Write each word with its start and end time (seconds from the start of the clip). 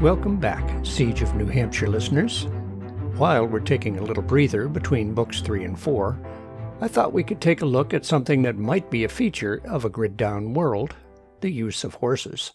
Welcome 0.00 0.40
back, 0.40 0.64
Siege 0.82 1.20
of 1.20 1.34
New 1.34 1.44
Hampshire 1.44 1.86
listeners. 1.86 2.44
While 3.18 3.44
we're 3.44 3.60
taking 3.60 3.98
a 3.98 4.02
little 4.02 4.22
breather 4.22 4.66
between 4.66 5.12
books 5.12 5.42
3 5.42 5.62
and 5.64 5.78
4, 5.78 6.18
I 6.80 6.88
thought 6.88 7.12
we 7.12 7.22
could 7.22 7.42
take 7.42 7.60
a 7.60 7.66
look 7.66 7.92
at 7.92 8.06
something 8.06 8.40
that 8.40 8.56
might 8.56 8.90
be 8.90 9.04
a 9.04 9.10
feature 9.10 9.60
of 9.66 9.84
a 9.84 9.90
grid 9.90 10.16
down 10.16 10.54
world 10.54 10.94
the 11.42 11.50
use 11.50 11.84
of 11.84 11.96
horses. 11.96 12.52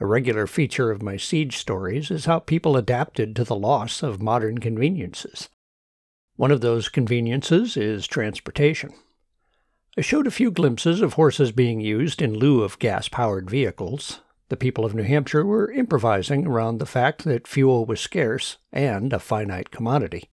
A 0.00 0.06
regular 0.06 0.46
feature 0.46 0.90
of 0.90 1.02
my 1.02 1.18
siege 1.18 1.58
stories 1.58 2.10
is 2.10 2.24
how 2.24 2.38
people 2.38 2.78
adapted 2.78 3.36
to 3.36 3.44
the 3.44 3.54
loss 3.54 4.02
of 4.02 4.22
modern 4.22 4.56
conveniences. 4.56 5.50
One 6.36 6.50
of 6.50 6.62
those 6.62 6.88
conveniences 6.88 7.76
is 7.76 8.06
transportation. 8.06 8.94
I 9.98 10.00
showed 10.00 10.26
a 10.26 10.30
few 10.30 10.50
glimpses 10.50 11.02
of 11.02 11.12
horses 11.12 11.52
being 11.52 11.82
used 11.82 12.22
in 12.22 12.32
lieu 12.32 12.62
of 12.62 12.78
gas 12.78 13.08
powered 13.08 13.50
vehicles. 13.50 14.22
The 14.48 14.56
people 14.56 14.84
of 14.84 14.94
New 14.94 15.02
Hampshire 15.02 15.44
were 15.44 15.70
improvising 15.70 16.46
around 16.46 16.78
the 16.78 16.86
fact 16.86 17.24
that 17.24 17.48
fuel 17.48 17.84
was 17.84 18.00
scarce 18.00 18.58
and 18.72 19.12
a 19.12 19.18
finite 19.18 19.70
commodity. 19.70 20.30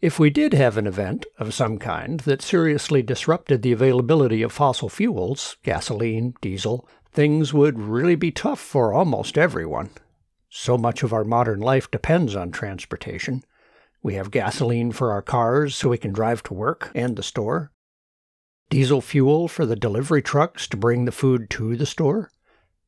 If 0.00 0.18
we 0.18 0.30
did 0.30 0.54
have 0.54 0.76
an 0.76 0.86
event 0.86 1.26
of 1.38 1.54
some 1.54 1.78
kind 1.78 2.20
that 2.20 2.42
seriously 2.42 3.02
disrupted 3.02 3.62
the 3.62 3.72
availability 3.72 4.42
of 4.42 4.50
fossil 4.50 4.88
fuels, 4.88 5.56
gasoline, 5.62 6.34
diesel, 6.40 6.88
things 7.12 7.52
would 7.52 7.78
really 7.78 8.14
be 8.16 8.30
tough 8.30 8.60
for 8.60 8.92
almost 8.92 9.36
everyone. 9.36 9.90
So 10.48 10.76
much 10.76 11.02
of 11.02 11.12
our 11.12 11.24
modern 11.24 11.60
life 11.60 11.90
depends 11.90 12.34
on 12.34 12.50
transportation. 12.50 13.42
We 14.02 14.14
have 14.14 14.30
gasoline 14.30 14.92
for 14.92 15.12
our 15.12 15.22
cars 15.22 15.76
so 15.76 15.90
we 15.90 15.98
can 15.98 16.12
drive 16.12 16.42
to 16.44 16.54
work 16.54 16.90
and 16.94 17.14
the 17.16 17.22
store 17.22 17.70
diesel 18.70 19.00
fuel 19.00 19.48
for 19.48 19.66
the 19.66 19.74
delivery 19.74 20.22
trucks 20.22 20.68
to 20.68 20.76
bring 20.76 21.04
the 21.04 21.12
food 21.12 21.50
to 21.50 21.76
the 21.76 21.84
store. 21.84 22.30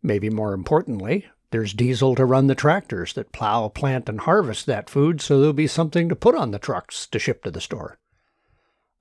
Maybe 0.03 0.31
more 0.31 0.53
importantly, 0.53 1.27
there's 1.53 1.75
diesel 1.75 2.15
to 2.15 2.25
run 2.25 2.47
the 2.47 2.55
tractors 2.55 3.13
that 3.13 3.31
plow, 3.33 3.69
plant, 3.69 4.09
and 4.09 4.21
harvest 4.21 4.67
that 4.67 4.91
food 4.91 5.21
so 5.21 5.39
there'll 5.39 5.53
be 5.53 5.67
something 5.67 6.09
to 6.09 6.17
put 6.17 6.35
on 6.35 6.51
the 6.51 6.59
trucks 6.59 7.07
to 7.09 7.19
ship 7.19 7.45
to 7.45 7.51
the 7.51 7.61
store. 7.61 7.99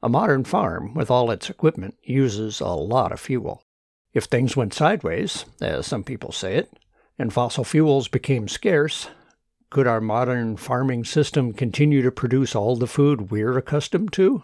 A 0.03 0.09
modern 0.09 0.43
farm, 0.43 0.93
with 0.93 1.09
all 1.09 1.31
its 1.31 1.49
equipment, 1.49 1.95
uses 2.03 2.59
a 2.59 2.67
lot 2.67 3.11
of 3.11 3.19
fuel. 3.19 3.63
If 4.13 4.25
things 4.25 4.57
went 4.57 4.73
sideways, 4.73 5.45
as 5.61 5.87
some 5.87 6.03
people 6.03 6.31
say 6.31 6.55
it, 6.55 6.71
and 7.17 7.31
fossil 7.31 7.63
fuels 7.63 8.07
became 8.07 8.47
scarce, 8.47 9.07
could 9.69 9.87
our 9.87 10.01
modern 10.01 10.57
farming 10.57 11.05
system 11.05 11.53
continue 11.53 12.01
to 12.01 12.11
produce 12.11 12.55
all 12.55 12.75
the 12.75 12.87
food 12.87 13.31
we're 13.31 13.57
accustomed 13.57 14.11
to? 14.13 14.43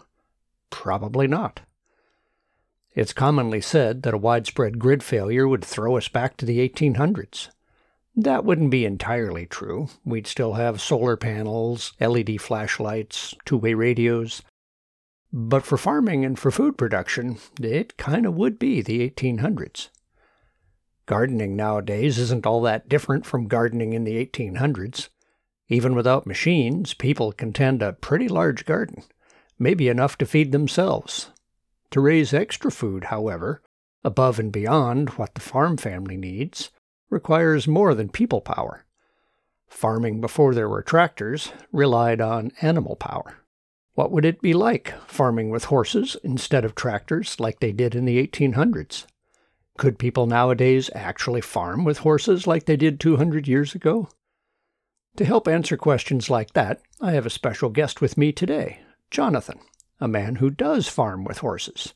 Probably 0.70 1.26
not. 1.26 1.60
It's 2.98 3.12
commonly 3.12 3.60
said 3.60 4.02
that 4.02 4.14
a 4.14 4.18
widespread 4.18 4.80
grid 4.80 5.04
failure 5.04 5.46
would 5.46 5.64
throw 5.64 5.96
us 5.96 6.08
back 6.08 6.36
to 6.36 6.44
the 6.44 6.68
1800s. 6.68 7.48
That 8.16 8.44
wouldn't 8.44 8.72
be 8.72 8.84
entirely 8.84 9.46
true. 9.46 9.86
We'd 10.04 10.26
still 10.26 10.54
have 10.54 10.80
solar 10.80 11.16
panels, 11.16 11.92
LED 12.00 12.40
flashlights, 12.40 13.36
two 13.44 13.56
way 13.56 13.74
radios. 13.74 14.42
But 15.32 15.64
for 15.64 15.78
farming 15.78 16.24
and 16.24 16.36
for 16.36 16.50
food 16.50 16.76
production, 16.76 17.38
it 17.62 17.96
kind 17.98 18.26
of 18.26 18.34
would 18.34 18.58
be 18.58 18.82
the 18.82 19.08
1800s. 19.08 19.90
Gardening 21.06 21.54
nowadays 21.54 22.18
isn't 22.18 22.46
all 22.46 22.62
that 22.62 22.88
different 22.88 23.24
from 23.24 23.46
gardening 23.46 23.92
in 23.92 24.02
the 24.02 24.26
1800s. 24.26 25.08
Even 25.68 25.94
without 25.94 26.26
machines, 26.26 26.94
people 26.94 27.30
can 27.30 27.52
tend 27.52 27.80
a 27.80 27.92
pretty 27.92 28.26
large 28.26 28.64
garden, 28.64 29.04
maybe 29.56 29.86
enough 29.86 30.18
to 30.18 30.26
feed 30.26 30.50
themselves, 30.50 31.30
to 31.90 32.00
raise 32.00 32.34
extra 32.34 32.70
food, 32.70 33.04
however, 33.04 33.62
above 34.04 34.38
and 34.38 34.52
beyond 34.52 35.10
what 35.10 35.34
the 35.34 35.40
farm 35.40 35.76
family 35.76 36.16
needs, 36.16 36.70
requires 37.10 37.66
more 37.66 37.94
than 37.94 38.08
people 38.08 38.40
power. 38.40 38.84
Farming 39.68 40.20
before 40.20 40.54
there 40.54 40.68
were 40.68 40.82
tractors 40.82 41.52
relied 41.72 42.20
on 42.20 42.52
animal 42.60 42.96
power. 42.96 43.38
What 43.94 44.12
would 44.12 44.24
it 44.24 44.40
be 44.40 44.54
like 44.54 44.94
farming 45.06 45.50
with 45.50 45.64
horses 45.64 46.16
instead 46.22 46.64
of 46.64 46.74
tractors 46.74 47.40
like 47.40 47.60
they 47.60 47.72
did 47.72 47.94
in 47.94 48.04
the 48.04 48.24
1800s? 48.24 49.06
Could 49.76 49.98
people 49.98 50.26
nowadays 50.26 50.90
actually 50.94 51.40
farm 51.40 51.84
with 51.84 51.98
horses 51.98 52.46
like 52.46 52.66
they 52.66 52.76
did 52.76 53.00
200 53.00 53.46
years 53.48 53.74
ago? 53.74 54.08
To 55.16 55.24
help 55.24 55.48
answer 55.48 55.76
questions 55.76 56.30
like 56.30 56.52
that, 56.52 56.80
I 57.00 57.12
have 57.12 57.26
a 57.26 57.30
special 57.30 57.70
guest 57.70 58.00
with 58.00 58.16
me 58.16 58.32
today, 58.32 58.80
Jonathan 59.10 59.58
a 60.00 60.08
man 60.08 60.36
who 60.36 60.50
does 60.50 60.88
farm 60.88 61.24
with 61.24 61.38
horses. 61.38 61.94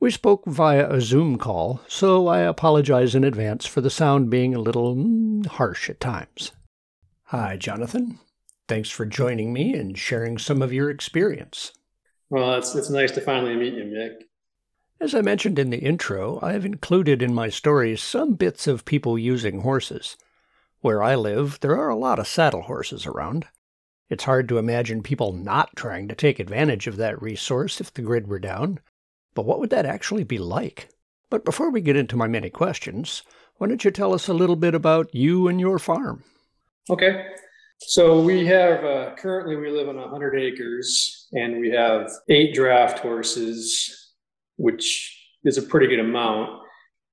We 0.00 0.10
spoke 0.10 0.44
via 0.44 0.90
a 0.90 1.00
Zoom 1.00 1.38
call, 1.38 1.80
so 1.88 2.26
I 2.26 2.40
apologize 2.40 3.14
in 3.14 3.24
advance 3.24 3.64
for 3.64 3.80
the 3.80 3.90
sound 3.90 4.28
being 4.28 4.54
a 4.54 4.60
little 4.60 4.94
mm, 4.94 5.46
harsh 5.46 5.88
at 5.88 6.00
times. 6.00 6.52
Hi, 7.24 7.56
Jonathan. 7.56 8.18
Thanks 8.68 8.90
for 8.90 9.06
joining 9.06 9.52
me 9.52 9.74
and 9.74 9.96
sharing 9.96 10.38
some 10.38 10.60
of 10.60 10.72
your 10.72 10.90
experience. 10.90 11.72
Well, 12.30 12.54
it's, 12.54 12.74
it's 12.74 12.90
nice 12.90 13.12
to 13.12 13.20
finally 13.20 13.56
meet 13.56 13.74
you, 13.74 13.84
Mic. 13.84 14.28
As 15.00 15.14
I 15.14 15.20
mentioned 15.20 15.58
in 15.58 15.70
the 15.70 15.78
intro, 15.78 16.38
I 16.42 16.52
have 16.52 16.64
included 16.64 17.22
in 17.22 17.34
my 17.34 17.48
stories 17.48 18.02
some 18.02 18.34
bits 18.34 18.66
of 18.66 18.84
people 18.84 19.18
using 19.18 19.60
horses. 19.60 20.16
Where 20.80 21.02
I 21.02 21.14
live, 21.14 21.60
there 21.60 21.78
are 21.78 21.88
a 21.88 21.96
lot 21.96 22.18
of 22.18 22.28
saddle 22.28 22.62
horses 22.62 23.06
around. 23.06 23.46
It's 24.10 24.24
hard 24.24 24.48
to 24.48 24.58
imagine 24.58 25.02
people 25.02 25.32
not 25.32 25.74
trying 25.76 26.08
to 26.08 26.14
take 26.14 26.38
advantage 26.38 26.86
of 26.86 26.96
that 26.98 27.20
resource 27.22 27.80
if 27.80 27.92
the 27.92 28.02
grid 28.02 28.28
were 28.28 28.38
down. 28.38 28.80
But 29.34 29.46
what 29.46 29.60
would 29.60 29.70
that 29.70 29.86
actually 29.86 30.24
be 30.24 30.38
like? 30.38 30.88
But 31.30 31.44
before 31.44 31.70
we 31.70 31.80
get 31.80 31.96
into 31.96 32.16
my 32.16 32.28
many 32.28 32.50
questions, 32.50 33.22
why 33.56 33.66
don't 33.66 33.84
you 33.84 33.90
tell 33.90 34.12
us 34.12 34.28
a 34.28 34.34
little 34.34 34.56
bit 34.56 34.74
about 34.74 35.14
you 35.14 35.48
and 35.48 35.58
your 35.58 35.78
farm? 35.78 36.22
Okay. 36.90 37.26
So 37.80 38.20
we 38.20 38.46
have 38.46 38.84
uh, 38.84 39.14
currently 39.16 39.56
we 39.56 39.70
live 39.70 39.88
on 39.88 39.96
100 39.96 40.38
acres 40.38 41.26
and 41.32 41.58
we 41.58 41.70
have 41.70 42.10
eight 42.28 42.54
draft 42.54 42.98
horses, 42.98 44.12
which 44.56 45.10
is 45.44 45.56
a 45.56 45.62
pretty 45.62 45.86
good 45.86 46.00
amount. 46.00 46.60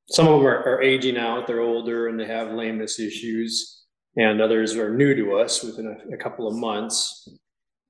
Some 0.10 0.28
of 0.28 0.40
them 0.40 0.48
are, 0.48 0.64
are 0.64 0.82
aging 0.82 1.18
out, 1.18 1.48
they're 1.48 1.62
older 1.62 2.10
and 2.10 2.20
they 2.20 2.26
have 2.26 2.52
lameness 2.52 3.00
issues 3.00 3.81
and 4.18 4.42
others 4.42 4.76
are 4.76 4.94
new 4.94 5.16
to 5.16 5.38
us 5.38 5.64
within 5.64 5.88
a, 5.88 6.14
a 6.14 6.18
couple 6.18 6.48
of 6.48 6.56
months. 6.56 7.28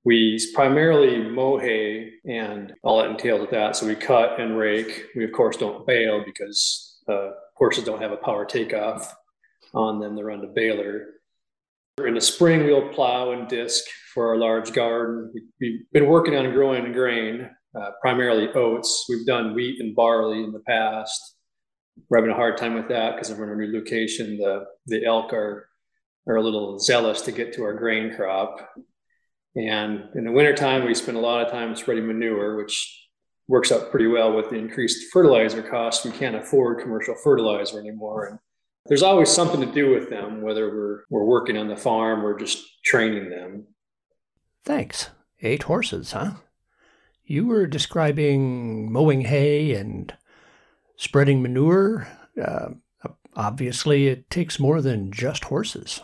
We 0.03 0.39
primarily 0.55 1.29
mow 1.29 1.57
hay 1.57 2.13
and 2.25 2.73
all 2.83 3.01
that 3.01 3.11
entails 3.11 3.41
with 3.41 3.51
that. 3.51 3.75
So 3.75 3.85
we 3.85 3.95
cut 3.95 4.39
and 4.39 4.57
rake. 4.57 5.05
We, 5.15 5.23
of 5.25 5.31
course, 5.31 5.57
don't 5.57 5.85
bale 5.85 6.23
because 6.25 6.99
uh, 7.07 7.29
horses 7.55 7.83
don't 7.83 8.01
have 8.01 8.11
a 8.11 8.17
power 8.17 8.45
takeoff 8.45 9.13
on 9.73 9.99
them. 9.99 10.15
They 10.15 10.23
run 10.23 10.41
the 10.41 10.47
baler. 10.47 11.07
In 11.99 12.15
the 12.15 12.21
spring, 12.21 12.63
we'll 12.63 12.89
plow 12.89 13.31
and 13.31 13.47
disc 13.47 13.83
for 14.13 14.29
our 14.29 14.37
large 14.37 14.73
garden. 14.73 15.31
We've 15.59 15.81
been 15.91 16.07
working 16.07 16.35
on 16.35 16.51
growing 16.51 16.91
grain, 16.93 17.49
uh, 17.79 17.91
primarily 18.01 18.49
oats. 18.53 19.05
We've 19.07 19.25
done 19.25 19.53
wheat 19.53 19.79
and 19.79 19.95
barley 19.95 20.43
in 20.43 20.51
the 20.51 20.61
past. 20.61 21.35
We're 22.09 22.17
having 22.17 22.31
a 22.31 22.35
hard 22.35 22.57
time 22.57 22.73
with 22.73 22.87
that 22.89 23.15
because 23.15 23.31
we're 23.31 23.53
in 23.53 23.61
a 23.61 23.67
new 23.67 23.77
location. 23.77 24.37
The, 24.37 24.65
the 24.87 25.05
elk 25.05 25.33
are 25.33 25.67
are 26.27 26.35
a 26.35 26.43
little 26.43 26.79
zealous 26.79 27.21
to 27.21 27.31
get 27.31 27.53
to 27.53 27.63
our 27.63 27.73
grain 27.73 28.15
crop. 28.15 28.69
And 29.55 30.03
in 30.15 30.23
the 30.25 30.31
wintertime, 30.31 30.85
we 30.85 30.93
spend 30.93 31.17
a 31.17 31.21
lot 31.21 31.45
of 31.45 31.51
time 31.51 31.75
spreading 31.75 32.07
manure, 32.07 32.55
which 32.57 32.97
works 33.47 33.71
out 33.71 33.91
pretty 33.91 34.07
well 34.07 34.33
with 34.33 34.49
the 34.49 34.55
increased 34.55 35.11
fertilizer 35.11 35.61
costs. 35.61 36.05
We 36.05 36.11
can't 36.11 36.35
afford 36.35 36.81
commercial 36.81 37.15
fertilizer 37.23 37.79
anymore. 37.79 38.27
And 38.27 38.39
there's 38.85 39.03
always 39.03 39.29
something 39.29 39.59
to 39.59 39.71
do 39.71 39.91
with 39.91 40.09
them, 40.09 40.41
whether 40.41 40.69
we're, 40.69 41.03
we're 41.09 41.25
working 41.25 41.57
on 41.57 41.67
the 41.67 41.75
farm 41.75 42.25
or 42.25 42.39
just 42.39 42.83
training 42.83 43.29
them. 43.29 43.67
Thanks. 44.63 45.09
Eight 45.41 45.63
horses, 45.63 46.11
huh? 46.11 46.35
You 47.25 47.47
were 47.47 47.67
describing 47.67 48.91
mowing 48.91 49.21
hay 49.21 49.73
and 49.73 50.13
spreading 50.97 51.41
manure. 51.41 52.07
Uh, 52.41 52.69
obviously, 53.35 54.07
it 54.07 54.29
takes 54.29 54.59
more 54.59 54.81
than 54.81 55.11
just 55.11 55.45
horses. 55.45 56.01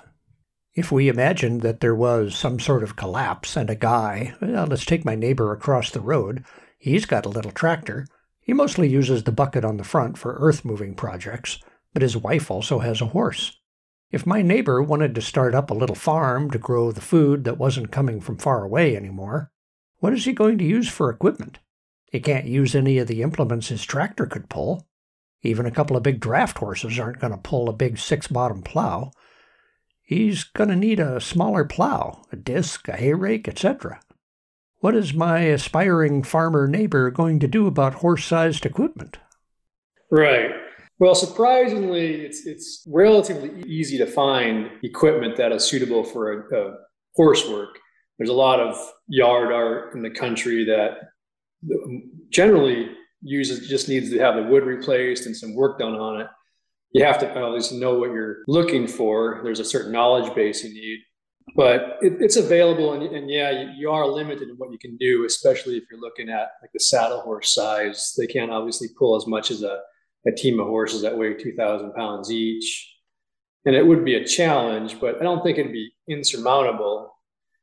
If 0.78 0.92
we 0.92 1.10
imagined 1.10 1.62
that 1.62 1.80
there 1.80 1.96
was 1.96 2.36
some 2.36 2.60
sort 2.60 2.84
of 2.84 2.96
collapse 2.96 3.58
and 3.58 3.68
a 3.68 3.74
guy, 3.74 4.36
well, 4.40 4.68
let's 4.68 4.86
take 4.86 5.04
my 5.04 5.16
neighbor 5.16 5.52
across 5.52 5.90
the 5.90 6.00
road, 6.00 6.46
he's 6.78 7.08
got 7.08 7.26
a 7.26 7.30
little 7.30 7.50
tractor. 7.50 8.06
He 8.42 8.54
mostly 8.54 8.88
uses 8.88 9.24
the 9.24 9.32
bucket 9.32 9.66
on 9.66 9.78
the 9.78 9.84
front 9.84 10.20
for 10.20 10.38
earth 10.40 10.64
moving 10.64 10.94
projects, 10.94 11.58
but 11.94 12.04
his 12.04 12.16
wife 12.16 12.52
also 12.52 12.78
has 12.78 13.02
a 13.02 13.08
horse. 13.08 13.58
If 14.12 14.28
my 14.28 14.44
neighbor 14.44 14.84
wanted 14.84 15.16
to 15.16 15.22
start 15.22 15.56
up 15.56 15.72
a 15.72 15.74
little 15.74 15.96
farm 15.96 16.52
to 16.52 16.60
grow 16.60 16.92
the 16.92 17.02
food 17.02 17.44
that 17.46 17.58
wasn't 17.58 17.92
coming 17.92 18.22
from 18.22 18.38
far 18.38 18.64
away 18.64 18.96
anymore, 18.96 19.50
what 19.98 20.14
is 20.14 20.26
he 20.26 20.32
going 20.32 20.60
to 20.60 20.64
use 20.64 20.88
for 20.88 21.10
equipment? 21.10 21.58
He 22.12 22.20
can't 22.20 22.46
use 22.46 22.76
any 22.76 23.00
of 23.00 23.08
the 23.08 23.24
implements 23.24 23.70
his 23.70 23.84
tractor 23.84 24.28
could 24.28 24.48
pull. 24.48 24.88
Even 25.42 25.66
a 25.66 25.72
couple 25.72 25.98
of 25.98 26.04
big 26.04 26.20
draft 26.20 26.60
horses 26.60 27.00
aren't 27.00 27.18
going 27.20 27.34
to 27.34 27.40
pull 27.40 27.68
a 27.68 27.74
big 27.74 27.98
six 27.98 28.28
bottom 28.28 28.62
plow 28.62 29.12
he's 30.08 30.46
going 30.46 30.70
to 30.70 30.76
need 30.76 31.00
a 31.00 31.22
smaller 31.22 31.66
plow, 31.66 32.24
a 32.32 32.36
disc, 32.36 32.88
a 32.88 32.94
hay 32.94 33.14
rake, 33.14 33.48
etc. 33.48 34.00
What 34.80 34.96
is 34.96 35.14
my 35.14 35.42
aspiring 35.42 36.24
farmer 36.24 36.68
neighbor 36.68 37.12
going 37.12 37.40
to 37.42 37.48
do 37.48 37.68
about 37.68 37.96
horse 37.96 38.26
sized 38.26 38.66
equipment? 38.66 39.18
Right. 40.10 40.52
Well, 41.00 41.14
surprisingly, 41.14 42.26
it's 42.26 42.48
it's 42.48 42.84
relatively 42.88 43.62
easy 43.70 43.98
to 44.00 44.08
find 44.08 44.72
equipment 44.82 45.36
that 45.38 45.52
is 45.52 45.64
suitable 45.64 46.04
for 46.04 46.32
a, 46.32 46.58
a 46.58 46.74
horse 47.16 47.48
work. 47.48 47.78
There's 48.18 48.30
a 48.30 48.34
lot 48.34 48.60
of 48.60 48.76
yard 49.08 49.52
art 49.52 49.94
in 49.94 50.02
the 50.02 50.10
country 50.10 50.64
that 50.66 50.98
generally 52.30 52.90
uses 53.22 53.68
just 53.68 53.90
needs 53.90 54.10
to 54.10 54.20
have 54.20 54.36
the 54.36 54.44
wood 54.44 54.64
replaced 54.64 55.26
and 55.26 55.36
some 55.36 55.54
work 55.54 55.80
done 55.80 55.96
on 55.96 56.22
it. 56.22 56.28
You 56.92 57.04
have 57.04 57.20
to 57.20 57.40
obviously 57.40 57.80
know 57.80 57.98
what 57.98 58.12
you're 58.12 58.38
looking 58.48 58.88
for. 58.88 59.42
There's 59.44 59.60
a 59.60 59.66
certain 59.66 59.92
knowledge 59.92 60.34
base 60.34 60.64
you 60.64 60.74
need, 60.74 61.00
but 61.56 61.98
it, 62.02 62.14
it's 62.20 62.38
available. 62.38 62.94
And, 62.94 63.04
and 63.04 63.30
yeah, 63.30 63.52
you, 63.52 63.70
you, 63.78 63.92
are 63.92 64.08
limited 64.08 64.50
in 64.50 64.56
what 64.56 64.72
you 64.72 64.80
can 64.80 64.98
do, 64.98 65.26
especially 65.26 65.78
if 65.78 65.84
you're 65.92 66.00
looking 66.00 66.30
at 66.30 66.52
like 66.62 66.72
the 66.74 66.80
saddle 66.80 67.22
horse 67.22 67.54
size. 67.54 68.14
They 68.18 68.28
can't 68.28 68.52
obviously 68.52 68.88
pull 68.98 69.16
as 69.16 69.28
much 69.28 69.52
as 69.52 69.64
a, 69.64 69.82
a 70.26 70.32
team 70.32 70.60
of 70.60 70.68
horses 70.68 71.02
that 71.02 71.18
weigh 71.18 71.34
2,000 71.34 71.94
pounds 71.94 72.32
each. 72.32 72.94
And 73.66 73.76
it 73.76 73.86
would 73.86 74.06
be 74.06 74.16
a 74.16 74.26
challenge, 74.26 75.00
but 75.00 75.20
I 75.20 75.24
don't 75.24 75.44
think 75.44 75.58
it'd 75.58 75.74
be 75.74 75.92
insurmountable. 76.08 77.14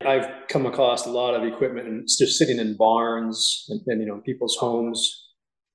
I've 0.05 0.29
come 0.49 0.67
across 0.67 1.06
a 1.06 1.11
lot 1.11 1.35
of 1.35 1.44
equipment 1.44 1.88
and 1.88 2.06
just 2.06 2.37
sitting 2.37 2.59
in 2.59 2.76
barns 2.76 3.65
and, 3.69 3.81
and 3.87 4.00
you 4.00 4.06
know 4.06 4.21
people's 4.21 4.56
homes 4.56 5.29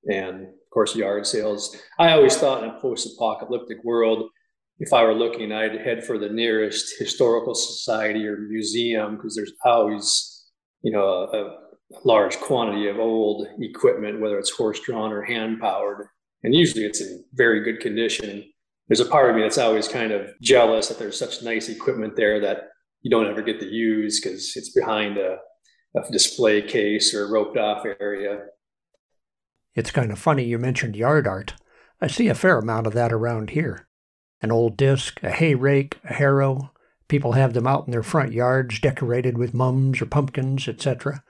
and 0.04 0.46
of 0.70 0.74
course 0.74 0.94
yard 0.94 1.26
sales. 1.26 1.76
I 1.98 2.12
always 2.12 2.36
thought 2.36 2.62
in 2.62 2.70
a 2.70 2.80
post-apocalyptic 2.80 3.82
world, 3.82 4.30
if 4.78 4.92
I 4.92 5.02
were 5.02 5.14
looking, 5.14 5.50
I'd 5.50 5.80
head 5.80 6.04
for 6.04 6.16
the 6.16 6.28
nearest 6.28 6.94
historical 6.96 7.56
society 7.56 8.24
or 8.24 8.38
museum 8.38 9.16
because 9.16 9.34
there's 9.34 9.52
always, 9.64 10.46
you 10.82 10.92
know, 10.92 11.02
a, 11.02 11.36
a, 11.36 11.56
large 12.04 12.38
quantity 12.38 12.86
of 12.86 13.00
old 13.00 13.48
equipment, 13.58 14.20
whether 14.20 14.38
it's 14.38 14.50
horse-drawn 14.50 15.10
or 15.10 15.22
hand-powered, 15.22 16.06
and 16.44 16.54
usually 16.54 16.84
it's 16.84 17.00
in 17.00 17.24
very 17.32 17.64
good 17.64 17.80
condition. 17.80 18.44
There's 18.86 19.00
a 19.00 19.06
part 19.06 19.28
of 19.28 19.34
me 19.34 19.42
that's 19.42 19.58
always 19.58 19.88
kind 19.88 20.12
of 20.12 20.30
jealous 20.40 20.86
that 20.86 21.00
there's 21.00 21.18
such 21.18 21.42
nice 21.42 21.68
equipment 21.68 22.14
there 22.14 22.38
that 22.42 22.68
you 23.02 23.10
don't 23.10 23.26
ever 23.26 23.42
get 23.42 23.58
to 23.58 23.66
use 23.66 24.20
because 24.20 24.52
it's 24.54 24.72
behind 24.72 25.18
a, 25.18 25.38
a 25.96 26.12
display 26.12 26.62
case 26.62 27.12
or 27.12 27.24
a 27.24 27.30
roped 27.30 27.58
off 27.58 27.84
area. 28.00 28.38
It's 29.74 29.90
kind 29.90 30.10
of 30.10 30.18
funny 30.18 30.44
you 30.44 30.58
mentioned 30.58 30.96
yard 30.96 31.26
art. 31.26 31.54
I 32.00 32.06
see 32.06 32.28
a 32.28 32.34
fair 32.34 32.58
amount 32.58 32.86
of 32.86 32.92
that 32.94 33.12
around 33.12 33.50
here. 33.50 33.86
An 34.42 34.50
old 34.50 34.76
disc, 34.76 35.22
a 35.22 35.30
hay 35.30 35.54
rake, 35.54 35.98
a 36.04 36.14
harrow. 36.14 36.72
People 37.08 37.32
have 37.32 37.52
them 37.52 37.66
out 37.66 37.86
in 37.86 37.90
their 37.90 38.02
front 38.02 38.32
yards 38.32 38.80
decorated 38.80 39.36
with 39.36 39.54
mums 39.54 40.00
or 40.00 40.06
pumpkins, 40.06 40.66
etc. 40.66 41.22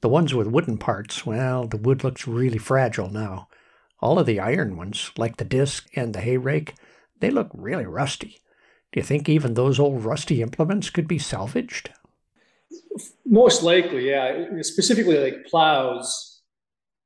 The 0.00 0.08
ones 0.08 0.34
with 0.34 0.48
wooden 0.48 0.78
parts, 0.78 1.24
well, 1.24 1.66
the 1.66 1.76
wood 1.76 2.04
looks 2.04 2.26
really 2.26 2.58
fragile 2.58 3.08
now. 3.08 3.48
All 4.00 4.18
of 4.18 4.26
the 4.26 4.40
iron 4.40 4.76
ones, 4.76 5.12
like 5.16 5.36
the 5.36 5.44
disc 5.44 5.88
and 5.94 6.12
the 6.12 6.20
hay 6.20 6.36
rake, 6.36 6.74
they 7.20 7.30
look 7.30 7.50
really 7.54 7.86
rusty. 7.86 8.40
Do 8.92 9.00
you 9.00 9.04
think 9.04 9.28
even 9.28 9.54
those 9.54 9.78
old 9.78 10.04
rusty 10.04 10.42
implements 10.42 10.90
could 10.90 11.08
be 11.08 11.18
salvaged? 11.18 11.90
Most 13.24 13.62
likely, 13.62 14.10
yeah. 14.10 14.60
Specifically, 14.60 15.18
like 15.18 15.46
plows, 15.46 16.31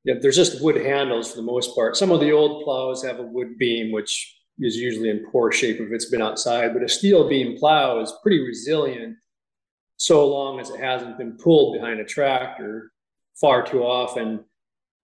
yeah, 0.07 0.15
there's 0.21 0.37
just 0.37 0.63
wood 0.63 0.77
handles 0.77 1.31
for 1.31 1.37
the 1.37 1.43
most 1.43 1.75
part. 1.75 1.97
Some 1.97 2.13
of 2.13 2.21
the 2.21 2.31
old 2.31 2.63
plows 2.63 3.03
have 3.03 3.19
a 3.19 3.25
wood 3.25 3.59
beam, 3.59 3.91
which 3.91 4.37
is 4.61 4.77
usually 4.77 5.11
in 5.11 5.27
poor 5.33 5.51
shape 5.51 5.81
if 5.81 5.91
it's 5.91 6.09
been 6.09 6.23
outside, 6.23 6.73
but 6.73 6.85
a 6.85 6.89
steel 6.89 7.29
beam 7.29 7.59
plow 7.59 8.01
is 8.01 8.15
pretty 8.23 8.41
resilient 8.41 9.17
so 9.97 10.25
long 10.29 10.61
as 10.61 10.71
it 10.71 10.79
hasn't 10.79 11.19
been 11.19 11.37
pulled 11.37 11.75
behind 11.75 11.99
a 11.99 12.05
tractor 12.05 12.93
far 13.35 13.67
too 13.67 13.83
often. 13.83 14.45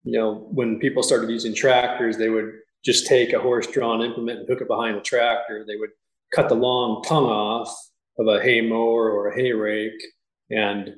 You 0.03 0.19
know, 0.19 0.47
when 0.51 0.79
people 0.79 1.01
started 1.01 1.29
using 1.29 1.55
tractors, 1.55 2.17
they 2.17 2.29
would 2.29 2.51
just 2.83 3.07
take 3.07 3.31
a 3.31 3.39
horse 3.39 3.67
drawn 3.67 4.01
implement 4.01 4.39
and 4.39 4.49
hook 4.49 4.59
it 4.59 4.67
behind 4.67 4.97
the 4.97 5.01
tractor. 5.01 5.63
They 5.65 5.77
would 5.77 5.91
cut 6.35 6.49
the 6.49 6.55
long 6.55 7.03
tongue 7.03 7.25
off 7.25 7.73
of 8.17 8.27
a 8.27 8.41
hay 8.41 8.59
mower 8.59 9.09
or 9.09 9.29
a 9.29 9.35
hay 9.35 9.53
rake 9.53 10.03
and 10.49 10.95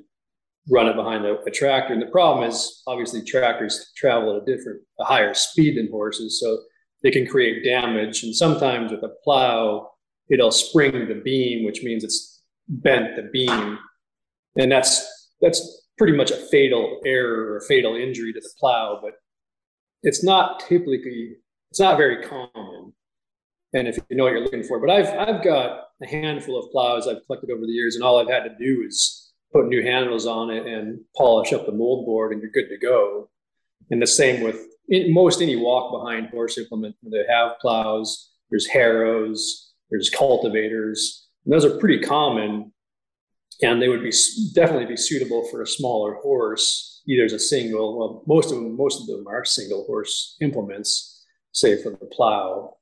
run 0.69 0.87
it 0.87 0.95
behind 0.95 1.25
a, 1.25 1.39
a, 1.41 1.51
tractor. 1.51 1.93
And 1.93 2.01
the 2.01 2.07
problem 2.07 2.47
is 2.47 2.83
obviously 2.87 3.23
tractors 3.23 3.91
travel 3.95 4.35
at 4.35 4.43
a 4.43 4.45
different, 4.45 4.81
a 4.99 5.03
higher 5.03 5.33
speed 5.33 5.77
than 5.77 5.89
horses. 5.89 6.39
So 6.39 6.59
they 7.03 7.11
can 7.11 7.25
create 7.25 7.63
damage. 7.63 8.23
And 8.23 8.35
sometimes 8.35 8.91
with 8.91 9.03
a 9.03 9.13
plow, 9.23 9.91
it'll 10.29 10.51
spring 10.51 11.07
the 11.07 11.21
beam, 11.23 11.65
which 11.65 11.83
means 11.83 12.03
it's 12.03 12.43
bent 12.67 13.15
the 13.15 13.29
beam. 13.33 13.79
And 14.57 14.71
that's, 14.71 15.29
that's 15.41 15.87
pretty 15.97 16.15
much 16.15 16.31
a 16.31 16.37
fatal 16.37 16.99
error 17.05 17.53
or 17.53 17.57
a 17.57 17.65
fatal 17.65 17.95
injury 17.95 18.33
to 18.33 18.39
the 18.39 18.49
plow, 18.59 18.99
but 19.01 19.13
it's 20.03 20.23
not 20.23 20.59
typically, 20.59 21.37
it's 21.71 21.79
not 21.79 21.97
very 21.97 22.23
common. 22.23 22.93
And 23.73 23.87
if 23.87 23.97
you 24.09 24.17
know 24.17 24.25
what 24.25 24.33
you're 24.33 24.43
looking 24.43 24.63
for, 24.63 24.79
but 24.79 24.89
I've, 24.89 25.07
I've 25.07 25.43
got 25.43 25.85
a 26.03 26.07
handful 26.07 26.59
of 26.59 26.71
plows 26.71 27.07
I've 27.07 27.25
collected 27.25 27.51
over 27.51 27.65
the 27.65 27.71
years 27.71 27.95
and 27.95 28.03
all 28.03 28.19
I've 28.19 28.29
had 28.29 28.43
to 28.43 28.55
do 28.59 28.83
is 28.85 29.30
put 29.51 29.67
new 29.67 29.83
handles 29.83 30.25
on 30.25 30.49
it 30.49 30.65
and 30.65 30.99
polish 31.15 31.53
up 31.53 31.65
the 31.65 31.71
mold 31.71 32.05
board 32.05 32.31
and 32.31 32.41
you're 32.41 32.51
good 32.51 32.69
to 32.69 32.77
go. 32.77 33.29
And 33.89 34.01
the 34.01 34.07
same 34.07 34.41
with 34.41 34.67
most 35.09 35.41
any 35.41 35.55
walk 35.55 35.91
behind 35.91 36.29
horse 36.29 36.57
implement 36.57 36.95
they 37.03 37.25
have 37.29 37.59
plows, 37.59 38.31
there's 38.49 38.67
harrows, 38.67 39.71
there's 39.89 40.09
cultivators, 40.09 41.27
and 41.45 41.53
those 41.53 41.65
are 41.65 41.77
pretty 41.77 41.99
common. 41.99 42.71
And 43.61 43.81
they 43.81 43.89
would 43.89 44.01
be 44.01 44.13
definitely 44.55 44.87
be 44.87 44.97
suitable 44.97 45.47
for 45.51 45.61
a 45.61 45.67
smaller 45.67 46.15
horse, 46.15 47.03
either 47.07 47.25
as 47.25 47.33
a 47.33 47.39
single. 47.39 47.97
Well, 47.97 48.23
most 48.25 48.51
of 48.51 48.57
them, 48.57 48.75
most 48.75 49.01
of 49.01 49.07
them 49.07 49.27
are 49.27 49.45
single 49.45 49.85
horse 49.85 50.35
implements, 50.41 51.23
say 51.51 51.81
for 51.81 51.91
the 51.91 52.07
plow. 52.07 52.77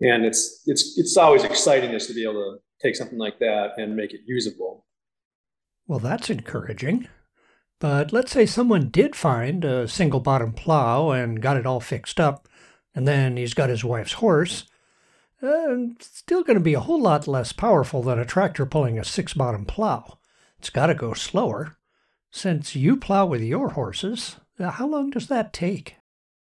And 0.00 0.24
it's 0.24 0.62
it's 0.66 0.98
it's 0.98 1.16
always 1.16 1.44
exciting 1.44 1.92
just 1.92 2.08
to 2.08 2.14
be 2.14 2.24
able 2.24 2.34
to 2.34 2.58
take 2.82 2.96
something 2.96 3.18
like 3.18 3.38
that 3.38 3.72
and 3.78 3.94
make 3.94 4.12
it 4.12 4.20
usable. 4.26 4.86
Well, 5.88 5.98
that's 5.98 6.28
encouraging. 6.28 7.08
But 7.80 8.12
let's 8.12 8.30
say 8.30 8.44
someone 8.44 8.90
did 8.90 9.16
find 9.16 9.64
a 9.64 9.88
single 9.88 10.20
bottom 10.20 10.52
plow 10.52 11.10
and 11.10 11.40
got 11.40 11.56
it 11.56 11.66
all 11.66 11.80
fixed 11.80 12.20
up, 12.20 12.46
and 12.94 13.08
then 13.08 13.36
he's 13.36 13.54
got 13.54 13.70
his 13.70 13.84
wife's 13.84 14.14
horse. 14.14 14.64
Uh, 15.42 15.76
still 16.00 16.42
going 16.42 16.58
to 16.58 16.64
be 16.64 16.74
a 16.74 16.80
whole 16.80 17.00
lot 17.00 17.26
less 17.26 17.52
powerful 17.52 18.02
than 18.02 18.18
a 18.18 18.24
tractor 18.24 18.66
pulling 18.66 18.98
a 18.98 19.04
six 19.04 19.32
bottom 19.32 19.64
plow. 19.64 20.18
It's 20.58 20.70
got 20.70 20.86
to 20.86 20.94
go 20.94 21.14
slower. 21.14 21.76
Since 22.30 22.76
you 22.76 22.96
plow 22.96 23.24
with 23.24 23.40
your 23.40 23.70
horses, 23.70 24.36
how 24.58 24.86
long 24.86 25.10
does 25.10 25.28
that 25.28 25.52
take? 25.52 25.96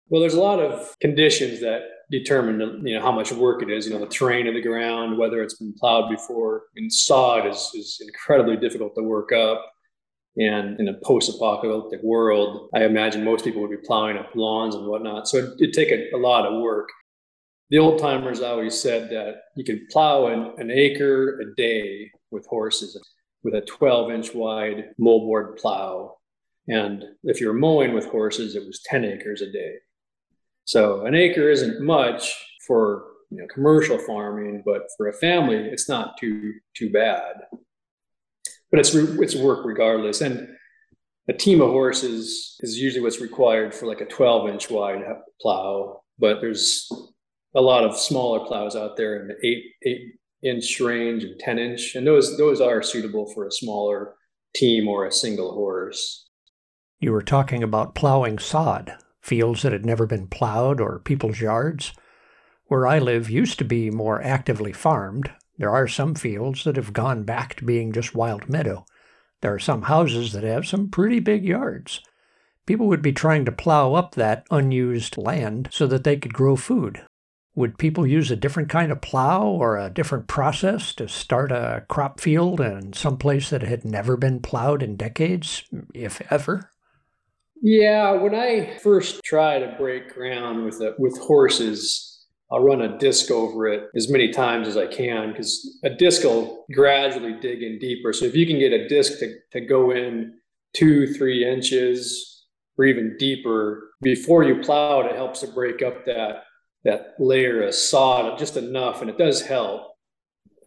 Well, 0.09 0.21
there's 0.21 0.35
a 0.35 0.41
lot 0.41 0.59
of 0.59 0.95
conditions 0.99 1.59
that 1.61 1.81
determine 2.11 2.85
you 2.85 2.95
know 2.95 3.01
how 3.01 3.11
much 3.11 3.31
work 3.31 3.63
it 3.63 3.71
is. 3.71 3.87
You 3.87 3.93
know, 3.93 3.99
the 3.99 4.11
terrain 4.11 4.47
of 4.47 4.53
the 4.53 4.61
ground, 4.61 5.17
whether 5.17 5.41
it's 5.41 5.55
been 5.55 5.73
plowed 5.73 6.09
before. 6.09 6.63
And 6.75 6.91
sod 6.91 7.47
is 7.47 7.71
is 7.73 8.01
incredibly 8.01 8.57
difficult 8.57 8.95
to 8.95 9.03
work 9.03 9.31
up. 9.31 9.65
And 10.37 10.79
in 10.81 10.89
a 10.89 10.93
post-apocalyptic 10.95 12.03
world, 12.03 12.69
I 12.75 12.83
imagine 12.83 13.23
most 13.23 13.45
people 13.45 13.61
would 13.61 13.71
be 13.71 13.77
plowing 13.77 14.17
up 14.17 14.35
lawns 14.35 14.75
and 14.75 14.85
whatnot. 14.85 15.29
So 15.29 15.37
it'd, 15.37 15.61
it'd 15.61 15.73
take 15.73 15.91
a, 15.91 16.13
a, 16.13 16.17
lot 16.17 16.45
of 16.45 16.61
work. 16.61 16.89
The 17.69 17.77
old 17.79 17.99
timers 17.99 18.41
always 18.41 18.77
said 18.77 19.09
that 19.11 19.35
you 19.55 19.63
could 19.63 19.87
plow 19.89 20.27
an, 20.27 20.53
an 20.57 20.71
acre 20.71 21.39
a 21.39 21.55
day 21.55 22.11
with 22.31 22.45
horses 22.47 22.99
with 23.45 23.53
a 23.53 23.61
12 23.61 24.11
inch 24.11 24.33
wide 24.33 24.89
moldboard 24.99 25.57
plow. 25.57 26.17
And 26.67 27.05
if 27.23 27.39
you're 27.39 27.53
mowing 27.53 27.93
with 27.93 28.07
horses, 28.07 28.55
it 28.55 28.65
was 28.65 28.81
10 28.85 29.05
acres 29.05 29.41
a 29.41 29.51
day. 29.51 29.75
So 30.65 31.05
an 31.05 31.13
acre 31.13 31.49
isn't 31.49 31.81
much 31.81 32.33
for 32.67 33.05
you 33.29 33.37
know 33.37 33.47
commercial 33.53 33.97
farming, 33.99 34.63
but 34.65 34.87
for 34.97 35.07
a 35.07 35.13
family, 35.13 35.57
it's 35.57 35.87
not 35.87 36.17
too 36.19 36.53
too 36.75 36.91
bad. 36.91 37.33
But 38.71 38.79
it's 38.79 38.93
it's 38.93 39.35
work 39.35 39.65
regardless, 39.65 40.21
and 40.21 40.49
a 41.29 41.33
team 41.33 41.61
of 41.61 41.69
horses 41.69 42.57
is 42.59 42.79
usually 42.79 43.01
what's 43.01 43.21
required 43.21 43.73
for 43.73 43.87
like 43.87 44.01
a 44.01 44.05
12 44.05 44.49
inch 44.49 44.69
wide 44.69 45.03
plow. 45.41 46.01
But 46.19 46.41
there's 46.41 46.89
a 47.55 47.61
lot 47.61 47.83
of 47.83 47.97
smaller 47.97 48.45
plows 48.45 48.75
out 48.75 48.97
there 48.97 49.21
in 49.21 49.27
the 49.27 49.47
eight 49.47 49.63
eight 49.83 50.01
inch 50.43 50.79
range 50.79 51.23
and 51.23 51.39
10 51.39 51.59
inch, 51.59 51.95
and 51.95 52.07
those 52.07 52.37
those 52.37 52.59
are 52.59 52.81
suitable 52.81 53.31
for 53.33 53.45
a 53.45 53.51
smaller 53.51 54.15
team 54.55 54.87
or 54.87 55.05
a 55.05 55.11
single 55.11 55.53
horse. 55.53 56.27
You 56.99 57.11
were 57.11 57.21
talking 57.21 57.61
about 57.61 57.93
plowing 57.93 58.39
sod 58.39 58.97
fields 59.25 59.63
that 59.63 59.71
had 59.71 59.85
never 59.85 60.05
been 60.05 60.27
plowed 60.27 60.79
or 60.79 60.99
people's 60.99 61.41
yards. 61.41 61.93
Where 62.65 62.85
I 62.85 62.99
live 62.99 63.29
used 63.29 63.57
to 63.59 63.65
be 63.65 63.89
more 63.89 64.21
actively 64.21 64.71
farmed. 64.71 65.31
There 65.57 65.71
are 65.71 65.87
some 65.87 66.15
fields 66.15 66.63
that 66.63 66.75
have 66.75 66.93
gone 66.93 67.23
back 67.23 67.55
to 67.55 67.65
being 67.65 67.91
just 67.91 68.15
wild 68.15 68.49
meadow. 68.49 68.85
There 69.41 69.53
are 69.53 69.59
some 69.59 69.83
houses 69.83 70.31
that 70.33 70.43
have 70.43 70.67
some 70.67 70.89
pretty 70.89 71.19
big 71.19 71.43
yards. 71.43 72.01
People 72.65 72.87
would 72.87 73.01
be 73.01 73.13
trying 73.13 73.45
to 73.45 73.51
plow 73.51 73.93
up 73.93 74.15
that 74.15 74.45
unused 74.49 75.17
land 75.17 75.69
so 75.71 75.87
that 75.87 76.03
they 76.03 76.17
could 76.17 76.33
grow 76.33 76.55
food. 76.55 77.01
Would 77.55 77.77
people 77.77 78.05
use 78.05 78.31
a 78.31 78.35
different 78.35 78.69
kind 78.69 78.91
of 78.91 79.01
plow 79.01 79.43
or 79.47 79.77
a 79.77 79.89
different 79.89 80.27
process 80.27 80.93
to 80.95 81.07
start 81.07 81.51
a 81.51 81.85
crop 81.87 82.19
field 82.19 82.59
in 82.59 82.93
some 82.93 83.17
place 83.17 83.49
that 83.49 83.63
had 83.63 83.85
never 83.85 84.17
been 84.17 84.41
plowed 84.41 84.83
in 84.83 84.97
decades, 84.97 85.63
if 85.93 86.21
ever? 86.31 86.69
Yeah, 87.61 88.11
when 88.11 88.35
I 88.35 88.77
first 88.77 89.23
try 89.23 89.59
to 89.59 89.75
break 89.77 90.13
ground 90.13 90.65
with 90.65 90.79
the, 90.79 90.95
with 90.99 91.17
horses, 91.17 92.25
I'll 92.51 92.63
run 92.63 92.81
a 92.81 92.97
disc 92.97 93.31
over 93.31 93.67
it 93.67 93.89
as 93.95 94.09
many 94.09 94.31
times 94.31 94.67
as 94.67 94.77
I 94.77 94.87
can 94.87 95.31
because 95.31 95.79
a 95.83 95.89
disc 95.89 96.23
will 96.23 96.65
gradually 96.73 97.33
dig 97.39 97.63
in 97.63 97.79
deeper. 97.79 98.13
So 98.13 98.25
if 98.25 98.35
you 98.35 98.45
can 98.45 98.59
get 98.59 98.71
a 98.71 98.87
disc 98.87 99.19
to, 99.19 99.35
to 99.53 99.61
go 99.61 99.91
in 99.91 100.35
two, 100.73 101.07
three 101.07 101.49
inches 101.49 102.45
or 102.77 102.85
even 102.85 103.15
deeper 103.17 103.91
before 104.01 104.43
you 104.43 104.61
plow 104.61 105.01
it, 105.01 105.07
it 105.07 105.15
helps 105.15 105.39
to 105.41 105.47
break 105.47 105.81
up 105.81 106.05
that 106.05 106.43
that 106.83 107.15
layer 107.17 107.63
of 107.63 107.73
sod 107.73 108.37
just 108.37 108.57
enough, 108.57 109.01
and 109.01 109.09
it 109.09 109.17
does 109.17 109.41
help. 109.41 109.95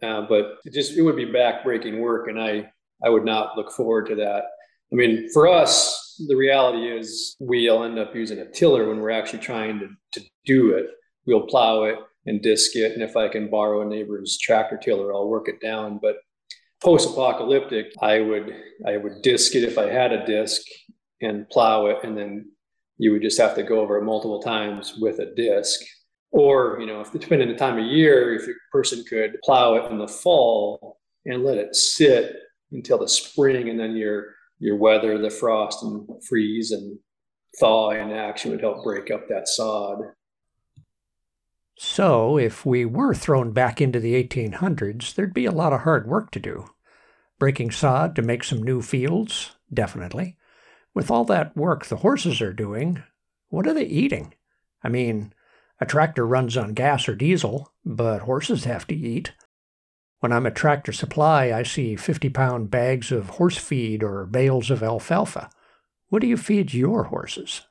Uh, 0.03 0.21
but 0.27 0.57
it 0.65 0.73
just 0.73 0.97
it 0.97 1.01
would 1.01 1.15
be 1.15 1.25
backbreaking 1.25 1.99
work, 1.99 2.27
and 2.27 2.41
I 2.41 2.69
I 3.03 3.09
would 3.09 3.23
not 3.23 3.55
look 3.55 3.71
forward 3.71 4.07
to 4.07 4.15
that. 4.15 4.43
I 4.91 4.95
mean, 4.95 5.29
for 5.33 5.47
us, 5.47 6.08
the 6.27 6.35
reality 6.35 6.87
is 6.87 7.35
we'll 7.39 7.83
end 7.83 7.97
up 7.97 8.15
using 8.15 8.39
a 8.39 8.51
tiller 8.51 8.87
when 8.87 8.99
we're 8.99 9.09
actually 9.09 9.39
trying 9.39 9.79
to, 9.79 9.89
to 10.19 10.27
do 10.45 10.71
it. 10.71 10.87
We'll 11.25 11.47
plow 11.47 11.83
it 11.83 11.95
and 12.25 12.41
disc 12.41 12.75
it, 12.75 12.93
and 12.93 13.01
if 13.01 13.15
I 13.15 13.27
can 13.27 13.49
borrow 13.49 13.81
a 13.81 13.85
neighbor's 13.85 14.37
tractor 14.37 14.77
tiller, 14.77 15.13
I'll 15.13 15.27
work 15.27 15.47
it 15.47 15.61
down. 15.61 15.99
But 16.01 16.17
post-apocalyptic, 16.81 17.93
I 18.01 18.19
would 18.19 18.55
I 18.85 18.97
would 18.97 19.21
disc 19.21 19.55
it 19.55 19.63
if 19.63 19.77
I 19.77 19.89
had 19.89 20.11
a 20.11 20.25
disc 20.25 20.61
and 21.21 21.49
plow 21.49 21.87
it, 21.87 21.97
and 22.03 22.17
then 22.17 22.51
you 22.97 23.11
would 23.11 23.21
just 23.21 23.39
have 23.39 23.55
to 23.55 23.63
go 23.63 23.79
over 23.79 23.97
it 23.97 24.03
multiple 24.03 24.41
times 24.41 24.95
with 24.99 25.19
a 25.19 25.33
disc. 25.33 25.79
Or, 26.31 26.77
you 26.79 26.85
know, 26.85 27.01
if 27.01 27.11
depending 27.11 27.47
on 27.47 27.53
the 27.53 27.59
time 27.59 27.79
of 27.79 27.85
year, 27.85 28.35
if 28.35 28.47
a 28.47 28.51
person 28.71 29.03
could 29.09 29.37
plow 29.43 29.75
it 29.75 29.91
in 29.91 29.97
the 29.97 30.07
fall 30.07 30.99
and 31.25 31.43
let 31.43 31.57
it 31.57 31.75
sit 31.75 32.35
until 32.71 32.99
the 32.99 33.09
spring, 33.09 33.69
and 33.69 33.79
then 33.79 33.95
your 33.95 34.35
your 34.59 34.77
weather, 34.77 35.17
the 35.17 35.29
frost 35.29 35.83
and 35.83 36.07
freeze 36.27 36.71
and 36.71 36.99
thaw 37.59 37.91
in 37.91 38.11
action 38.11 38.51
would 38.51 38.61
help 38.61 38.83
break 38.83 39.09
up 39.09 39.27
that 39.27 39.47
sod. 39.47 39.99
So, 41.77 42.37
if 42.37 42.65
we 42.65 42.83
were 42.83 43.13
thrown 43.13 43.51
back 43.51 43.79
into 43.79 44.01
the 44.01 44.21
1800s, 44.21 45.15
there'd 45.15 45.33
be 45.33 45.45
a 45.45 45.51
lot 45.51 45.71
of 45.71 45.81
hard 45.81 46.07
work 46.07 46.29
to 46.31 46.39
do. 46.39 46.71
Breaking 47.39 47.71
sod 47.71 48.17
to 48.17 48.21
make 48.21 48.43
some 48.43 48.61
new 48.61 48.81
fields? 48.81 49.51
Definitely. 49.73 50.37
With 50.93 51.09
all 51.09 51.23
that 51.25 51.55
work 51.55 51.85
the 51.85 51.97
horses 51.97 52.41
are 52.41 52.51
doing, 52.51 53.03
what 53.47 53.65
are 53.65 53.73
they 53.73 53.85
eating? 53.85 54.33
I 54.83 54.89
mean, 54.89 55.33
a 55.79 55.85
tractor 55.85 56.27
runs 56.27 56.57
on 56.57 56.73
gas 56.73 57.07
or 57.07 57.15
diesel, 57.15 57.71
but 57.85 58.23
horses 58.23 58.65
have 58.65 58.85
to 58.87 58.95
eat. 58.95 59.31
When 60.19 60.33
I'm 60.33 60.45
at 60.45 60.55
Tractor 60.55 60.91
Supply, 60.91 61.53
I 61.53 61.63
see 61.63 61.95
50 61.95 62.29
pound 62.29 62.69
bags 62.69 63.11
of 63.11 63.29
horse 63.29 63.57
feed 63.57 64.03
or 64.03 64.25
bales 64.25 64.69
of 64.69 64.83
alfalfa. 64.83 65.49
What 66.09 66.21
do 66.21 66.27
you 66.27 66.35
feed 66.35 66.73
your 66.73 67.05
horses? 67.05 67.61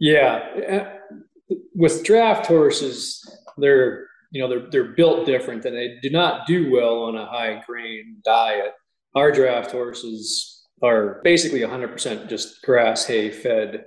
Yeah, 0.00 0.40
uh, 0.70 1.54
with 1.74 2.04
draft 2.04 2.46
horses, 2.46 3.28
they're 3.58 4.06
you 4.30 4.40
know 4.40 4.48
they're 4.48 4.70
they're 4.70 4.94
built 4.94 5.26
different 5.26 5.64
and 5.64 5.76
they 5.76 5.98
do 6.02 6.10
not 6.10 6.46
do 6.46 6.70
well 6.70 7.02
on 7.04 7.16
a 7.16 7.26
high 7.26 7.62
grain 7.66 8.18
diet. 8.24 8.72
Our 9.14 9.32
draft 9.32 9.72
horses 9.72 10.66
are 10.82 11.20
basically 11.24 11.60
100% 11.60 12.28
just 12.28 12.62
grass 12.62 13.04
hay 13.04 13.30
fed. 13.30 13.84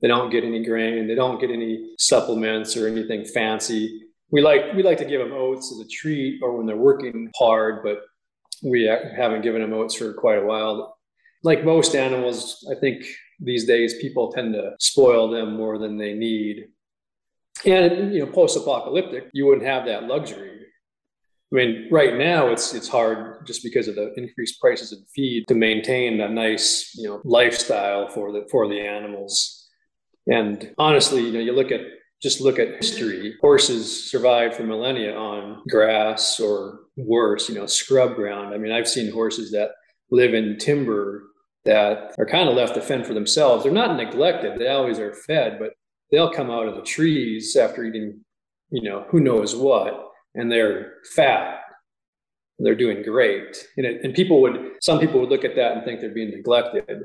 They 0.00 0.08
don't 0.08 0.30
get 0.30 0.44
any 0.44 0.64
grain, 0.64 1.06
they 1.06 1.14
don't 1.14 1.40
get 1.40 1.50
any 1.50 1.94
supplements 1.98 2.76
or 2.76 2.88
anything 2.88 3.24
fancy 3.24 4.02
we 4.32 4.40
like 4.40 4.72
we 4.74 4.82
like 4.82 4.98
to 4.98 5.04
give 5.04 5.20
them 5.20 5.32
oats 5.32 5.70
as 5.70 5.78
a 5.78 5.88
treat 5.88 6.40
or 6.42 6.56
when 6.56 6.66
they're 6.66 6.76
working 6.76 7.30
hard, 7.38 7.84
but 7.84 8.00
we 8.62 8.84
haven't 8.84 9.42
given 9.42 9.60
them 9.60 9.74
oats 9.74 9.94
for 9.94 10.12
quite 10.14 10.38
a 10.38 10.46
while. 10.46 10.96
Like 11.44 11.64
most 11.64 11.94
animals, 11.94 12.66
I 12.70 12.80
think 12.80 13.04
these 13.38 13.66
days 13.66 14.00
people 14.00 14.32
tend 14.32 14.54
to 14.54 14.72
spoil 14.80 15.30
them 15.30 15.56
more 15.56 15.78
than 15.78 15.98
they 15.98 16.14
need. 16.14 16.68
And 17.66 18.14
you 18.14 18.24
know, 18.24 18.32
post-apocalyptic, 18.32 19.28
you 19.34 19.46
wouldn't 19.46 19.66
have 19.66 19.84
that 19.86 20.04
luxury. 20.04 20.60
I 21.52 21.54
mean, 21.54 21.88
right 21.90 22.16
now 22.16 22.48
it's 22.48 22.72
it's 22.72 22.88
hard 22.88 23.46
just 23.46 23.62
because 23.62 23.86
of 23.86 23.96
the 23.96 24.14
increased 24.16 24.58
prices 24.60 24.92
of 24.92 25.00
feed 25.14 25.44
to 25.48 25.54
maintain 25.54 26.20
a 26.22 26.28
nice, 26.28 26.94
you 26.96 27.06
know, 27.06 27.20
lifestyle 27.24 28.08
for 28.08 28.32
the 28.32 28.48
for 28.50 28.66
the 28.66 28.80
animals. 28.80 29.68
And 30.26 30.72
honestly, 30.78 31.20
you 31.20 31.32
know, 31.32 31.40
you 31.40 31.52
look 31.52 31.70
at 31.70 31.82
just 32.22 32.40
look 32.40 32.58
at 32.58 32.76
history. 32.76 33.34
Horses 33.40 34.10
survived 34.10 34.54
for 34.54 34.62
millennia 34.62 35.16
on 35.16 35.62
grass 35.68 36.38
or 36.38 36.80
worse, 36.96 37.48
you 37.48 37.54
know, 37.54 37.66
scrub 37.66 38.14
ground. 38.14 38.54
I 38.54 38.58
mean, 38.58 38.72
I've 38.72 38.88
seen 38.88 39.10
horses 39.12 39.50
that 39.50 39.70
live 40.10 40.34
in 40.34 40.58
timber 40.58 41.24
that 41.64 42.14
are 42.18 42.26
kind 42.26 42.48
of 42.48 42.54
left 42.54 42.74
to 42.74 42.80
fend 42.80 43.06
for 43.06 43.14
themselves. 43.14 43.64
They're 43.64 43.72
not 43.72 43.96
neglected, 43.96 44.58
they 44.58 44.68
always 44.68 44.98
are 44.98 45.14
fed, 45.14 45.58
but 45.58 45.70
they'll 46.10 46.32
come 46.32 46.50
out 46.50 46.68
of 46.68 46.76
the 46.76 46.82
trees 46.82 47.56
after 47.56 47.84
eating, 47.84 48.20
you 48.70 48.88
know, 48.88 49.06
who 49.10 49.20
knows 49.20 49.56
what, 49.56 50.10
and 50.34 50.50
they're 50.50 50.94
fat. 51.14 51.60
They're 52.58 52.74
doing 52.76 53.02
great. 53.02 53.66
And, 53.76 53.86
it, 53.86 54.04
and 54.04 54.14
people 54.14 54.40
would, 54.42 54.72
some 54.82 55.00
people 55.00 55.20
would 55.20 55.30
look 55.30 55.44
at 55.44 55.56
that 55.56 55.72
and 55.72 55.84
think 55.84 56.00
they're 56.00 56.10
being 56.10 56.30
neglected. 56.30 57.04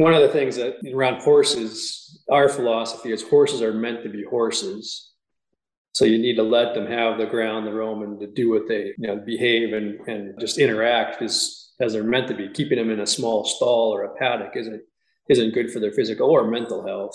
One 0.00 0.14
of 0.14 0.22
the 0.22 0.28
things 0.28 0.56
that 0.56 0.76
around 0.94 1.20
horses, 1.20 2.24
our 2.30 2.48
philosophy 2.48 3.12
is 3.12 3.22
horses 3.22 3.60
are 3.60 3.74
meant 3.74 4.02
to 4.02 4.08
be 4.08 4.24
horses. 4.24 5.12
So 5.92 6.06
you 6.06 6.16
need 6.16 6.36
to 6.36 6.42
let 6.42 6.72
them 6.72 6.86
have 6.86 7.18
the 7.18 7.26
ground, 7.26 7.66
the 7.66 7.74
roam, 7.74 8.02
and 8.02 8.18
to 8.18 8.26
do 8.26 8.48
what 8.48 8.66
they 8.66 8.94
you 8.96 9.08
know 9.08 9.16
behave 9.16 9.74
and, 9.74 10.00
and 10.08 10.40
just 10.40 10.56
interact 10.56 11.20
as 11.20 11.72
as 11.82 11.92
they're 11.92 12.02
meant 12.02 12.28
to 12.28 12.34
be. 12.34 12.48
Keeping 12.48 12.78
them 12.78 12.90
in 12.90 13.00
a 13.00 13.06
small 13.06 13.44
stall 13.44 13.92
or 13.94 14.04
a 14.04 14.16
paddock 14.16 14.56
isn't 14.56 14.80
isn't 15.28 15.52
good 15.52 15.70
for 15.70 15.80
their 15.80 15.92
physical 15.92 16.30
or 16.30 16.50
mental 16.50 16.86
health. 16.86 17.14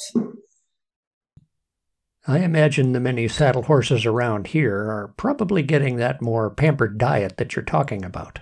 I 2.27 2.39
imagine 2.39 2.91
the 2.91 2.99
many 2.99 3.27
saddle 3.27 3.63
horses 3.63 4.05
around 4.05 4.47
here 4.47 4.77
are 4.77 5.13
probably 5.17 5.63
getting 5.63 5.95
that 5.95 6.21
more 6.21 6.51
pampered 6.51 6.99
diet 6.99 7.37
that 7.37 7.55
you're 7.55 7.65
talking 7.65 8.05
about. 8.05 8.41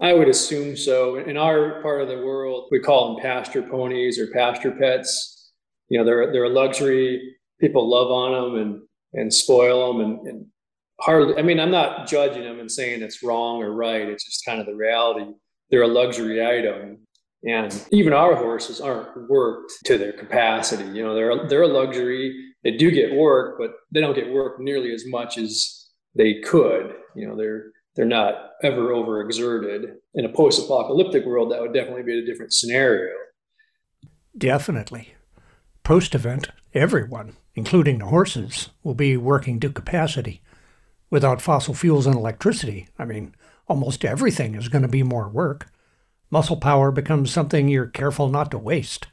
I 0.00 0.12
would 0.12 0.28
assume 0.28 0.76
so. 0.76 1.16
In 1.16 1.36
our 1.36 1.80
part 1.82 2.02
of 2.02 2.08
the 2.08 2.18
world, 2.18 2.68
we 2.70 2.80
call 2.80 3.14
them 3.14 3.22
pasture 3.22 3.62
ponies 3.62 4.18
or 4.18 4.26
pasture 4.28 4.72
pets. 4.72 5.52
You 5.88 5.98
know, 5.98 6.04
they're 6.04 6.32
they're 6.32 6.44
a 6.44 6.48
luxury. 6.48 7.36
People 7.60 7.88
love 7.88 8.10
on 8.10 8.32
them 8.32 8.62
and 8.62 8.82
and 9.14 9.32
spoil 9.32 9.92
them 9.92 10.04
and, 10.04 10.26
and 10.26 10.46
hardly. 11.00 11.36
I 11.38 11.42
mean, 11.42 11.58
I'm 11.58 11.70
not 11.70 12.06
judging 12.06 12.42
them 12.42 12.60
and 12.60 12.70
saying 12.70 13.02
it's 13.02 13.22
wrong 13.22 13.62
or 13.62 13.72
right. 13.72 14.08
It's 14.08 14.24
just 14.24 14.44
kind 14.44 14.60
of 14.60 14.66
the 14.66 14.74
reality. 14.74 15.30
They're 15.70 15.82
a 15.82 15.88
luxury 15.88 16.44
item, 16.44 16.98
and 17.44 17.86
even 17.90 18.12
our 18.12 18.34
horses 18.34 18.80
aren't 18.80 19.28
worked 19.30 19.72
to 19.86 19.96
their 19.96 20.12
capacity. 20.12 20.84
You 20.90 21.04
know, 21.04 21.14
they're 21.14 21.48
they're 21.48 21.62
a 21.62 21.68
luxury. 21.68 22.52
They 22.64 22.72
do 22.72 22.90
get 22.90 23.14
work, 23.14 23.56
but 23.58 23.72
they 23.92 24.00
don't 24.00 24.14
get 24.14 24.30
work 24.30 24.60
nearly 24.60 24.92
as 24.92 25.06
much 25.06 25.38
as 25.38 25.88
they 26.14 26.40
could. 26.40 26.96
You 27.14 27.28
know, 27.28 27.36
they're 27.36 27.70
they're 27.96 28.04
not 28.04 28.52
ever 28.62 28.90
overexerted. 28.90 29.96
In 30.14 30.24
a 30.24 30.28
post 30.28 30.62
apocalyptic 30.62 31.24
world, 31.24 31.50
that 31.50 31.60
would 31.60 31.72
definitely 31.74 32.02
be 32.02 32.18
a 32.18 32.26
different 32.26 32.52
scenario. 32.52 33.12
Definitely. 34.36 35.14
Post 35.82 36.14
event, 36.14 36.48
everyone, 36.74 37.36
including 37.54 37.98
the 37.98 38.06
horses, 38.06 38.70
will 38.82 38.94
be 38.94 39.16
working 39.16 39.60
to 39.60 39.70
capacity. 39.70 40.42
Without 41.10 41.40
fossil 41.40 41.74
fuels 41.74 42.06
and 42.06 42.16
electricity, 42.16 42.88
I 42.98 43.04
mean, 43.04 43.34
almost 43.68 44.04
everything 44.04 44.54
is 44.54 44.68
going 44.68 44.82
to 44.82 44.88
be 44.88 45.02
more 45.02 45.28
work. 45.28 45.68
Muscle 46.30 46.56
power 46.56 46.90
becomes 46.90 47.30
something 47.30 47.68
you're 47.68 47.86
careful 47.86 48.28
not 48.28 48.50
to 48.50 48.58
waste. 48.58 49.06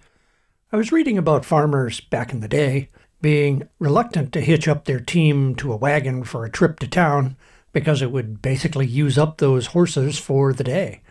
I 0.71 0.77
was 0.77 0.91
reading 0.91 1.17
about 1.17 1.45
farmers 1.45 2.01
back 2.01 2.33
in 2.33 2.39
the 2.39 2.47
day 2.47 2.89
being 3.21 3.69
reluctant 3.79 4.33
to 4.33 4.41
hitch 4.41 4.67
up 4.67 4.83
their 4.83 4.99
team 4.99 5.55
to 5.55 5.71
a 5.71 5.77
wagon 5.77 6.25
for 6.25 6.43
a 6.43 6.51
trip 6.51 6.79
to 6.79 6.87
town 6.87 7.37
because 7.73 8.01
it 8.01 8.11
would 8.11 8.41
basically 8.41 8.85
use 8.85 9.17
up 9.17 9.37
those 9.37 9.67
horses 9.67 10.17
for 10.17 10.53
the 10.53 10.63
day. 10.63 11.01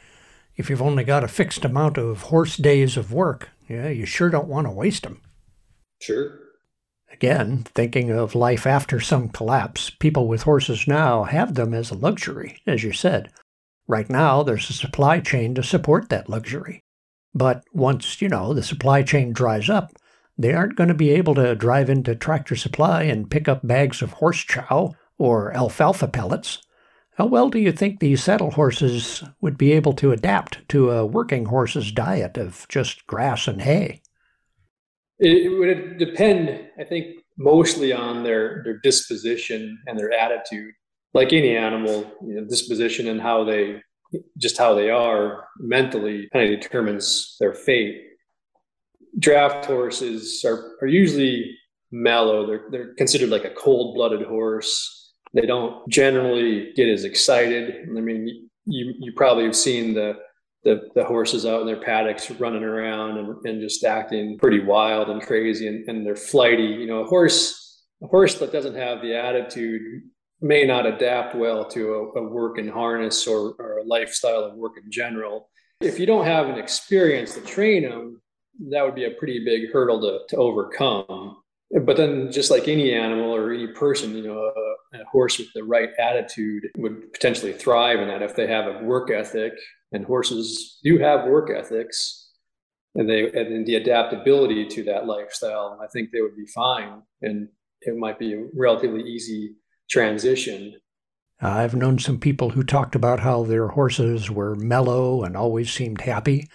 If 0.56 0.70
you've 0.70 0.82
only 0.82 1.04
got 1.04 1.24
a 1.24 1.28
fixed 1.28 1.64
amount 1.64 1.98
of 1.98 2.22
horse 2.22 2.56
days 2.56 2.96
of 2.96 3.12
work, 3.12 3.50
yeah, 3.68 3.88
you 3.88 4.06
sure 4.06 4.30
don't 4.30 4.48
want 4.48 4.66
to 4.66 4.70
waste 4.70 5.02
them. 5.02 5.20
Sure. 6.00 6.38
Again, 7.12 7.64
thinking 7.74 8.10
of 8.10 8.34
life 8.34 8.66
after 8.66 9.00
some 9.00 9.28
collapse, 9.28 9.90
people 9.90 10.26
with 10.28 10.42
horses 10.42 10.88
now 10.88 11.24
have 11.24 11.54
them 11.54 11.74
as 11.74 11.90
a 11.90 11.94
luxury, 11.94 12.58
as 12.66 12.82
you 12.82 12.92
said. 12.92 13.30
Right 13.86 14.08
now, 14.08 14.42
there's 14.42 14.70
a 14.70 14.72
supply 14.72 15.20
chain 15.20 15.54
to 15.54 15.62
support 15.62 16.08
that 16.08 16.28
luxury. 16.28 16.80
But 17.34 17.64
once, 17.72 18.20
you 18.22 18.28
know, 18.28 18.54
the 18.54 18.62
supply 18.62 19.02
chain 19.02 19.32
dries 19.32 19.68
up, 19.68 19.92
they 20.38 20.52
aren't 20.52 20.76
going 20.76 20.88
to 20.88 20.94
be 20.94 21.10
able 21.10 21.34
to 21.36 21.54
drive 21.54 21.90
into 21.90 22.14
Tractor 22.14 22.56
Supply 22.56 23.02
and 23.04 23.30
pick 23.30 23.48
up 23.48 23.66
bags 23.66 24.02
of 24.02 24.12
horse 24.12 24.40
chow 24.44 24.94
or 25.22 25.52
alfalfa 25.52 26.08
pellets, 26.08 26.58
how 27.16 27.26
well 27.26 27.48
do 27.48 27.60
you 27.60 27.70
think 27.70 28.00
these 28.00 28.24
saddle 28.24 28.50
horses 28.50 29.22
would 29.40 29.56
be 29.56 29.70
able 29.70 29.92
to 29.92 30.10
adapt 30.10 30.68
to 30.70 30.90
a 30.90 31.06
working 31.06 31.44
horse's 31.44 31.92
diet 31.92 32.36
of 32.36 32.66
just 32.68 33.06
grass 33.06 33.46
and 33.46 33.62
hay? 33.62 34.02
It, 35.20 35.56
would 35.56 35.98
depend, 35.98 36.66
I 36.76 36.82
think, 36.82 37.18
mostly 37.38 37.92
on 37.92 38.24
their, 38.24 38.62
their 38.64 38.78
disposition 38.78 39.78
and 39.86 39.96
their 39.96 40.12
attitude. 40.12 40.74
Like 41.14 41.32
any 41.32 41.56
animal, 41.56 42.10
you 42.26 42.40
know, 42.40 42.44
disposition 42.44 43.06
and 43.06 43.20
how 43.20 43.44
they 43.44 43.80
just 44.38 44.58
how 44.58 44.74
they 44.74 44.90
are 44.90 45.46
mentally 45.58 46.28
kind 46.32 46.52
of 46.52 46.60
determines 46.60 47.36
their 47.38 47.54
fate. 47.54 48.02
Draft 49.18 49.66
horses 49.66 50.44
are, 50.44 50.72
are 50.82 50.88
usually 50.88 51.56
mellow. 51.92 52.46
They're 52.46 52.64
they're 52.70 52.94
considered 52.94 53.28
like 53.28 53.44
a 53.44 53.50
cold 53.50 53.94
blooded 53.94 54.26
horse. 54.26 55.01
They 55.34 55.46
don't 55.46 55.88
generally 55.88 56.72
get 56.74 56.88
as 56.88 57.04
excited. 57.04 57.88
I 57.88 58.00
mean, 58.00 58.48
you 58.66 58.94
you 58.98 59.12
probably 59.12 59.44
have 59.44 59.56
seen 59.56 59.94
the 59.94 60.18
the, 60.64 60.88
the 60.94 61.04
horses 61.04 61.44
out 61.44 61.60
in 61.60 61.66
their 61.66 61.80
paddocks 61.80 62.30
running 62.30 62.62
around 62.62 63.18
and, 63.18 63.46
and 63.46 63.60
just 63.60 63.82
acting 63.82 64.38
pretty 64.38 64.60
wild 64.60 65.08
and 65.08 65.20
crazy 65.20 65.66
and, 65.66 65.88
and 65.88 66.06
they're 66.06 66.14
flighty. 66.14 66.62
You 66.62 66.86
know, 66.86 67.00
a 67.00 67.06
horse 67.06 67.82
a 68.02 68.06
horse 68.06 68.38
that 68.38 68.52
doesn't 68.52 68.76
have 68.76 69.00
the 69.00 69.14
attitude 69.14 70.02
may 70.40 70.64
not 70.64 70.86
adapt 70.86 71.34
well 71.36 71.64
to 71.64 71.94
a, 71.94 72.20
a 72.20 72.28
work 72.28 72.58
in 72.58 72.68
harness 72.68 73.26
or, 73.26 73.54
or 73.58 73.78
a 73.78 73.84
lifestyle 73.84 74.44
of 74.44 74.54
work 74.54 74.72
in 74.82 74.90
general. 74.90 75.48
If 75.80 75.98
you 75.98 76.06
don't 76.06 76.26
have 76.26 76.48
an 76.48 76.58
experience 76.58 77.34
to 77.34 77.40
train 77.40 77.84
them, 77.84 78.20
that 78.70 78.84
would 78.84 78.94
be 78.94 79.04
a 79.04 79.12
pretty 79.12 79.44
big 79.44 79.72
hurdle 79.72 80.00
to, 80.00 80.18
to 80.28 80.36
overcome. 80.36 81.41
But 81.80 81.96
then, 81.96 82.30
just 82.30 82.50
like 82.50 82.68
any 82.68 82.92
animal 82.92 83.34
or 83.34 83.52
any 83.52 83.68
person, 83.68 84.14
you 84.14 84.22
know, 84.22 84.38
a, 84.38 84.98
a, 84.98 85.04
horse 85.10 85.38
with 85.38 85.48
the 85.54 85.64
right 85.64 85.88
attitude 85.98 86.64
would 86.76 87.12
potentially 87.14 87.54
thrive 87.54 87.98
in 87.98 88.08
that 88.08 88.20
if 88.20 88.36
they 88.36 88.46
have 88.46 88.66
a 88.66 88.84
work 88.84 89.10
ethic. 89.10 89.54
And 89.92 90.04
horses 90.04 90.78
do 90.84 90.98
have 90.98 91.28
work 91.28 91.50
ethics, 91.50 92.30
and 92.94 93.08
they 93.08 93.30
and 93.32 93.66
the 93.66 93.76
adaptability 93.76 94.66
to 94.68 94.82
that 94.84 95.06
lifestyle. 95.06 95.78
I 95.82 95.86
think 95.86 96.10
they 96.10 96.20
would 96.20 96.36
be 96.36 96.46
fine, 96.46 97.02
and 97.22 97.48
it 97.80 97.96
might 97.96 98.18
be 98.18 98.34
a 98.34 98.44
relatively 98.54 99.02
easy 99.02 99.54
transition. 99.90 100.74
I've 101.40 101.74
known 101.74 101.98
some 101.98 102.18
people 102.18 102.50
who 102.50 102.62
talked 102.62 102.94
about 102.94 103.20
how 103.20 103.42
their 103.42 103.68
horses 103.68 104.30
were 104.30 104.54
mellow 104.54 105.24
and 105.24 105.36
always 105.36 105.72
seemed 105.72 106.02
happy. 106.02 106.48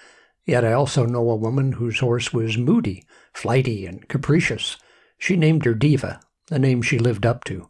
Yet 0.45 0.63
I 0.63 0.71
also 0.71 1.05
know 1.05 1.29
a 1.29 1.35
woman 1.35 1.73
whose 1.73 1.99
horse 1.99 2.31
was 2.31 2.57
moody, 2.57 3.03
flighty, 3.33 3.85
and 3.85 4.07
capricious. 4.07 4.77
She 5.17 5.35
named 5.35 5.65
her 5.65 5.73
Diva, 5.73 6.19
a 6.51 6.59
name 6.59 6.81
she 6.81 6.99
lived 6.99 7.25
up 7.25 7.43
to. 7.45 7.69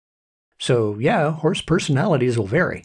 So, 0.60 0.98
yeah, 1.00 1.32
horse 1.32 1.62
personalities 1.62 2.38
will 2.38 2.48
vary. 2.48 2.84